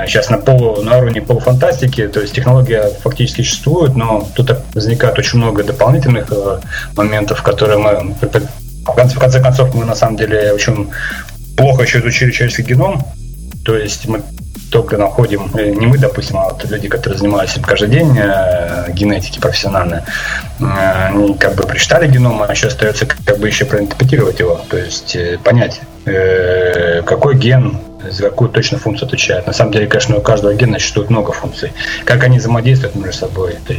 сейчас 0.07 0.31
на, 0.31 0.39
полу, 0.39 0.81
на 0.81 0.97
уровне 0.97 1.21
полуфантастики, 1.21 2.07
то 2.07 2.19
есть 2.19 2.33
технология 2.33 2.89
фактически 3.03 3.43
существует, 3.43 3.95
но 3.95 4.27
тут 4.35 4.51
возникает 4.73 5.19
очень 5.19 5.37
много 5.37 5.63
дополнительных 5.63 6.33
моментов, 6.95 7.43
которые 7.43 7.77
мы, 7.77 8.15
в 8.19 9.19
конце 9.19 9.39
концов, 9.39 9.75
мы 9.75 9.85
на 9.85 9.93
самом 9.93 10.17
деле 10.17 10.51
очень 10.51 10.89
плохо 11.55 11.83
еще 11.83 11.99
изучили 11.99 12.31
человеческий 12.31 12.63
геном, 12.63 13.03
то 13.63 13.77
есть 13.77 14.07
мы 14.07 14.23
только 14.69 14.97
находим, 14.97 15.49
э, 15.55 15.71
не 15.71 15.85
мы, 15.85 15.97
допустим, 15.97 16.37
а 16.37 16.49
вот 16.49 16.63
люди, 16.69 16.87
которые 16.87 17.17
занимаются 17.17 17.61
каждый 17.61 17.89
день 17.89 18.17
э, 18.17 18.91
генетики 18.91 19.39
профессионально, 19.39 20.03
э, 20.59 21.07
они 21.09 21.33
как 21.35 21.55
бы 21.55 21.63
прочитали 21.63 22.07
геном, 22.07 22.41
а 22.41 22.51
еще 22.51 22.67
остается 22.67 23.05
как 23.05 23.37
бы 23.37 23.47
еще 23.47 23.65
проинтерпретировать 23.65 24.39
его, 24.39 24.61
то 24.69 24.77
есть 24.77 25.17
понять, 25.43 25.81
какой 27.05 27.35
ген 27.35 27.79
за 28.09 28.23
какую 28.23 28.49
точно 28.49 28.77
функцию 28.77 29.07
отвечает. 29.07 29.47
На 29.47 29.51
самом 29.51 29.73
деле, 29.73 29.87
конечно, 29.87 30.15
у 30.15 30.21
каждого 30.21 30.53
гена 30.53 30.79
существует 30.79 31.09
много 31.09 31.33
функций. 31.33 31.73
Как 32.05 32.23
они 32.23 32.37
взаимодействуют 32.37 32.95
между 32.95 33.11
собой, 33.11 33.55
это 33.55 33.75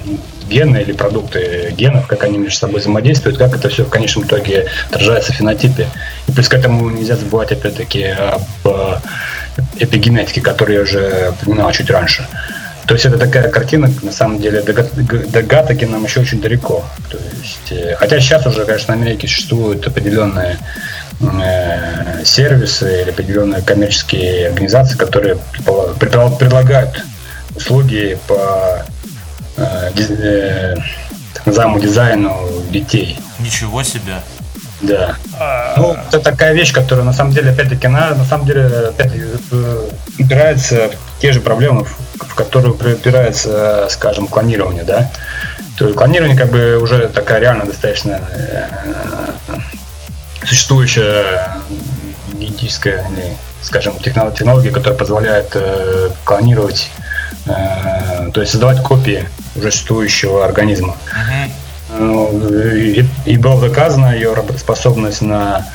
гены 0.50 0.78
или 0.78 0.92
продукты 0.92 1.72
генов, 1.76 2.06
как 2.06 2.24
они 2.24 2.36
между 2.36 2.58
собой 2.58 2.80
взаимодействуют, 2.80 3.38
как 3.38 3.54
это 3.54 3.70
все 3.70 3.84
в 3.84 3.88
конечном 3.88 4.24
итоге 4.24 4.68
отражается 4.90 5.32
в 5.32 5.36
фенотипе. 5.36 5.88
И 6.26 6.32
плюс 6.32 6.48
к 6.48 6.54
этому 6.54 6.90
нельзя 6.90 7.16
забывать, 7.16 7.52
опять-таки, 7.52 8.04
об 8.04 8.42
эпигенетики, 9.78 10.40
которую 10.40 10.76
я 10.76 10.82
уже 10.82 11.32
упоминал 11.42 11.72
чуть 11.72 11.90
раньше. 11.90 12.26
То 12.86 12.94
есть 12.94 13.04
это 13.04 13.18
такая 13.18 13.50
картина, 13.50 13.92
на 14.02 14.12
самом 14.12 14.40
деле, 14.40 14.62
до, 14.62 14.72
до 14.72 15.42
Гатаки 15.42 15.84
нам 15.84 16.04
еще 16.04 16.20
очень 16.20 16.40
далеко. 16.40 16.84
То 17.10 17.18
есть, 17.18 17.70
э, 17.70 17.96
хотя 17.96 18.18
сейчас 18.18 18.46
уже, 18.46 18.64
конечно, 18.64 18.94
в 18.94 18.98
Америке 18.98 19.28
существуют 19.28 19.86
определенные 19.86 20.56
э, 21.20 22.24
сервисы 22.24 23.02
или 23.02 23.10
определенные 23.10 23.60
коммерческие 23.60 24.48
организации, 24.48 24.96
которые 24.96 25.36
предлагают 26.00 27.04
услуги 27.54 28.18
по 28.26 28.82
э, 29.58 29.90
э, 29.98 30.76
так 31.34 31.46
называемому 31.46 31.80
дизайну 31.80 32.38
детей. 32.70 33.18
Ничего 33.38 33.82
себе. 33.82 34.14
Да. 34.80 35.16
А... 35.38 35.74
Ну, 35.76 35.96
это 36.08 36.20
такая 36.20 36.54
вещь, 36.54 36.72
которая 36.72 37.04
на 37.04 37.12
самом 37.12 37.32
деле, 37.32 37.50
опять-таки, 37.50 37.86
она 37.86 38.14
на 38.14 38.24
самом 38.24 38.46
деле 38.46 38.64
опять 38.88 39.12
упирается 40.18 40.90
в 41.16 41.20
те 41.20 41.32
же 41.32 41.40
проблемы, 41.40 41.84
в 41.84 42.34
которые 42.34 42.72
упирается, 42.72 43.86
скажем, 43.90 44.28
клонирование, 44.28 44.84
да. 44.84 45.10
То 45.76 45.86
есть 45.86 45.96
клонирование 45.96 46.36
как 46.36 46.50
бы 46.50 46.78
уже 46.78 47.08
такая 47.08 47.40
реально 47.40 47.64
достаточно 47.64 48.20
э, 48.32 48.64
существующая 50.44 51.52
генетическая, 52.32 53.06
скажем, 53.62 53.98
технология, 53.98 54.70
которая 54.70 54.98
позволяет 54.98 55.50
э, 55.54 56.10
клонировать, 56.24 56.90
то 57.44 58.40
есть 58.40 58.52
создавать 58.52 58.82
копии 58.82 59.28
уже 59.56 59.70
существующего 59.70 60.44
организма. 60.44 60.96
Uh-huh. 61.90 62.76
И, 62.76 63.06
и 63.24 63.36
было 63.38 63.60
доказано 63.60 64.14
ее 64.14 64.34
работоспособность 64.34 65.22
на, 65.22 65.66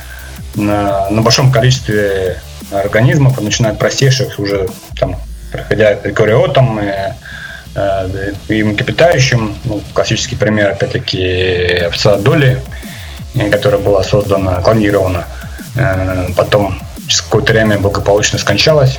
на, 0.54 1.10
на 1.10 1.22
большом 1.22 1.50
количестве 1.50 2.40
организмов, 2.80 3.40
начиная 3.40 3.72
от 3.72 3.78
простейших 3.78 4.38
уже 4.38 4.68
там, 4.98 5.16
проходя 5.52 5.94
к 5.94 6.06
эукариотам 6.06 6.80
и, 6.80 6.92
э, 7.74 8.32
и 8.48 8.62
млекопитающим. 8.62 9.56
Ну, 9.64 9.80
классический 9.92 10.36
пример, 10.36 10.70
опять-таки, 10.70 11.84
овца 11.86 12.16
Доли, 12.16 12.60
которая 13.50 13.80
была 13.80 14.02
создана, 14.02 14.60
клонирована. 14.62 15.26
Э, 15.76 16.28
потом 16.36 16.78
через 17.06 17.22
какое-то 17.22 17.52
время 17.52 17.78
благополучно 17.78 18.38
скончалась. 18.38 18.98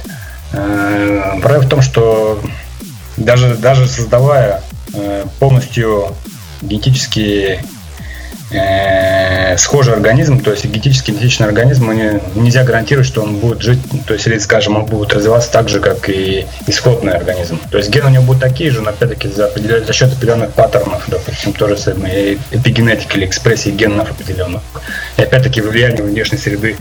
Э, 0.53 1.39
проблема 1.41 1.65
в 1.65 1.69
том, 1.69 1.81
что 1.81 2.41
даже, 3.17 3.55
даже 3.55 3.87
создавая 3.87 4.61
полностью 5.39 6.15
генетически 6.61 7.59
э, 8.51 9.57
схожий 9.57 9.93
организм, 9.93 10.39
то 10.39 10.51
есть 10.51 10.65
генетически 10.65 11.11
идентичный 11.11 11.47
организм, 11.47 11.91
не, 11.91 12.21
нельзя 12.35 12.63
гарантировать, 12.63 13.07
что 13.07 13.21
он 13.21 13.37
будет 13.37 13.61
жить, 13.61 13.79
то 14.05 14.13
есть, 14.13 14.27
или, 14.27 14.37
скажем, 14.37 14.75
он 14.75 14.85
будет 14.85 15.13
развиваться 15.13 15.51
так 15.51 15.69
же, 15.69 15.79
как 15.79 16.09
и 16.09 16.45
исходный 16.67 17.13
организм. 17.13 17.59
То 17.71 17.77
есть 17.77 17.89
гены 17.89 18.07
у 18.07 18.09
него 18.09 18.23
будут 18.23 18.41
такие 18.41 18.71
же, 18.71 18.81
но 18.81 18.89
опять-таки 18.89 19.29
за, 19.29 19.51
за 19.51 19.93
счет 19.93 20.13
определенных 20.13 20.51
паттернов, 20.53 21.03
допустим, 21.07 21.53
тоже 21.53 21.77
самое 21.77 22.37
эпигенетики 22.51 23.17
или 23.17 23.25
экспрессии 23.25 23.69
генов 23.69 24.11
определенных. 24.11 24.61
И 25.17 25.21
опять-таки 25.21 25.61
влияние 25.61 26.03
внешней 26.03 26.37
среды 26.37 26.75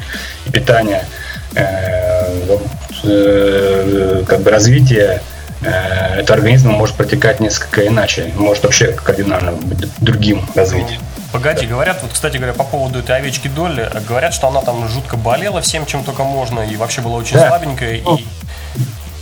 и 0.47 0.51
питания, 0.51 1.07
э, 1.55 2.57
э, 3.05 4.23
как 4.27 4.41
бы 4.41 4.51
развитие 4.51 5.21
Э, 5.65 6.21
это 6.21 6.35
организм 6.35 6.71
может 6.71 6.95
протекать 6.97 7.41
несколько 7.41 7.87
иначе, 7.87 8.33
может 8.37 8.63
вообще 8.65 8.93
кардинально 8.93 9.53
быть 9.53 9.89
другим 9.99 10.43
развитием. 10.55 11.01
Погоди, 11.35 11.67
говорят, 11.67 12.01
вот, 12.01 12.13
кстати 12.13 12.37
говоря, 12.37 12.53
по 12.53 12.63
поводу 12.63 13.01
этой 13.01 13.17
овечки 13.17 13.49
Долли, 13.49 13.91
говорят, 14.07 14.33
что 14.33 14.47
она 14.47 14.61
там 14.61 14.89
жутко 14.89 15.17
болела 15.17 15.61
всем, 15.61 15.85
чем 15.85 16.05
только 16.05 16.23
можно, 16.23 16.61
и 16.61 16.77
вообще 16.77 17.01
была 17.01 17.17
очень 17.17 17.35
да. 17.35 17.49
слабенькая. 17.49 17.95
И 17.95 18.27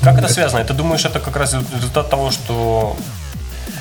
как 0.03 0.19
это 0.19 0.29
связано? 0.29 0.63
Ты 0.63 0.75
думаешь, 0.75 1.07
это 1.07 1.21
как 1.21 1.35
раз 1.37 1.55
результат 1.55 2.11
того, 2.11 2.31
что 2.31 2.99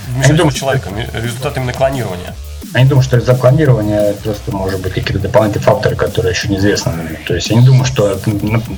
вмешательство 0.08 0.54
человека, 0.54 0.90
результат 1.14 1.58
именно 1.58 1.74
клонирования? 1.74 2.34
Я 2.74 2.84
не 2.84 2.88
думаю, 2.88 3.04
что 3.04 3.18
из-за 3.18 3.34
планирования 3.34 4.14
просто 4.24 4.52
может 4.56 4.82
быть 4.82 4.94
какие-то 4.94 5.20
дополнительные 5.20 5.66
факторы, 5.66 5.96
которые 5.96 6.32
еще 6.32 6.48
неизвестны. 6.48 7.20
То 7.28 7.36
есть 7.36 7.50
я 7.50 7.58
не 7.58 7.66
думаю, 7.66 7.84
что 7.86 8.18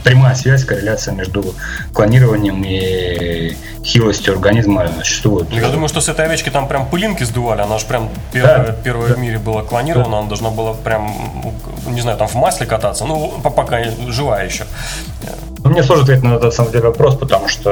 прямая 0.04 0.34
связь, 0.36 0.66
корреляция 0.66 1.14
между 1.14 1.54
клонированием 1.94 2.64
и 2.66 3.56
хилостью 3.84 4.34
организма 4.34 4.88
существует. 5.04 5.48
Я 5.52 5.70
думаю, 5.70 5.90
что 5.90 6.02
с 6.02 6.10
этой 6.10 6.26
овечки 6.26 6.50
там 6.50 6.68
прям 6.68 6.88
пылинки 6.88 7.24
сдували. 7.24 7.62
Она 7.62 7.78
же 7.78 7.86
прям 7.86 8.10
первая, 8.32 8.68
да. 8.68 8.74
первая 8.84 9.10
да. 9.10 9.16
в 9.16 9.20
мире 9.20 9.38
была 9.38 9.62
клонирована. 9.62 10.10
Да. 10.10 10.18
Она 10.20 10.28
должна 10.28 10.50
была 10.50 10.74
прям, 10.74 11.14
не 11.88 12.02
знаю, 12.02 12.18
там 12.18 12.28
в 12.28 12.36
масле 12.36 12.66
кататься. 12.66 13.06
Ну, 13.06 13.40
пока 13.44 13.80
живая 14.08 14.46
еще. 14.46 14.64
Ну, 15.64 15.70
мне 15.70 15.84
сложно 15.84 16.04
ответить 16.04 16.24
на 16.24 16.36
этот 16.36 16.54
самом 16.54 16.72
деле 16.72 16.86
вопрос, 16.86 17.16
потому 17.16 17.48
что 17.48 17.70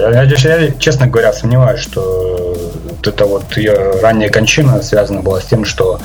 я, 0.00 0.22
я, 0.22 0.72
честно 0.78 1.08
говоря, 1.08 1.32
сомневаюсь, 1.32 1.80
что 1.80 2.56
вот 3.04 3.14
эта 3.14 3.26
вот 3.26 3.56
ее 3.56 4.00
ранняя 4.00 4.30
кончина 4.30 4.82
связана 4.82 5.20
была 5.20 5.40
с 5.40 5.44
тем, 5.44 5.64
что 5.64 6.00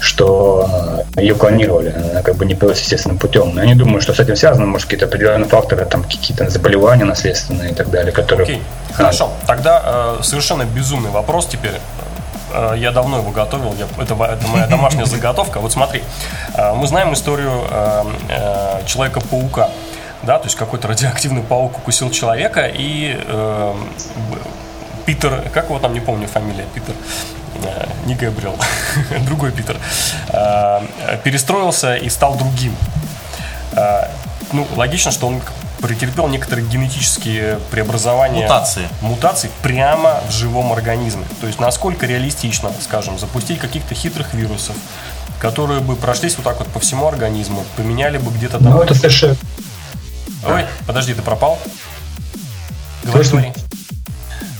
что 0.00 1.04
ее 1.16 1.34
клонировали, 1.34 1.92
она 2.12 2.22
как 2.22 2.36
бы 2.36 2.46
не 2.46 2.54
пилась 2.54 2.80
естественным 2.80 3.18
путем. 3.18 3.52
Но 3.52 3.62
я 3.62 3.66
не 3.66 3.74
думаю, 3.74 4.00
что 4.00 4.14
с 4.14 4.20
этим 4.20 4.36
связано, 4.36 4.64
может, 4.64 4.86
какие-то 4.86 5.06
определенные 5.06 5.48
факторы, 5.48 5.84
там 5.86 6.04
какие-то 6.04 6.48
заболевания 6.48 7.04
наследственные 7.04 7.72
и 7.72 7.74
так 7.74 7.90
далее, 7.90 8.12
которые... 8.12 8.44
Окей, 8.44 8.56
okay. 8.58 8.94
хорошо. 8.94 9.32
Тогда 9.48 10.18
э, 10.20 10.22
совершенно 10.22 10.62
безумный 10.62 11.10
вопрос 11.10 11.48
теперь. 11.48 11.80
Э, 12.54 12.74
я 12.76 12.92
давно 12.92 13.18
его 13.18 13.32
готовил, 13.32 13.74
я, 13.76 13.86
это, 14.00 14.14
это 14.14 14.46
моя 14.46 14.68
домашняя 14.68 15.04
заготовка. 15.06 15.58
Вот 15.58 15.72
смотри, 15.72 16.04
э, 16.54 16.74
мы 16.74 16.86
знаем 16.86 17.12
историю 17.12 17.64
э, 17.68 18.04
э, 18.28 18.86
Человека-паука 18.86 19.68
да, 20.22 20.38
то 20.38 20.46
есть 20.46 20.56
какой-то 20.56 20.88
радиоактивный 20.88 21.42
паук 21.42 21.78
укусил 21.78 22.10
человека, 22.10 22.70
и 22.72 23.16
э, 23.24 23.74
Питер, 25.08 25.42
как 25.54 25.70
его 25.70 25.78
там, 25.78 25.94
не 25.94 26.00
помню 26.00 26.28
фамилия, 26.28 26.66
Питер, 26.74 26.94
э, 27.64 27.86
не 28.04 28.14
Габриэл, 28.14 28.54
другой 29.24 29.52
Питер, 29.52 29.78
э, 30.28 30.80
перестроился 31.24 31.96
и 31.96 32.10
стал 32.10 32.36
другим. 32.36 32.76
Э, 33.72 34.02
ну, 34.52 34.66
логично, 34.76 35.10
что 35.10 35.28
он 35.28 35.40
претерпел 35.80 36.28
некоторые 36.28 36.68
генетические 36.68 37.58
преобразования. 37.70 38.42
Мутации. 38.42 38.86
Мутации 39.00 39.50
прямо 39.62 40.20
в 40.28 40.30
живом 40.30 40.74
организме. 40.74 41.24
То 41.40 41.46
есть 41.46 41.58
насколько 41.58 42.04
реалистично, 42.04 42.70
скажем, 42.78 43.18
запустить 43.18 43.58
каких-то 43.60 43.94
хитрых 43.94 44.34
вирусов, 44.34 44.76
которые 45.40 45.80
бы 45.80 45.96
прошлись 45.96 46.36
вот 46.36 46.44
так 46.44 46.58
вот 46.58 46.68
по 46.68 46.80
всему 46.80 47.06
организму, 47.06 47.64
поменяли 47.78 48.18
бы 48.18 48.30
где-то 48.30 48.58
там... 48.58 48.72
Ну, 48.72 48.82
это 48.82 48.94
совершенно, 48.94 49.36
Ой, 50.46 50.66
подожди, 50.86 51.14
ты 51.14 51.22
пропал? 51.22 51.58
Говори, 53.04 53.24
Слышно? 53.24 53.67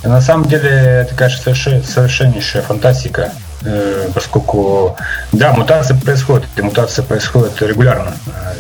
На 0.05 0.21
самом 0.21 0.49
деле, 0.49 0.71
это, 0.71 1.15
конечно, 1.15 1.43
совершен, 1.43 1.83
совершеннейшая 1.83 2.63
фантастика, 2.63 3.33
э, 3.65 4.09
поскольку, 4.15 4.97
да, 5.33 5.53
мутации 5.53 5.95
происходят, 5.95 6.47
и 6.57 6.63
мутации 6.63 7.03
происходят 7.03 7.61
регулярно. 7.61 8.15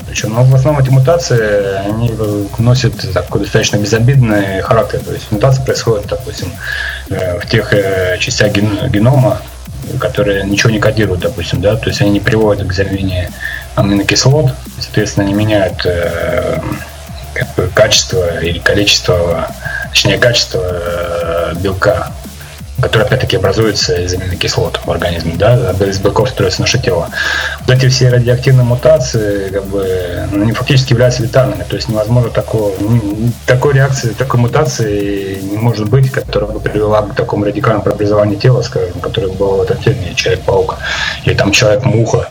Причем, 0.08 0.34
но 0.34 0.42
в 0.42 0.54
основном 0.54 0.82
эти 0.82 0.90
мутации, 0.90 1.86
они 1.86 2.12
носят 2.58 3.12
такой 3.12 3.42
достаточно 3.42 3.76
безобидный 3.76 4.60
характер. 4.62 5.00
То 5.00 5.12
есть 5.12 5.30
мутации 5.30 5.62
происходят, 5.62 6.06
допустим, 6.06 6.52
э, 7.10 7.38
в 7.38 7.46
тех 7.48 7.72
э, 7.72 8.18
частях 8.18 8.52
генома, 8.52 9.40
которые 10.00 10.44
ничего 10.44 10.70
не 10.70 10.80
кодируют, 10.80 11.20
допустим, 11.20 11.60
да, 11.60 11.76
то 11.76 11.88
есть 11.88 12.00
они 12.02 12.10
не 12.10 12.20
приводят 12.20 12.66
к 12.66 12.72
замене 12.72 13.30
аминокислот, 13.76 14.52
соответственно, 14.80 15.24
не 15.24 15.34
меняют 15.34 15.86
как 17.38 17.54
бы 17.54 17.70
качество 17.72 18.40
или 18.40 18.58
количество, 18.58 19.48
точнее 19.90 20.18
качество 20.18 20.60
э, 20.60 21.07
белка 21.54 22.12
который 22.80 23.06
опять-таки 23.06 23.36
образуется 23.36 23.94
из 23.96 24.14
аминокислот 24.14 24.80
в 24.84 24.90
организме, 24.90 25.34
да, 25.36 25.72
из 25.84 25.98
белков 25.98 26.28
строится 26.28 26.60
наше 26.60 26.78
тело. 26.78 27.08
Вот 27.66 27.76
эти 27.76 27.88
все 27.88 28.08
радиоактивные 28.08 28.64
мутации, 28.64 29.50
как 29.50 29.64
бы, 29.64 30.28
ну, 30.30 30.42
они 30.42 30.52
фактически 30.52 30.92
являются 30.92 31.22
летальными, 31.22 31.64
то 31.68 31.74
есть 31.74 31.88
невозможно 31.88 32.30
такого, 32.30 32.72
такой 33.46 33.74
реакции, 33.74 34.10
такой 34.10 34.40
мутации 34.40 35.40
не 35.40 35.56
может 35.56 35.88
быть, 35.88 36.10
которая 36.10 36.50
бы 36.50 36.60
привела 36.60 37.02
к 37.02 37.14
такому 37.14 37.44
радикальному 37.44 37.84
преобразованию 37.84 38.38
тела, 38.38 38.62
скажем, 38.62 39.00
которое 39.00 39.32
было 39.32 39.56
в 39.56 39.62
этом 39.62 39.78
фильме 39.78 40.14
«Человек-паук», 40.14 40.76
или 41.24 41.34
там 41.34 41.50
«Человек-муха». 41.50 42.28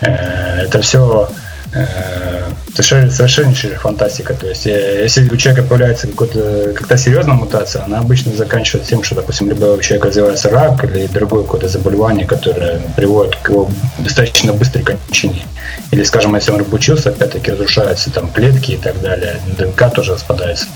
Э, 0.00 0.62
это 0.62 0.80
все 0.80 1.28
Э, 1.74 2.50
совершеннейшая 2.74 3.78
фантастика. 3.78 4.34
То 4.34 4.46
есть, 4.46 4.66
э, 4.66 5.02
если 5.02 5.26
у 5.28 5.36
человека 5.36 5.66
появляется 5.66 6.06
какая-то 6.06 6.74
как 6.74 6.98
серьезная 6.98 7.34
мутация, 7.34 7.84
она 7.84 8.00
обычно 8.00 8.34
заканчивается 8.34 8.90
тем, 8.90 9.02
что, 9.02 9.14
допустим, 9.14 9.48
либо 9.48 9.64
у 9.64 9.80
человека 9.80 10.08
развивается 10.08 10.50
рак 10.50 10.84
или 10.84 11.06
другое 11.06 11.44
какое-то 11.44 11.68
заболевание, 11.68 12.26
которое 12.26 12.78
приводит 12.94 13.36
к 13.36 13.48
его 13.48 13.70
достаточно 13.98 14.52
быстрой 14.52 14.84
кончине. 14.84 15.46
Или, 15.90 16.02
скажем, 16.04 16.34
если 16.34 16.52
он 16.52 16.60
обучился, 16.60 17.08
опять-таки 17.08 17.52
разрушаются 17.52 18.10
там 18.10 18.30
клетки 18.30 18.72
и 18.72 18.76
так 18.76 19.00
далее, 19.00 19.40
ДНК 19.56 19.94
тоже 19.94 20.12
распадается. 20.12 20.66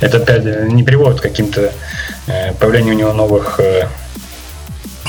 Это 0.00 0.18
опять 0.18 0.44
не 0.44 0.82
приводит 0.82 1.20
к 1.20 1.22
каким-то 1.22 1.72
э, 2.26 2.52
появлению 2.54 2.94
у 2.94 2.98
него 2.98 3.12
новых 3.14 3.60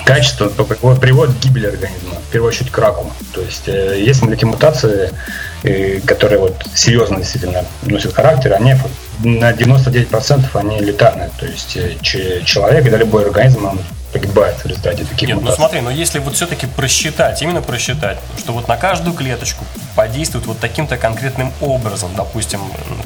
качество 0.05 0.47
приводит 0.47 1.35
к 1.35 1.39
гибели 1.39 1.67
организма, 1.67 2.15
в 2.27 2.31
первую 2.31 2.49
очередь 2.49 2.71
к 2.71 2.77
раку. 2.77 3.11
То 3.33 3.41
есть 3.41 3.67
э, 3.67 3.97
эти 3.97 4.45
мутации, 4.45 5.11
э, 5.63 5.99
которые 6.01 6.39
вот 6.39 6.55
серьезно 6.73 7.17
действительно 7.17 7.65
носят 7.81 8.13
характер, 8.13 8.53
они 8.53 8.75
на 9.23 9.51
99% 9.51 10.45
они 10.53 10.79
летальны. 10.79 11.29
То 11.39 11.45
есть 11.45 11.75
э, 11.75 11.95
человек 12.45 12.85
или 12.85 12.95
любой 12.95 13.25
организм, 13.25 13.65
он 13.65 13.79
погибает 14.15 14.55
в 14.55 14.65
результате 14.65 15.03
таких 15.03 15.27
Нет, 15.27 15.35
ну 15.35 15.41
мутаций. 15.41 15.61
ну 15.61 15.67
смотри, 15.67 15.81
но 15.81 15.91
если 15.91 16.19
вот 16.19 16.35
все-таки 16.35 16.67
просчитать, 16.67 17.41
именно 17.41 17.61
просчитать, 17.61 18.17
что 18.37 18.53
вот 18.53 18.69
на 18.69 18.77
каждую 18.77 19.13
клеточку 19.13 19.65
подействует 19.93 20.45
вот 20.45 20.57
таким-то 20.57 20.95
конкретным 20.95 21.51
образом, 21.59 22.11
допустим, 22.15 22.61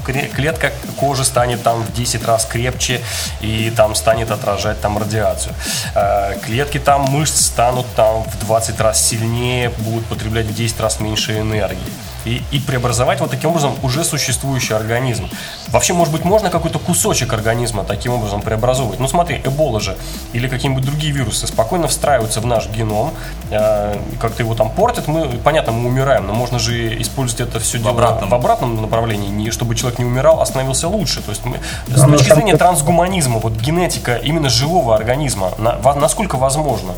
клетка 0.06 0.72
кожи 1.00 1.26
станет 1.26 1.64
там 1.64 1.82
в 1.82 1.92
10 1.94 2.24
раз 2.26 2.46
крепче 2.46 3.02
и 3.42 3.74
там 3.76 3.96
станет 3.96 4.30
отражать 4.30 4.80
там 4.82 5.00
радиацию. 5.00 5.56
Э, 5.96 6.38
клетки 6.46 6.78
там 6.78 7.02
мышц 7.10 7.42
станут 7.42 7.88
там 7.96 8.24
в 8.26 8.46
20 8.46 8.80
раз 8.80 9.04
сильнее, 9.04 9.70
будут 9.80 10.06
потреблять 10.06 10.46
в 10.46 10.54
10 10.54 10.80
раз 10.80 11.00
меньше 11.00 11.40
энергии 11.40 11.80
и, 12.26 12.42
и 12.52 12.60
преобразовать 12.60 13.20
вот 13.20 13.32
таким 13.32 13.52
образом 13.52 13.76
уже 13.84 14.04
существующий 14.04 14.74
организм. 14.74 15.30
Вообще, 15.70 15.94
может 15.94 16.14
быть, 16.14 16.26
можно 16.26 16.50
какой-то 16.50 16.80
кусочек 16.80 17.34
организма 17.34 17.84
таким 17.84 18.14
образом 18.14 18.42
преобразовывать. 18.42 19.00
Ну 19.00 19.08
смотри, 19.08 19.42
эбола 19.44 19.80
же 19.80 19.98
или 20.34 20.48
какие-нибудь 20.48 20.84
другие 20.84 21.14
вирусы 21.14 21.48
спокойно 21.48 21.88
встраиваются 21.88 22.42
в 22.42 22.46
наш 22.46 22.68
геном, 22.70 23.12
э, 23.52 23.98
как-то 24.20 24.44
его 24.44 24.56
там 24.56 24.72
портят, 24.72 25.08
мы, 25.08 25.28
понятно, 25.44 25.72
мы 25.72 25.90
умираем, 25.90 26.28
но 26.28 26.34
можно 26.34 26.60
же 26.60 27.02
использовать 27.02 27.50
это 27.50 27.60
все 27.60 27.78
в 27.78 27.82
дело 27.82 27.94
обратном. 27.94 28.30
в 28.30 28.34
обратном 28.34 28.82
направлении, 28.82 29.30
не 29.30 29.52
чтобы 29.52 29.76
человек 29.76 30.00
не 30.00 30.06
умирал, 30.06 30.42
а 30.42 30.46
становился 30.46 30.88
лучше. 30.88 31.22
То 31.22 31.32
есть 31.32 31.44
мы, 31.46 31.58
с 31.88 32.02
точки 32.02 32.34
зрения 32.34 32.58
трансгуманизма, 32.58 33.40
вот 33.40 33.54
генетика 33.54 34.16
именно 34.16 34.50
живого 34.50 34.96
организма, 34.96 35.52
на, 35.58 35.78
насколько 35.96 36.38
возможно? 36.38 36.94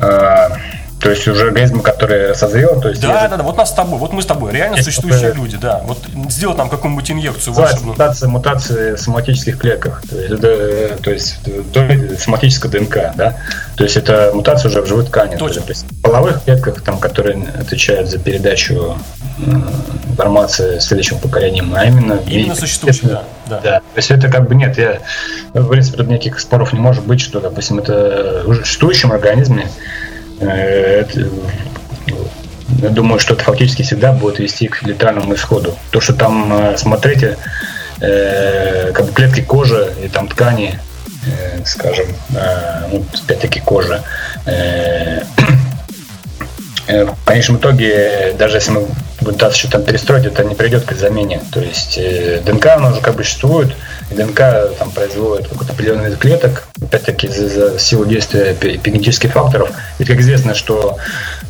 А, 0.00 0.56
то 1.00 1.10
есть 1.10 1.26
уже 1.26 1.46
организм, 1.46 1.80
который 1.80 2.34
созрел, 2.34 2.80
то 2.80 2.90
есть... 2.90 3.00
Да, 3.00 3.28
да, 3.28 3.36
да, 3.38 3.42
вот 3.42 3.56
нас 3.56 3.70
с 3.70 3.72
тобой, 3.72 3.98
вот 3.98 4.12
мы 4.12 4.20
с 4.20 4.26
тобой, 4.26 4.52
реально 4.52 4.74
это 4.74 4.84
существующие 4.84 5.32
люди, 5.32 5.56
да. 5.56 5.80
Вот 5.84 5.98
сделать 6.28 6.58
нам 6.58 6.68
какую-нибудь 6.68 7.10
инъекцию 7.10 7.54
волшебную. 7.54 7.92
Мутация, 7.92 8.28
мутации 8.28 8.94
в 8.94 8.98
соматических 8.98 9.58
клетках, 9.58 10.02
то 10.08 10.16
есть, 10.16 10.32
это, 10.32 10.96
то 11.02 11.10
есть 11.10 12.20
соматическая 12.20 12.70
ДНК, 12.70 13.14
да. 13.16 13.36
То 13.76 13.84
есть 13.84 13.96
это 13.96 14.30
мутация 14.34 14.68
уже 14.68 14.82
в 14.82 14.86
живой 14.86 15.06
ткани. 15.06 15.36
Точно. 15.36 15.62
То 15.62 15.70
есть 15.70 15.86
в 15.90 16.02
половых 16.02 16.44
клетках, 16.44 16.82
там, 16.82 16.98
которые 16.98 17.48
отвечают 17.58 18.10
за 18.10 18.18
передачу 18.18 18.96
информации 20.10 20.80
следующим 20.80 21.18
поколениям, 21.18 21.72
а 21.74 21.86
именно... 21.86 22.20
Именно 22.26 22.54
существующие, 22.54 23.10
да, 23.10 23.22
да. 23.48 23.60
Да, 23.62 23.78
то 23.78 23.96
есть 23.96 24.10
это 24.10 24.28
как 24.28 24.48
бы 24.48 24.54
нет, 24.54 24.76
я, 24.76 24.98
в 25.54 25.68
принципе, 25.68 25.96
тут 25.96 26.08
никаких 26.08 26.38
споров 26.40 26.74
не 26.74 26.78
может 26.78 27.06
быть, 27.06 27.22
что, 27.22 27.40
допустим, 27.40 27.78
это 27.78 28.42
в 28.44 28.54
существующем 28.54 29.12
организме 29.12 29.30
Э, 29.60 29.66
это, 30.40 31.28
я 32.82 32.88
думаю, 32.88 33.20
что 33.20 33.34
это 33.34 33.44
фактически 33.44 33.82
всегда 33.82 34.12
будет 34.12 34.38
вести 34.38 34.68
к 34.68 34.82
летальному 34.82 35.34
исходу. 35.34 35.76
То, 35.90 36.00
что 36.00 36.14
там, 36.14 36.52
э, 36.52 36.76
смотрите, 36.78 37.36
э, 38.00 38.92
как 38.92 39.06
бы 39.06 39.12
клетки 39.12 39.42
кожи 39.42 39.92
и 40.02 40.08
там 40.08 40.28
ткани, 40.28 40.78
скажем, 41.66 42.06
ну, 42.90 43.04
опять-таки 43.24 43.60
кожа, 43.60 44.02
в 46.86 47.24
конечном 47.26 47.58
итоге, 47.58 48.34
даже 48.38 48.56
если 48.56 48.70
мы 48.70 48.86
пытаться 49.18 49.58
что-то 49.58 49.80
перестроить, 49.80 50.24
это 50.24 50.44
не 50.44 50.54
приведет 50.54 50.86
к 50.86 50.92
замене. 50.92 51.42
То 51.52 51.60
есть 51.60 52.00
ДНК, 52.46 52.66
она 52.68 52.88
уже 52.88 53.02
как 53.02 53.16
бы 53.16 53.24
существует, 53.24 53.76
ДНК 54.10 54.76
там 54.78 54.90
производит 54.90 55.48
какой-то 55.48 55.72
определенный 55.72 56.10
вид 56.10 56.18
клеток, 56.18 56.68
опять-таки 56.82 57.28
за, 57.28 57.48
за 57.48 57.78
силу 57.78 58.04
действия 58.04 58.52
эпигенетических 58.52 59.32
факторов. 59.32 59.70
Ведь 59.98 60.08
как 60.08 60.18
известно, 60.18 60.54
что 60.54 60.98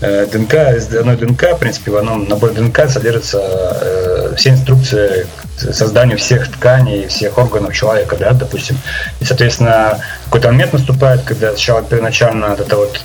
э, 0.01 0.27
ДНК, 0.27 0.55
из 0.77 0.95
одной 0.95 1.17
ДНК, 1.17 1.55
в 1.55 1.59
принципе, 1.59 1.91
в 1.91 1.97
одном 1.97 2.29
наборе 2.29 2.55
ДНК 2.55 2.89
содержатся 2.89 3.41
э, 3.41 4.35
все 4.37 4.51
инструкции 4.51 5.27
к 5.57 5.73
созданию 5.73 6.19
всех 6.19 6.51
тканей, 6.51 7.07
всех 7.09 7.39
органов 7.39 7.75
человека, 7.75 8.17
да, 8.17 8.33
допустим. 8.33 8.79
И, 9.21 9.25
соответственно, 9.25 9.99
какой-то 10.27 10.49
момент 10.49 10.73
наступает, 10.73 11.23
когда 11.23 11.51
сначала 11.51 11.83
первоначально 11.83 12.49
вот 12.49 12.61
это 12.61 12.77
вот 12.77 13.01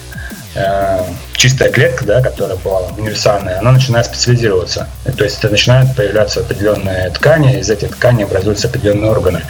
чистая 1.34 1.70
клетка, 1.70 2.06
да, 2.06 2.22
которая 2.22 2.58
была 2.58 2.80
универсальная, 2.98 3.60
она 3.60 3.72
начинает 3.74 4.06
специализироваться. 4.06 4.88
То 5.18 5.24
есть 5.24 5.44
начинают 5.44 5.96
появляться 5.96 6.40
определенные 6.40 7.10
ткани, 7.10 7.60
из 7.60 7.70
этих 7.70 7.96
тканей 7.96 8.24
образуются 8.24 8.68
определенные 8.68 9.12
органы. 9.12 9.42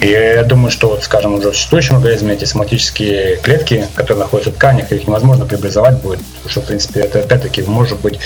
И 0.00 0.08
я 0.08 0.42
думаю, 0.42 0.70
что, 0.70 0.88
вот, 0.88 1.04
скажем, 1.04 1.34
уже 1.34 1.50
в 1.50 1.54
существующем 1.54 1.96
организме 1.96 2.34
эти 2.34 2.44
соматические 2.44 3.36
клетки, 3.36 3.86
которые 3.94 4.24
находятся 4.24 4.50
в 4.50 4.54
тканях, 4.54 4.90
их 4.90 5.06
невозможно 5.06 5.46
преобразовать 5.46 5.98
будет, 6.02 6.18
потому 6.18 6.50
что, 6.50 6.60
в 6.60 6.64
принципе, 6.64 7.00
это 7.00 7.20
опять-таки 7.20 7.62
может 7.62 8.00
быть 8.00 8.18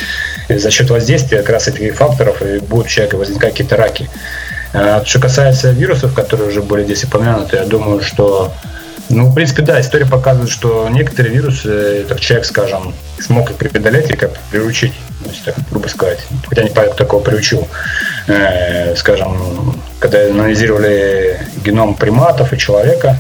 за 0.49 0.71
счет 0.71 0.91
воздействия 0.91 1.39
как 1.39 1.51
раз 1.51 1.69
этих 1.69 1.97
факторов 1.97 2.43
и 2.43 2.59
будут 2.61 2.87
у 2.87 2.89
человека 2.89 3.17
возникать 3.17 3.51
какие-то 3.51 3.77
раки. 3.77 4.09
А 4.75 5.05
что 5.05 5.21
касается 5.21 5.71
вирусов, 5.71 6.15
которые 6.15 6.49
уже 6.49 6.63
были 6.63 6.85
здесь 6.85 7.05
упомянуты, 7.05 7.57
я 7.57 7.67
думаю, 7.67 8.03
что 8.03 8.53
ну, 9.13 9.27
в 9.27 9.35
принципе, 9.35 9.63
да, 9.63 9.81
история 9.81 10.07
показывает, 10.07 10.51
что 10.51 10.89
некоторые 10.89 11.35
вирусы, 11.35 12.05
как 12.09 12.19
человек, 12.19 12.47
скажем, 12.47 12.95
смог 13.21 13.51
их 13.51 13.57
преодолеть 13.57 14.11
и 14.11 14.17
как 14.17 14.39
приучить, 14.51 14.95
есть, 15.27 15.45
так 15.45 15.55
грубо 15.71 15.89
сказать. 15.89 16.21
Хотя 16.49 16.63
не 16.63 16.71
понятно, 16.71 16.95
кто 16.95 17.05
такого 17.05 17.23
приучил. 17.23 17.69
Э, 18.27 18.97
скажем, 18.97 19.81
когда 19.99 20.25
анализировали 20.27 21.41
геном 21.65 21.95
приматов 21.95 22.53
и 22.53 22.59
человека, 22.59 23.19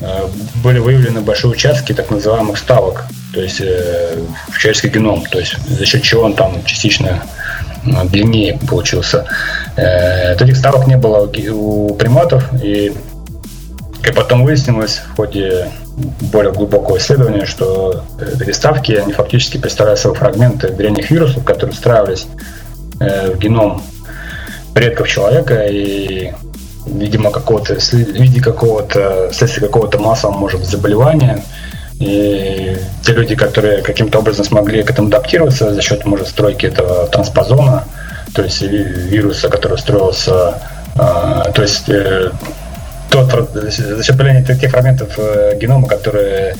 э, 0.00 0.28
были 0.62 0.78
выявлены 0.78 1.20
большие 1.20 1.50
участки 1.50 1.94
так 1.94 2.10
называемых 2.10 2.58
ставок, 2.58 3.06
то 3.32 3.40
есть 3.40 3.60
э, 3.60 4.18
в 4.48 4.58
человеческий 4.58 4.88
геном, 4.88 5.24
то 5.26 5.38
есть 5.38 5.56
за 5.66 5.84
счет 5.86 6.02
чего 6.02 6.22
он 6.22 6.34
там 6.34 6.64
частично 6.64 7.24
э, 7.84 8.04
длиннее 8.04 8.58
получился. 8.68 9.26
Э, 9.76 10.34
этих 10.34 10.56
ставок 10.56 10.86
не 10.86 10.96
было 10.96 11.30
у 11.50 11.94
приматов, 11.94 12.44
и 12.62 12.92
и 14.06 14.12
потом 14.12 14.44
выяснилось 14.44 15.00
в 15.12 15.16
ходе 15.16 15.70
более 16.32 16.52
глубокого 16.52 16.98
исследования, 16.98 17.46
что 17.46 18.04
переставки, 18.38 18.92
они 18.92 19.12
фактически 19.12 19.58
представляют 19.58 20.00
собой 20.00 20.18
фрагменты 20.18 20.68
древних 20.68 21.10
вирусов, 21.10 21.44
которые 21.44 21.74
встраивались 21.74 22.26
э, 23.00 23.32
в 23.32 23.38
геном 23.38 23.82
предков 24.74 25.08
человека 25.08 25.66
и 25.66 26.32
видимо, 26.86 27.30
какого-то, 27.30 27.76
в 27.78 27.92
виде 27.92 28.40
какого-то, 28.40 29.30
вследствие 29.32 29.66
какого-то 29.66 29.98
массового, 29.98 30.36
может 30.36 30.64
заболевания. 30.64 31.42
И 32.00 32.76
те 33.02 33.12
люди, 33.12 33.36
которые 33.36 33.82
каким-то 33.82 34.18
образом 34.18 34.44
смогли 34.44 34.82
к 34.82 34.90
этому 34.90 35.08
адаптироваться 35.08 35.72
за 35.72 35.80
счет, 35.80 36.04
может, 36.04 36.28
стройки 36.28 36.66
этого 36.66 37.06
транспозона, 37.06 37.84
то 38.34 38.42
есть 38.42 38.62
вируса, 38.62 39.48
который 39.48 39.78
строился, 39.78 40.60
э, 40.96 41.52
то 41.54 41.62
есть 41.62 41.88
э, 41.88 42.32
тот, 43.14 43.50
за 43.52 44.02
счет 44.02 44.16
появления 44.16 44.44
тех 44.44 44.70
фрагментов 44.70 45.14
э, 45.18 45.56
генома, 45.58 45.88
которые, 45.88 46.56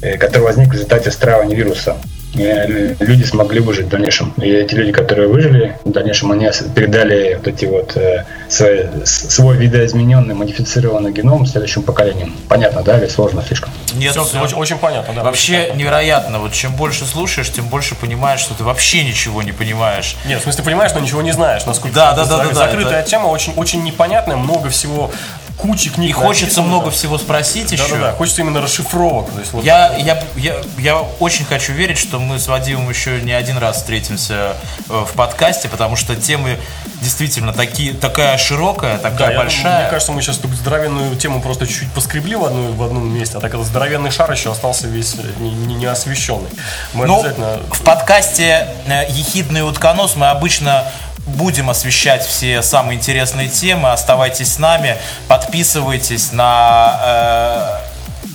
э, 0.00 0.16
которые 0.16 0.46
возникли 0.46 0.70
в 0.70 0.74
результате 0.74 1.10
встраивания 1.10 1.56
вируса. 1.56 1.96
Э, 2.34 2.94
люди 2.98 3.24
смогли 3.24 3.60
выжить 3.60 3.86
в 3.86 3.88
дальнейшем. 3.90 4.32
И 4.38 4.48
эти 4.48 4.74
люди, 4.74 4.92
которые 4.92 5.28
выжили, 5.28 5.76
в 5.84 5.90
дальнейшем 5.90 6.32
они 6.32 6.48
передали 6.74 7.34
вот 7.34 7.46
эти 7.46 7.66
вот 7.66 7.96
э, 7.96 8.24
свой, 8.48 8.88
свой 9.04 9.56
видоизмененный, 9.56 10.34
модифицированный 10.34 11.12
геном 11.12 11.44
следующим 11.46 11.82
поколениям. 11.82 12.34
Понятно, 12.48 12.82
да, 12.82 12.98
или 12.98 13.06
сложно 13.06 13.42
слишком? 13.42 13.70
Нет, 13.94 14.12
все, 14.12 14.24
все. 14.24 14.40
Очень, 14.40 14.56
очень 14.56 14.78
понятно, 14.78 15.14
да. 15.14 15.22
Вообще 15.22 15.72
невероятно. 15.74 16.38
Вот 16.38 16.52
чем 16.52 16.74
больше 16.74 17.04
слушаешь, 17.04 17.50
тем 17.50 17.66
больше 17.66 17.94
понимаешь, 17.94 18.40
что 18.40 18.54
ты 18.54 18.64
вообще 18.64 19.04
ничего 19.04 19.42
не 19.42 19.52
понимаешь. 19.52 20.16
Нет, 20.26 20.40
в 20.40 20.42
смысле, 20.44 20.64
понимаешь, 20.64 20.92
но 20.94 21.00
ничего 21.00 21.20
не 21.20 21.32
знаешь. 21.32 21.66
Насколько 21.66 21.94
да, 21.94 22.12
да, 22.14 22.24
да, 22.24 22.44
да, 22.44 22.54
закрытая 22.54 23.00
это... 23.00 23.10
тема, 23.10 23.26
очень, 23.26 23.52
очень 23.56 23.82
непонятная, 23.82 24.36
много 24.36 24.70
всего 24.70 25.10
кучи 25.58 25.90
книг. 25.90 26.10
И 26.10 26.12
хочется 26.12 26.62
много 26.62 26.90
всего 26.90 27.18
спросить 27.18 27.68
да, 27.68 27.74
еще. 27.74 27.94
Да, 27.94 28.00
да, 28.00 28.12
хочется 28.12 28.42
именно 28.42 28.60
расшифровок. 28.60 29.30
То 29.30 29.40
есть, 29.40 29.52
вот... 29.52 29.64
я, 29.64 29.94
я, 29.96 30.22
я, 30.36 30.56
я 30.78 30.98
очень 31.20 31.44
хочу 31.44 31.72
верить, 31.72 31.98
что 31.98 32.18
мы 32.18 32.38
с 32.38 32.48
Вадимом 32.48 32.88
еще 32.88 33.20
не 33.20 33.32
один 33.32 33.58
раз 33.58 33.76
встретимся 33.76 34.56
э, 34.88 35.04
в 35.06 35.12
подкасте, 35.14 35.68
потому 35.68 35.96
что 35.96 36.16
темы 36.16 36.58
действительно 37.00 37.52
такие, 37.52 37.92
такая 37.92 38.38
широкая, 38.38 38.98
такая 38.98 39.32
да, 39.32 39.38
большая. 39.38 39.72
Я, 39.72 39.80
мне 39.80 39.90
кажется, 39.90 40.12
мы 40.12 40.22
сейчас 40.22 40.38
тут 40.38 40.52
здоровенную 40.52 41.16
тему 41.16 41.40
просто 41.40 41.66
чуть-чуть 41.66 41.92
поскребли 41.92 42.36
в, 42.36 42.44
одну, 42.44 42.72
в 42.72 42.82
одном 42.82 43.12
месте, 43.12 43.38
а 43.38 43.40
так 43.40 43.52
этот 43.54 43.66
здоровенный 43.66 44.10
шар 44.10 44.30
еще 44.30 44.52
остался 44.52 44.86
весь 44.86 45.16
не, 45.38 45.50
не, 45.50 45.74
не 45.74 45.86
освещенный. 45.86 46.50
Мы 46.94 47.06
ну, 47.06 47.20
обязательно... 47.20 47.60
в 47.70 47.82
подкасте 47.82 48.68
э, 48.86 49.10
«Ехидный 49.10 49.66
утконос» 49.68 50.16
мы 50.16 50.28
обычно 50.28 50.84
будем 51.26 51.70
освещать 51.70 52.24
все 52.24 52.62
самые 52.62 52.98
интересные 52.98 53.48
темы. 53.48 53.92
Оставайтесь 53.92 54.54
с 54.54 54.58
нами, 54.58 54.96
подписывайтесь 55.28 56.32
на... 56.32 57.80
Э, 57.84 57.92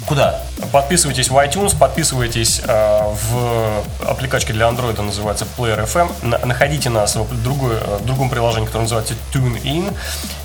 куда? 0.07 0.41
Подписывайтесь 0.71 1.29
в 1.29 1.37
iTunes, 1.37 1.77
подписывайтесь 1.77 2.61
э, 2.63 3.01
в 3.29 3.83
аппликачке 4.07 4.53
для 4.53 4.67
Android, 4.67 4.99
называется 5.01 5.45
Player 5.57 5.85
FM. 5.85 6.45
Находите 6.45 6.89
нас 6.89 7.15
в, 7.15 7.43
другой, 7.43 7.75
в 7.75 8.05
другом 8.05 8.29
приложении, 8.29 8.65
которое 8.65 8.83
называется 8.83 9.13
TuneIn. 9.31 9.95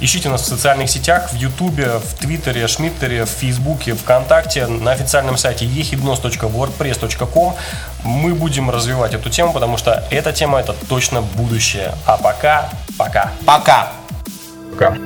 Ищите 0.01 0.28
нас 0.28 0.43
в 0.43 0.47
социальных 0.47 0.90
сетях, 0.90 1.32
в 1.32 1.34
YouTube, 1.34 1.80
в 1.80 2.14
Твиттере, 2.20 2.66
Шмиттере, 2.66 3.24
в 3.24 3.30
Фейсбуке, 3.30 3.95
ВКонтакте, 3.95 4.66
на 4.66 4.93
официальном 4.93 5.38
сайте 5.38 5.64
ehidnos.wordpress.com. 5.64 7.55
Мы 8.05 8.34
будем 8.34 8.70
развивать 8.70 9.14
эту 9.14 9.30
тему, 9.30 9.53
потому 9.53 9.76
что 9.76 10.05
эта 10.11 10.32
тема 10.32 10.59
это 10.61 10.74
точно 10.88 11.22
будущее. 11.22 11.94
А 12.07 12.16
пока, 12.16 12.68
пока. 12.98 13.30
Пока. 13.46 13.92
Пока. 14.72 14.96